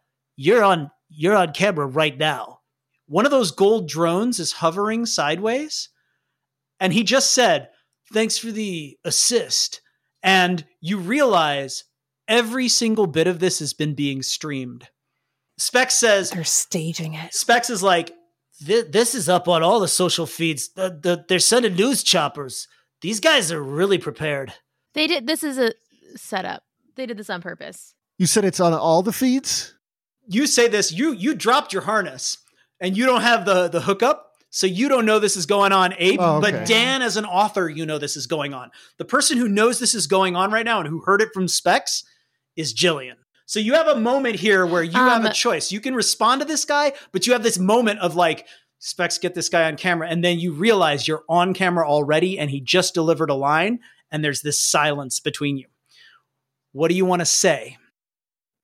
you're 0.41 0.65
on 0.65 0.91
you're 1.11 1.37
on 1.37 1.53
camera 1.53 1.87
right 1.87 2.17
now. 2.17 2.61
One 3.07 3.27
of 3.27 3.31
those 3.31 3.51
gold 3.51 3.89
drones 3.89 4.39
is 4.41 4.53
hovering 4.53 5.05
sideways, 5.05 5.91
and 6.79 6.95
he 6.95 7.03
just 7.03 7.33
said, 7.33 7.69
Thanks 8.13 8.39
for 8.39 8.51
the 8.51 8.97
assist. 9.05 9.83
And 10.23 10.65
you 10.81 10.97
realize 10.97 11.85
every 12.27 12.69
single 12.69 13.07
bit 13.07 13.27
of 13.27 13.39
this 13.39 13.59
has 13.59 13.75
been 13.75 13.95
being 13.95 14.23
streamed. 14.23 14.89
Specs 15.59 15.99
says, 15.99 16.31
They're 16.31 16.45
staging 16.45 17.15
it. 17.15 17.35
Specs 17.35 17.69
is 17.69 17.83
like, 17.83 18.13
this 18.63 19.15
is 19.15 19.29
up 19.29 19.49
on 19.49 19.63
all 19.63 19.81
the 19.81 19.89
social 19.89 20.27
feeds. 20.27 20.69
The, 20.69 20.99
the, 21.03 21.25
they're 21.29 21.39
sending 21.39 21.75
news 21.75 22.03
choppers. 22.03 22.69
These 23.01 23.21
guys 23.21 23.51
are 23.53 23.63
really 23.63 23.99
prepared. 23.99 24.55
They 24.95 25.07
did 25.07 25.27
this 25.27 25.43
is 25.43 25.59
a 25.59 25.73
setup. 26.17 26.63
They 26.97 27.07
did 27.07 27.17
this 27.17 27.31
on 27.31 27.41
purpose. 27.41 27.95
You 28.19 28.27
said 28.27 28.45
it's 28.45 28.61
on 28.61 28.75
all 28.75 29.03
the 29.03 29.13
feeds. 29.13 29.75
You 30.33 30.47
say 30.47 30.69
this, 30.69 30.93
you 30.93 31.13
you 31.13 31.35
dropped 31.35 31.73
your 31.73 31.83
harness 31.83 32.39
and 32.79 32.97
you 32.97 33.05
don't 33.05 33.23
have 33.23 33.45
the, 33.45 33.69
the 33.69 33.81
hookup, 33.81 34.33
so 34.49 34.67
you 34.67 34.89
don't 34.89 35.05
know 35.05 35.19
this 35.19 35.37
is 35.37 35.45
going 35.45 35.73
on, 35.73 35.93
Ape. 35.99 36.21
Oh, 36.21 36.37
okay. 36.37 36.53
But 36.53 36.67
Dan, 36.67 37.03
as 37.03 37.17
an 37.17 37.25
author, 37.25 37.69
you 37.69 37.85
know 37.85 37.99
this 37.99 38.17
is 38.17 38.27
going 38.27 38.55
on. 38.55 38.71
The 38.99 39.05
person 39.05 39.39
who 39.39 39.49
knows 39.49 39.79
this 39.81 39.95
is 39.95 40.07
going 40.07 40.37
on 40.37 40.53
right 40.53 40.65
now 40.65 40.79
and 40.79 40.89
who 40.89 41.01
heard 41.01 41.21
it 41.21 41.31
from 41.35 41.49
Specs 41.49 42.05
is 42.57 42.73
Jillian. 42.73 43.15
So 43.47 43.59
you 43.59 43.75
have 43.75 43.89
a 43.89 43.99
moment 43.99 44.37
here 44.37 44.65
where 44.65 44.85
you 44.85 44.93
have 44.93 45.25
a 45.25 45.29
Um, 45.29 45.33
choice. 45.33 45.73
You 45.73 45.81
can 45.81 45.95
respond 45.97 46.41
to 46.41 46.47
this 46.47 46.65
guy, 46.65 46.93
but 47.11 47.27
you 47.27 47.33
have 47.33 47.43
this 47.43 47.59
moment 47.59 47.99
of 47.99 48.15
like, 48.15 48.47
Specs, 48.79 49.19
get 49.19 49.35
this 49.35 49.49
guy 49.49 49.65
on 49.65 49.77
camera. 49.77 50.09
And 50.09 50.25
then 50.25 50.39
you 50.39 50.53
realize 50.53 51.09
you're 51.09 51.25
on 51.29 51.53
camera 51.53 51.89
already 51.89 52.39
and 52.39 52.51
he 52.51 52.61
just 52.61 52.95
delivered 52.95 53.31
a 53.31 53.35
line 53.35 53.81
and 54.11 54.25
there's 54.25 54.43
this 54.43 54.61
silence 54.61 55.19
between 55.19 55.57
you. 55.59 55.67
What 56.73 56.89
do 56.89 56.95
you 56.95 57.05
want 57.05 57.21
to 57.21 57.27
say? 57.27 57.77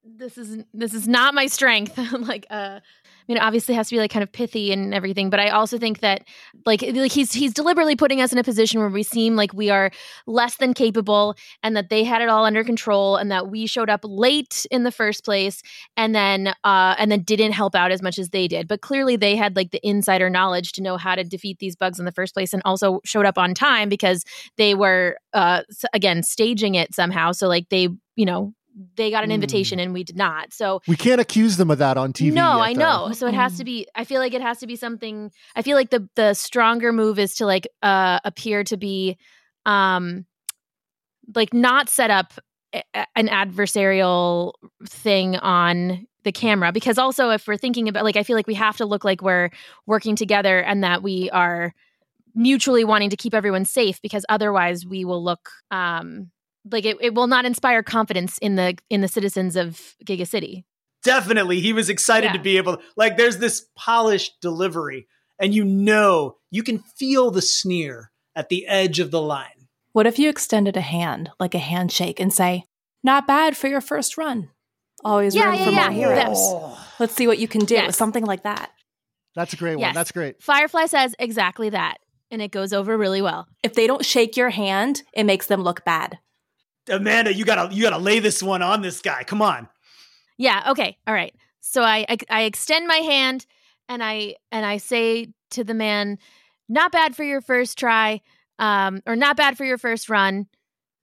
This 0.08 0.38
is 0.38 0.62
this 0.72 0.94
is 0.94 1.08
not 1.08 1.34
my 1.34 1.46
strength. 1.46 1.98
like 2.12 2.46
uh 2.48 2.78
I 2.80 3.32
mean, 3.32 3.38
it 3.38 3.42
obviously 3.42 3.74
has 3.74 3.88
to 3.88 3.96
be 3.96 3.98
like 3.98 4.12
kind 4.12 4.22
of 4.22 4.30
pithy 4.30 4.70
and 4.72 4.94
everything, 4.94 5.30
but 5.30 5.40
I 5.40 5.48
also 5.48 5.78
think 5.78 5.98
that 5.98 6.22
like 6.64 6.80
like 6.82 7.10
he's 7.10 7.32
he's 7.32 7.52
deliberately 7.52 7.96
putting 7.96 8.20
us 8.20 8.32
in 8.32 8.38
a 8.38 8.44
position 8.44 8.78
where 8.78 8.88
we 8.88 9.02
seem 9.02 9.34
like 9.34 9.52
we 9.52 9.68
are 9.68 9.90
less 10.28 10.58
than 10.58 10.74
capable, 10.74 11.34
and 11.64 11.76
that 11.76 11.90
they 11.90 12.04
had 12.04 12.22
it 12.22 12.28
all 12.28 12.44
under 12.44 12.62
control, 12.62 13.16
and 13.16 13.32
that 13.32 13.50
we 13.50 13.66
showed 13.66 13.90
up 13.90 14.00
late 14.04 14.64
in 14.70 14.84
the 14.84 14.92
first 14.92 15.24
place, 15.24 15.60
and 15.96 16.14
then 16.14 16.54
uh 16.62 16.94
and 16.98 17.10
then 17.10 17.22
didn't 17.22 17.50
help 17.52 17.74
out 17.74 17.90
as 17.90 18.00
much 18.00 18.16
as 18.16 18.30
they 18.30 18.46
did. 18.46 18.68
But 18.68 18.82
clearly, 18.82 19.16
they 19.16 19.34
had 19.34 19.56
like 19.56 19.72
the 19.72 19.84
insider 19.84 20.30
knowledge 20.30 20.70
to 20.72 20.82
know 20.82 20.96
how 20.98 21.16
to 21.16 21.24
defeat 21.24 21.58
these 21.58 21.74
bugs 21.74 21.98
in 21.98 22.04
the 22.04 22.12
first 22.12 22.32
place, 22.32 22.52
and 22.52 22.62
also 22.64 23.00
showed 23.04 23.26
up 23.26 23.38
on 23.38 23.54
time 23.54 23.88
because 23.88 24.24
they 24.56 24.76
were 24.76 25.16
uh 25.32 25.62
again 25.92 26.22
staging 26.22 26.76
it 26.76 26.94
somehow. 26.94 27.32
So 27.32 27.48
like 27.48 27.70
they 27.70 27.88
you 28.14 28.24
know 28.24 28.54
they 28.96 29.10
got 29.10 29.24
an 29.24 29.30
Hmm. 29.30 29.34
invitation 29.34 29.78
and 29.80 29.92
we 29.94 30.04
did 30.04 30.16
not. 30.16 30.52
So 30.52 30.82
We 30.86 30.96
can't 30.96 31.20
accuse 31.20 31.56
them 31.56 31.70
of 31.70 31.78
that 31.78 31.96
on 31.96 32.12
TV. 32.12 32.32
no, 32.34 32.56
yet, 32.58 32.62
I 32.62 32.74
though. 32.74 33.06
know. 33.08 33.12
So 33.12 33.26
it 33.26 33.32
has 33.34 33.56
to 33.56 33.64
be. 33.64 33.86
I 33.94 34.04
feel 34.04 34.20
like 34.20 34.34
it 34.34 34.42
has 34.42 34.58
to 34.58 34.66
be 34.66 34.76
something. 34.76 35.30
I 35.54 35.62
feel 35.62 35.76
like 35.76 35.90
the 35.90 36.08
the 36.14 36.34
stronger 36.34 36.92
move 36.92 37.18
is 37.18 37.36
to 37.36 37.46
like 37.46 37.66
uh 37.82 38.20
appear 38.24 38.64
to 38.64 38.76
be, 38.76 39.16
um, 39.64 40.26
like 41.34 41.52
not 41.54 41.88
set 41.88 42.10
up 42.10 42.34
a- 42.74 42.82
a- 42.94 43.06
an 43.16 43.28
adversarial 43.28 44.52
thing 44.86 45.36
on 45.36 46.06
the 46.24 46.32
camera 46.32 46.72
because 46.72 46.98
also 46.98 47.30
if 47.30 47.46
we're 47.46 47.56
thinking 47.56 47.88
about 47.88 48.04
like 48.04 48.16
I 48.16 48.24
feel 48.24 48.36
like 48.36 48.46
we 48.48 48.54
have 48.54 48.76
to 48.78 48.84
look 48.84 49.04
like 49.04 49.22
we're 49.22 49.50
working 49.86 50.16
together 50.16 50.60
and 50.60 50.82
that 50.84 51.02
we 51.02 51.30
are 51.30 51.72
mutually 52.34 52.84
wanting 52.84 53.10
to 53.10 53.16
keep 53.16 53.32
everyone 53.32 53.64
safe 53.64 54.02
because 54.02 54.26
otherwise 54.28 54.84
we 54.84 55.04
will 55.04 55.22
look 55.24 55.48
um 55.70 56.30
like 56.70 56.85
it, 56.85 56.96
it 57.00 57.14
will 57.14 57.26
not 57.26 57.44
inspire 57.44 57.83
confidence 57.83 58.38
in 58.38 58.57
the 58.57 58.76
in 58.90 59.00
the 59.00 59.09
citizens 59.09 59.57
of 59.57 59.94
Giga 60.05 60.26
City. 60.26 60.64
Definitely. 61.02 61.61
He 61.61 61.72
was 61.72 61.88
excited 61.88 62.33
to 62.33 62.38
be 62.38 62.57
able 62.57 62.79
like 62.96 63.16
there's 63.16 63.38
this 63.38 63.66
polished 63.76 64.40
delivery 64.40 65.07
and 65.38 65.55
you 65.55 65.64
know, 65.64 66.37
you 66.50 66.62
can 66.62 66.79
feel 66.79 67.31
the 67.31 67.42
sneer 67.42 68.11
at 68.35 68.48
the 68.48 68.66
edge 68.66 68.99
of 69.01 69.11
the 69.11 69.20
line. 69.20 69.68
What 69.93 70.07
if 70.07 70.18
you 70.18 70.28
extended 70.28 70.76
a 70.76 70.82
hand, 70.82 71.30
like 71.40 71.55
a 71.55 71.59
handshake, 71.59 72.20
and 72.20 72.32
say, 72.32 72.64
Not 73.03 73.26
bad 73.26 73.57
for 73.57 73.68
your 73.68 73.80
first 73.80 74.16
run. 74.18 74.51
Always 75.05 75.34
Yeah, 75.34 75.51
room 75.51 75.59
yeah, 75.59 75.64
for 75.64 75.70
yeah. 75.70 75.88
more 75.88 75.93
heroes. 75.93 76.38
Oh. 76.38 76.86
Let's 76.99 77.14
see 77.14 77.26
what 77.26 77.38
you 77.38 77.49
can 77.49 77.64
do. 77.64 77.74
Yes. 77.74 77.97
Something 77.97 78.24
like 78.24 78.43
that. 78.43 78.72
That's 79.34 79.53
a 79.53 79.57
great 79.57 79.78
one. 79.78 79.95
That's 79.95 80.12
great. 80.12 80.43
Firefly 80.43 80.86
says 80.86 81.14
exactly 81.18 81.70
that, 81.70 81.99
and 82.30 82.40
it 82.40 82.51
goes 82.51 82.72
over 82.72 82.97
really 82.97 83.20
well. 83.20 83.47
If 83.62 83.74
they 83.74 83.86
don't 83.86 84.05
shake 84.05 84.36
your 84.36 84.51
hand, 84.51 85.03
it 85.12 85.24
makes 85.24 85.47
them 85.47 85.62
look 85.62 85.84
bad. 85.84 86.18
Amanda, 86.89 87.32
you 87.32 87.45
gotta 87.45 87.74
you 87.74 87.82
gotta 87.82 87.99
lay 87.99 88.18
this 88.18 88.43
one 88.43 88.62
on 88.62 88.82
this 88.82 89.01
guy. 89.01 89.24
Come 89.24 89.43
on. 89.43 89.68
Yeah. 90.39 90.70
Okay. 90.70 90.99
All 91.07 91.14
right. 91.14 91.34
So 91.61 91.82
I, 91.82 92.07
I 92.09 92.16
I 92.30 92.43
extend 92.43 92.87
my 92.87 92.99
hand 92.99 93.47
and 93.89 94.03
I 94.03 94.37
and 94.53 94.64
I 94.64 94.76
say 94.78 95.32
to 95.53 95.64
the 95.64 95.74
man, 95.74 96.18
"Not 96.68 96.93
bad 96.93 97.16
for 97.16 97.24
your 97.24 97.41
first 97.41 97.78
try, 97.78 98.20
um, 98.59 99.01
or 99.07 99.16
not 99.16 99.37
bad 99.37 99.57
for 99.57 99.64
your 99.64 99.78
first 99.78 100.09
run. 100.09 100.47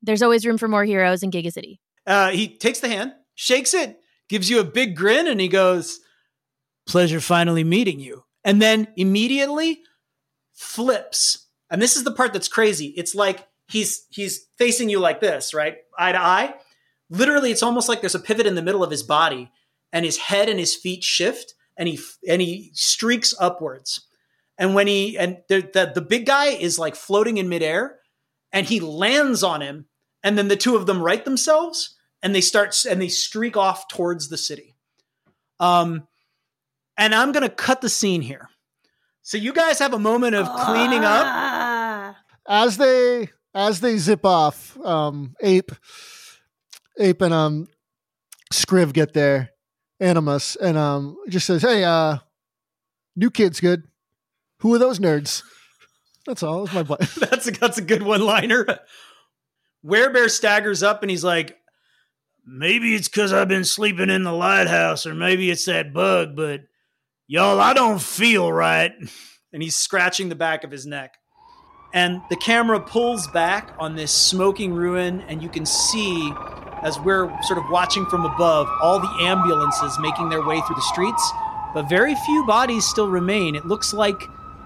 There's 0.02 0.22
always 0.22 0.46
room 0.46 0.58
for 0.58 0.68
more 0.68 0.84
heroes 0.86 1.24
in 1.24 1.32
Giga 1.32 1.52
City." 1.52 1.80
Uh, 2.06 2.32
he 2.32 2.58
takes 2.58 2.80
the 2.80 2.90
hand, 2.90 3.14
shakes 3.36 3.74
it, 3.74 4.00
gives 4.30 4.50
you 4.50 4.60
a 4.60 4.66
big 4.66 4.96
grin, 4.96 5.28
and 5.28 5.40
he 5.40 5.48
goes, 5.48 6.00
Pleasure 6.86 7.22
finally 7.22 7.64
meeting 7.64 8.00
you. 8.00 8.24
And 8.44 8.62
then 8.62 8.88
immediately, 8.98 9.82
flips. 10.54 11.48
And 11.70 11.82
this 11.82 11.96
is 11.96 12.04
the 12.04 12.12
part 12.12 12.34
that's 12.34 12.50
crazy. 12.50 12.88
It's 12.98 13.16
like 13.16 13.48
he's 13.68 14.06
he's 14.10 14.48
facing 14.58 14.90
you 14.90 15.00
like 15.00 15.20
this, 15.22 15.54
right? 15.54 15.78
Eye 15.98 16.12
to 16.12 16.20
eye. 16.20 16.56
Literally, 17.10 17.52
it's 17.52 17.64
almost 17.64 17.90
like 17.90 18.02
there's 18.02 18.16
a 18.16 18.20
pivot 18.20 18.48
in 18.48 18.56
the 18.56 18.62
middle 18.62 18.84
of 18.84 18.92
his 18.92 19.04
body, 19.04 19.52
and 19.92 20.06
his 20.06 20.18
head 20.18 20.50
and 20.50 20.60
his 20.60 20.76
feet 20.76 21.04
shift, 21.04 21.54
and 21.78 21.88
he 21.88 22.00
and 22.28 22.42
he 22.42 22.72
streaks 22.74 23.34
upwards. 23.40 24.08
And 24.58 24.76
when 24.76 24.88
he 24.88 25.18
and 25.18 25.38
the 25.50 25.62
the, 25.62 25.92
the 25.96 26.02
big 26.02 26.26
guy 26.26 26.48
is 26.48 26.80
like 26.80 26.96
floating 26.96 27.38
in 27.38 27.50
midair, 27.50 28.00
and 28.52 28.66
he 28.66 28.80
lands 28.80 29.44
on 29.44 29.62
him, 29.62 29.86
and 30.24 30.38
then 30.38 30.48
the 30.48 30.56
two 30.56 30.76
of 30.76 30.86
them 30.86 31.02
right 31.02 31.24
themselves, 31.24 31.96
and 32.22 32.34
they 32.34 32.42
start 32.42 32.86
and 32.86 33.02
they 33.02 33.10
streak 33.10 33.58
off 33.58 33.88
towards 33.88 34.30
the 34.30 34.38
city. 34.38 34.76
Um, 35.60 36.08
and 36.98 37.14
I'm 37.14 37.32
gonna 37.32 37.50
cut 37.50 37.82
the 37.82 37.90
scene 37.90 38.22
here. 38.22 38.50
So 39.22 39.38
you 39.38 39.54
guys 39.54 39.80
have 39.80 39.94
a 39.94 40.00
moment 40.00 40.36
of 40.36 40.48
cleaning 40.48 41.06
up. 41.06 41.26
Ah. 41.26 42.18
as 42.48 42.78
they 42.78 43.30
as 43.54 43.80
they 43.80 43.98
zip 43.98 44.26
off, 44.26 44.78
um, 44.84 45.36
ape, 45.42 45.72
ape, 47.00 47.22
and 47.22 47.34
um, 47.34 47.68
Scriv 48.52 48.94
get 48.94 49.14
there, 49.14 49.52
Animus, 50.00 50.56
and 50.56 50.78
um, 50.78 51.18
just 51.30 51.46
says, 51.46 51.62
"Hey, 51.62 51.84
uh, 51.84 52.18
new 53.16 53.32
kid's 53.32 53.60
good. 53.60 53.84
Who 54.60 54.74
are 54.74 54.80
those 54.80 55.00
nerds?" 55.00 55.44
That's 56.26 56.44
all. 56.44 56.66
That's 56.66 56.76
my 56.76 56.84
butt. 56.96 57.00
That's 57.20 57.48
a 57.48 57.52
that's 57.52 57.78
a 57.78 57.84
good 57.84 58.04
one 58.04 58.22
liner. 58.22 58.66
Werebear 59.86 60.30
staggers 60.30 60.82
up 60.82 61.02
and 61.02 61.12
he's 61.12 61.26
like, 61.26 61.58
maybe 62.46 62.96
it's 62.96 63.08
because 63.08 63.34
I've 63.34 63.48
been 63.48 63.66
sleeping 63.66 64.10
in 64.10 64.24
the 64.24 64.32
lighthouse, 64.32 65.06
or 65.06 65.14
maybe 65.14 65.50
it's 65.50 65.66
that 65.66 65.94
bug, 65.94 66.36
but 66.36 66.62
y'all, 67.28 67.60
I 67.60 67.74
don't 67.74 68.02
feel 68.02 68.52
right. 68.52 68.94
And 69.52 69.62
he's 69.62 69.76
scratching 69.76 70.30
the 70.30 70.36
back 70.36 70.64
of 70.64 70.72
his 70.72 70.88
neck. 70.88 71.14
And 71.94 72.22
the 72.30 72.36
camera 72.36 72.80
pulls 72.80 73.28
back 73.28 73.72
on 73.78 73.96
this 73.96 74.12
smoking 74.12 74.74
ruin, 74.74 75.22
and 75.28 75.44
you 75.44 75.50
can 75.50 75.66
see, 75.66 76.34
as 76.82 77.00
we're 77.00 77.32
sort 77.44 77.60
of 77.60 77.66
watching 77.70 78.06
from 78.08 78.26
above, 78.26 78.68
all 78.82 79.00
the 79.00 79.16
ambulances 79.22 79.98
making 80.00 80.30
their 80.30 80.44
way 80.44 80.60
through 80.62 80.76
the 80.76 80.82
streets. 80.82 81.32
But 81.76 81.88
very 81.88 82.16
few 82.16 82.46
bodies 82.48 82.86
still 82.86 83.10
remain. 83.10 83.56
It 83.56 83.66
looks 83.66 83.94
like 83.94 84.20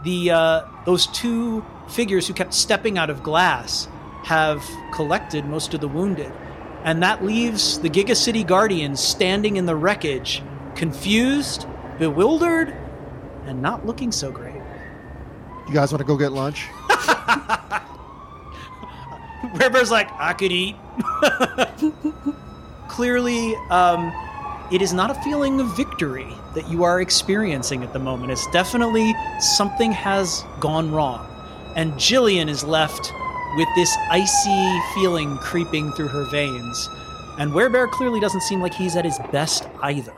the 0.03 0.31
uh, 0.31 0.61
those 0.85 1.07
two 1.07 1.65
figures 1.89 2.27
who 2.27 2.33
kept 2.33 2.53
stepping 2.53 2.97
out 2.97 3.09
of 3.09 3.23
glass 3.23 3.89
have 4.23 4.63
collected 4.93 5.45
most 5.45 5.73
of 5.73 5.81
the 5.81 5.87
wounded. 5.87 6.31
And 6.83 7.03
that 7.03 7.25
leaves 7.25 7.79
the 7.79 7.89
Giga 7.89 8.15
City 8.15 8.43
Guardians 8.43 9.01
standing 9.01 9.57
in 9.57 9.65
the 9.65 9.75
wreckage, 9.75 10.41
confused, 10.75 11.65
bewildered, 11.99 12.75
and 13.45 13.61
not 13.61 13.85
looking 13.85 14.11
so 14.11 14.31
great. 14.31 14.61
You 15.67 15.73
guys 15.73 15.91
want 15.91 15.99
to 15.99 16.05
go 16.05 16.15
get 16.15 16.31
lunch? 16.31 16.67
Werebear's 19.53 19.91
like, 19.91 20.09
I 20.13 20.33
could 20.33 20.51
eat. 20.51 20.75
Clearly, 22.87 23.55
um, 23.69 24.13
it 24.71 24.81
is 24.81 24.93
not 24.93 25.11
a 25.11 25.15
feeling 25.15 25.59
of 25.59 25.75
victory 25.77 26.27
that 26.55 26.67
you 26.69 26.83
are 26.83 27.01
experiencing 27.01 27.83
at 27.83 27.93
the 27.93 27.99
moment. 27.99 28.31
It's 28.31 28.49
definitely 28.51 29.15
something 29.39 29.91
has 29.91 30.43
gone 30.59 30.91
wrong. 30.91 31.25
And 31.75 31.93
Jillian 31.93 32.49
is 32.49 32.63
left 32.63 33.13
with 33.55 33.69
this 33.75 33.95
icy 34.09 34.79
feeling 34.93 35.37
creeping 35.37 35.91
through 35.93 36.09
her 36.09 36.25
veins. 36.25 36.89
And 37.37 37.51
Werebear 37.51 37.89
clearly 37.91 38.19
doesn't 38.19 38.41
seem 38.41 38.61
like 38.61 38.73
he's 38.73 38.95
at 38.95 39.05
his 39.05 39.19
best 39.31 39.67
either. 39.81 40.13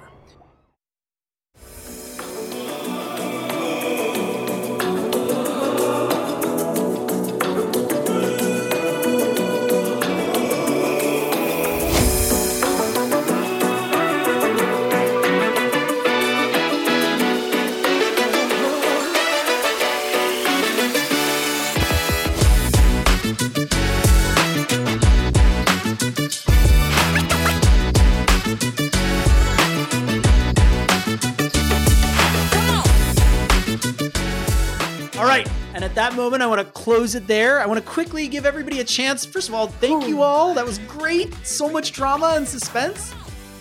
That 36.10 36.16
moment, 36.16 36.42
I 36.42 36.48
want 36.48 36.60
to 36.60 36.66
close 36.66 37.16
it 37.16 37.28
there. 37.28 37.62
I 37.62 37.66
want 37.66 37.84
to 37.84 37.90
quickly 37.90 38.28
give 38.28 38.46
everybody 38.46 38.80
a 38.80 38.84
chance. 38.84 39.26
First 39.26 39.50
of 39.50 39.56
all, 39.56 39.68
thank 39.68 40.08
you 40.08 40.22
all. 40.22 40.54
That 40.54 40.66
was 40.66 40.80
great. 40.80 41.34
So 41.46 41.70
much 41.70 41.92
drama 41.92 42.34
and 42.36 42.48
suspense. 42.48 43.14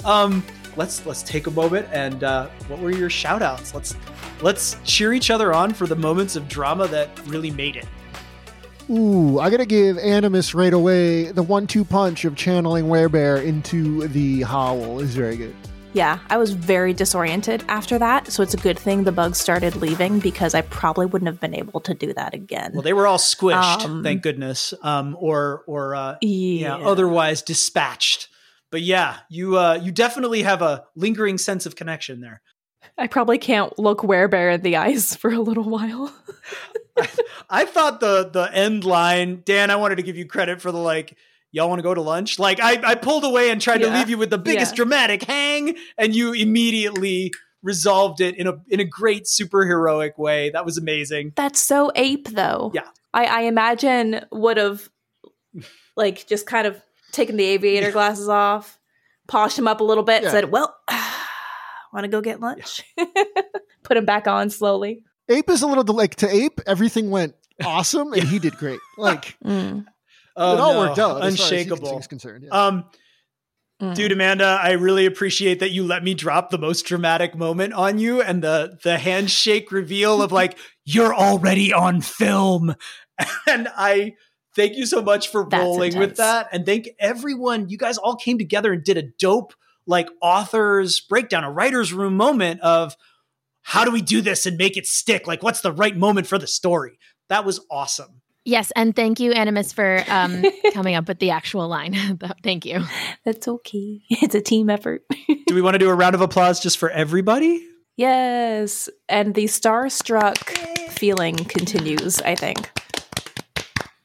Um, 0.04 0.42
let's 0.76 1.04
let's 1.04 1.22
take 1.22 1.46
a 1.46 1.50
moment 1.50 1.88
and 1.92 2.24
uh, 2.24 2.48
what 2.68 2.78
were 2.80 2.90
your 2.90 3.10
shout 3.10 3.42
outs? 3.42 3.74
Let's 3.74 3.96
let's 4.40 4.76
cheer 4.84 5.12
each 5.12 5.30
other 5.30 5.52
on 5.52 5.74
for 5.74 5.86
the 5.86 5.96
moments 5.96 6.36
of 6.36 6.48
drama 6.48 6.86
that 6.88 7.10
really 7.26 7.50
made 7.50 7.76
it. 7.76 7.86
Ooh, 8.90 9.38
I 9.38 9.50
gotta 9.50 9.66
give 9.66 9.98
Animus 9.98 10.54
right 10.54 10.72
away. 10.72 11.30
The 11.30 11.42
one-two 11.42 11.84
punch 11.84 12.24
of 12.24 12.36
channeling 12.36 12.86
Werebear 12.86 13.44
into 13.44 14.08
the 14.08 14.42
howl 14.42 15.00
is 15.00 15.14
very 15.14 15.36
good. 15.36 15.54
Yeah, 15.94 16.18
I 16.28 16.36
was 16.36 16.52
very 16.52 16.92
disoriented 16.92 17.64
after 17.68 17.98
that, 17.98 18.30
so 18.30 18.42
it's 18.42 18.54
a 18.54 18.58
good 18.58 18.78
thing 18.78 19.04
the 19.04 19.12
bugs 19.12 19.38
started 19.38 19.74
leaving 19.76 20.20
because 20.20 20.54
I 20.54 20.60
probably 20.62 21.06
wouldn't 21.06 21.26
have 21.28 21.40
been 21.40 21.54
able 21.54 21.80
to 21.80 21.94
do 21.94 22.12
that 22.12 22.34
again. 22.34 22.72
Well, 22.74 22.82
they 22.82 22.92
were 22.92 23.06
all 23.06 23.18
squished, 23.18 23.84
Um, 23.84 24.02
thank 24.02 24.22
goodness, 24.22 24.74
um, 24.82 25.16
or 25.18 25.64
or 25.66 25.94
uh, 25.94 26.16
yeah. 26.20 26.78
yeah, 26.78 26.86
otherwise 26.86 27.42
dispatched. 27.42 28.28
But 28.70 28.82
yeah, 28.82 29.16
you 29.30 29.56
uh, 29.56 29.80
you 29.82 29.90
definitely 29.90 30.42
have 30.42 30.60
a 30.60 30.84
lingering 30.94 31.38
sense 31.38 31.64
of 31.64 31.74
connection 31.74 32.20
there. 32.20 32.42
I 32.98 33.06
probably 33.06 33.38
can't 33.38 33.76
look 33.78 34.00
Werebear 34.00 34.54
in 34.54 34.62
the 34.62 34.76
eyes 34.76 35.16
for 35.16 35.30
a 35.30 35.40
little 35.40 35.68
while. 35.68 36.14
I 37.50 37.64
thought 37.64 38.00
the 38.00 38.28
the 38.30 38.50
end 38.52 38.84
line, 38.84 39.42
Dan. 39.44 39.70
I 39.70 39.76
wanted 39.76 39.96
to 39.96 40.02
give 40.02 40.16
you 40.16 40.26
credit 40.26 40.60
for 40.60 40.70
the 40.70 40.78
like. 40.78 41.16
Y'all 41.50 41.68
want 41.68 41.78
to 41.78 41.82
go 41.82 41.94
to 41.94 42.02
lunch? 42.02 42.38
Like 42.38 42.60
I, 42.60 42.78
I 42.84 42.94
pulled 42.94 43.24
away 43.24 43.50
and 43.50 43.60
tried 43.60 43.78
to 43.78 43.88
leave 43.90 44.10
you 44.10 44.18
with 44.18 44.30
the 44.30 44.38
biggest 44.38 44.72
Yeah. 44.72 44.76
dramatic 44.76 45.22
hang, 45.22 45.76
and 45.96 46.14
you 46.14 46.32
immediately 46.32 47.32
resolved 47.62 48.20
it 48.20 48.36
in 48.36 48.46
a 48.46 48.54
in 48.68 48.80
a 48.80 48.84
great 48.84 49.24
superheroic 49.24 50.18
way. 50.18 50.50
That 50.50 50.64
was 50.64 50.76
amazing. 50.78 51.32
That's 51.36 51.58
so 51.60 51.90
ape, 51.96 52.28
though. 52.28 52.70
Yeah. 52.74 52.82
I, 53.14 53.24
I 53.24 53.40
imagine 53.42 54.24
would 54.30 54.58
have, 54.58 54.88
like, 55.96 56.26
just 56.26 56.46
kind 56.46 56.66
of 56.66 56.80
taken 57.12 57.36
the 57.38 57.44
aviator 57.44 57.90
glasses 57.90 58.28
off, 58.28 58.78
polished 59.26 59.56
them 59.56 59.66
up 59.66 59.80
a 59.80 59.84
little 59.84 60.04
bit, 60.04 60.22
Yeah. 60.22 60.30
said, 60.30 60.50
"Well, 60.52 60.76
want 61.92 62.04
to 62.04 62.08
go 62.08 62.20
get 62.20 62.40
lunch?" 62.40 62.82
Put 63.82 63.94
them 63.94 64.04
back 64.04 64.26
on 64.28 64.50
slowly. 64.50 65.02
Ape 65.30 65.48
is 65.50 65.62
a 65.62 65.66
little 65.66 65.84
like 65.94 66.16
to 66.16 66.28
Ape. 66.28 66.60
Everything 66.66 67.10
went 67.10 67.34
awesome, 67.64 68.12
and 68.12 68.22
he 68.24 68.38
did 68.38 68.56
great. 68.56 68.80
Like 68.98 69.36
Mm. 69.44 69.86
Oh, 70.38 70.54
it 70.54 70.60
all 70.60 70.72
no, 70.74 70.78
worked 70.80 70.98
out. 70.98 71.22
as 71.22 71.34
as 71.34 71.40
Unshakable. 71.50 72.00
concerned. 72.08 72.44
yeah. 72.44 72.50
Um, 72.66 72.84
Mm. 73.80 73.94
dude, 73.94 74.10
Amanda, 74.10 74.58
I 74.60 74.72
really 74.72 75.06
appreciate 75.06 75.60
that 75.60 75.70
you 75.70 75.84
let 75.84 76.02
me 76.02 76.12
drop 76.12 76.50
the 76.50 76.58
most 76.58 76.84
dramatic 76.84 77.36
moment 77.36 77.74
on 77.74 78.00
you 78.00 78.20
and 78.20 78.42
the 78.42 78.76
the 78.82 78.98
handshake 78.98 79.70
reveal 79.70 80.20
of 80.20 80.32
like 80.32 80.58
you're 80.84 81.14
already 81.14 81.72
on 81.72 82.00
film, 82.00 82.74
and 83.46 83.68
I 83.76 84.14
thank 84.56 84.76
you 84.76 84.84
so 84.84 85.00
much 85.00 85.28
for 85.28 85.46
That's 85.48 85.62
rolling 85.62 85.96
with 85.96 86.16
that, 86.16 86.48
and 86.50 86.66
thank 86.66 86.88
everyone. 86.98 87.68
You 87.68 87.78
guys 87.78 87.98
all 87.98 88.16
came 88.16 88.36
together 88.36 88.72
and 88.72 88.82
did 88.82 88.96
a 88.96 89.02
dope 89.16 89.54
like 89.86 90.08
author's 90.20 90.98
breakdown, 90.98 91.44
a 91.44 91.50
writer's 91.52 91.92
room 91.92 92.16
moment 92.16 92.60
of 92.62 92.96
how 93.62 93.84
do 93.84 93.92
we 93.92 94.02
do 94.02 94.20
this 94.20 94.44
and 94.44 94.56
make 94.56 94.76
it 94.76 94.86
stick? 94.88 95.28
Like, 95.28 95.44
what's 95.44 95.60
the 95.60 95.72
right 95.72 95.96
moment 95.96 96.26
for 96.26 96.36
the 96.36 96.48
story? 96.48 96.98
That 97.28 97.44
was 97.44 97.60
awesome. 97.70 98.22
Yes, 98.44 98.72
and 98.74 98.96
thank 98.96 99.20
you, 99.20 99.32
Animus, 99.32 99.72
for 99.72 100.02
um, 100.08 100.42
coming 100.72 100.94
up 100.94 101.06
with 101.08 101.18
the 101.18 101.30
actual 101.30 101.68
line. 101.68 102.18
thank 102.42 102.64
you. 102.64 102.82
That's 103.24 103.46
okay. 103.46 104.02
It's 104.10 104.34
a 104.34 104.40
team 104.40 104.70
effort. 104.70 105.02
Do 105.46 105.54
we 105.54 105.62
want 105.62 105.74
to 105.74 105.78
do 105.78 105.90
a 105.90 105.94
round 105.94 106.14
of 106.14 106.20
applause 106.20 106.60
just 106.60 106.78
for 106.78 106.90
everybody? 106.90 107.64
yes. 107.96 108.88
And 109.08 109.34
the 109.34 109.44
starstruck 109.44 110.38
feeling 110.90 111.36
continues, 111.36 112.20
I 112.22 112.36
think. 112.36 112.70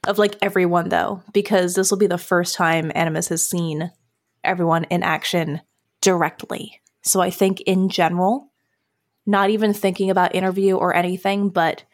Of 0.06 0.18
like 0.18 0.36
everyone, 0.42 0.90
though, 0.90 1.22
because 1.32 1.74
this 1.74 1.90
will 1.90 1.98
be 1.98 2.06
the 2.06 2.18
first 2.18 2.56
time 2.56 2.92
Animus 2.94 3.28
has 3.28 3.48
seen 3.48 3.90
everyone 4.42 4.84
in 4.84 5.02
action 5.02 5.62
directly. 6.02 6.82
So 7.02 7.20
I 7.20 7.30
think 7.30 7.60
in 7.62 7.88
general, 7.88 8.52
not 9.26 9.50
even 9.50 9.72
thinking 9.72 10.10
about 10.10 10.34
interview 10.34 10.76
or 10.76 10.94
anything, 10.94 11.48
but 11.48 11.84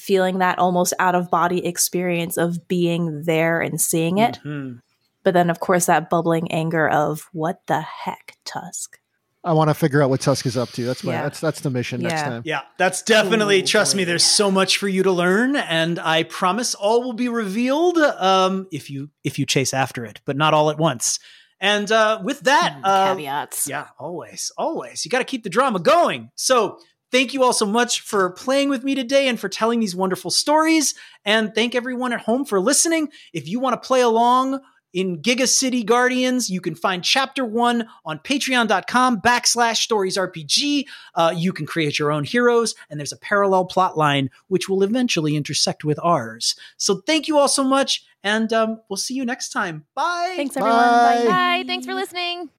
feeling 0.00 0.38
that 0.38 0.58
almost 0.58 0.92
out 0.98 1.14
of 1.14 1.30
body 1.30 1.64
experience 1.66 2.36
of 2.36 2.66
being 2.66 3.22
there 3.24 3.60
and 3.60 3.80
seeing 3.80 4.18
it. 4.18 4.38
Mhm. 4.44 4.80
But 5.22 5.34
then, 5.34 5.50
of 5.50 5.60
course, 5.60 5.86
that 5.86 6.08
bubbling 6.08 6.50
anger 6.50 6.88
of 6.88 7.28
what 7.32 7.60
the 7.66 7.80
heck, 7.82 8.36
Tusk? 8.44 8.98
I 9.44 9.52
want 9.54 9.68
to 9.70 9.74
figure 9.74 10.02
out 10.02 10.10
what 10.10 10.20
Tusk 10.20 10.44
is 10.46 10.56
up 10.56 10.68
to. 10.72 10.84
That's 10.84 11.02
my 11.04 11.12
Yeah. 11.12 11.22
that's 11.22 11.40
that's 11.40 11.60
the 11.60 11.70
mission 11.70 12.02
next 12.02 12.20
Yeah. 12.20 12.28
time. 12.28 12.42
Yeah, 12.44 12.60
that's 12.78 13.00
definitely. 13.02 13.60
Ooh, 13.62 13.66
trust 13.66 13.94
me, 13.94 14.04
there's 14.04 14.24
so 14.24 14.50
much 14.50 14.76
for 14.76 14.86
you 14.88 15.02
to 15.02 15.12
learn, 15.12 15.56
and 15.56 15.98
I 15.98 16.24
promise 16.24 16.74
all 16.74 17.02
will 17.02 17.14
be 17.14 17.28
revealed 17.28 17.96
um, 17.98 18.66
if 18.70 18.90
you 18.90 19.10
if 19.24 19.38
you 19.38 19.46
chase 19.46 19.72
after 19.72 20.04
it, 20.04 20.20
but 20.26 20.36
not 20.36 20.52
all 20.54 20.70
at 20.70 20.78
once. 20.78 21.18
And 21.58 21.90
uh, 21.92 22.20
with 22.22 22.40
that, 22.40 22.76
Mm, 22.78 22.80
uh, 22.84 23.06
caveats. 23.14 23.66
yeah, 23.66 23.88
always, 23.98 24.50
always, 24.56 25.04
you 25.04 25.10
got 25.10 25.18
to 25.18 25.24
keep 25.24 25.42
the 25.44 25.50
drama 25.50 25.78
going. 25.80 26.30
So. 26.34 26.78
Thank 27.10 27.34
you 27.34 27.42
all 27.42 27.52
so 27.52 27.66
much 27.66 28.00
for 28.00 28.30
playing 28.30 28.68
with 28.68 28.84
me 28.84 28.94
today 28.94 29.28
and 29.28 29.38
for 29.38 29.48
telling 29.48 29.80
these 29.80 29.96
wonderful 29.96 30.30
stories. 30.30 30.94
And 31.24 31.54
thank 31.54 31.74
everyone 31.74 32.12
at 32.12 32.20
home 32.20 32.44
for 32.44 32.60
listening. 32.60 33.08
If 33.32 33.48
you 33.48 33.60
want 33.60 33.80
to 33.80 33.86
play 33.86 34.00
along 34.00 34.60
in 34.92 35.20
Giga 35.22 35.48
City 35.48 35.84
Guardians, 35.84 36.50
you 36.50 36.60
can 36.60 36.74
find 36.74 37.04
chapter 37.04 37.44
one 37.44 37.86
on 38.04 38.18
patreon.com 38.18 39.20
backslash 39.20 39.76
stories 39.76 40.16
RPG. 40.16 40.86
Uh, 41.14 41.32
you 41.36 41.52
can 41.52 41.66
create 41.66 41.98
your 41.98 42.10
own 42.10 42.24
heroes, 42.24 42.74
and 42.88 42.98
there's 42.98 43.12
a 43.12 43.18
parallel 43.18 43.66
plot 43.66 43.96
line 43.96 44.30
which 44.48 44.68
will 44.68 44.82
eventually 44.82 45.36
intersect 45.36 45.84
with 45.84 45.98
ours. 46.02 46.56
So 46.76 47.02
thank 47.06 47.28
you 47.28 47.38
all 47.38 47.48
so 47.48 47.64
much, 47.64 48.04
and 48.22 48.52
um, 48.52 48.80
we'll 48.88 48.96
see 48.96 49.14
you 49.14 49.24
next 49.24 49.50
time. 49.50 49.86
Bye. 49.94 50.34
Thanks, 50.36 50.56
everyone. 50.56 50.80
Bye. 50.80 51.24
Bye. 51.24 51.30
Bye. 51.30 51.64
Thanks 51.66 51.86
for 51.86 51.94
listening. 51.94 52.50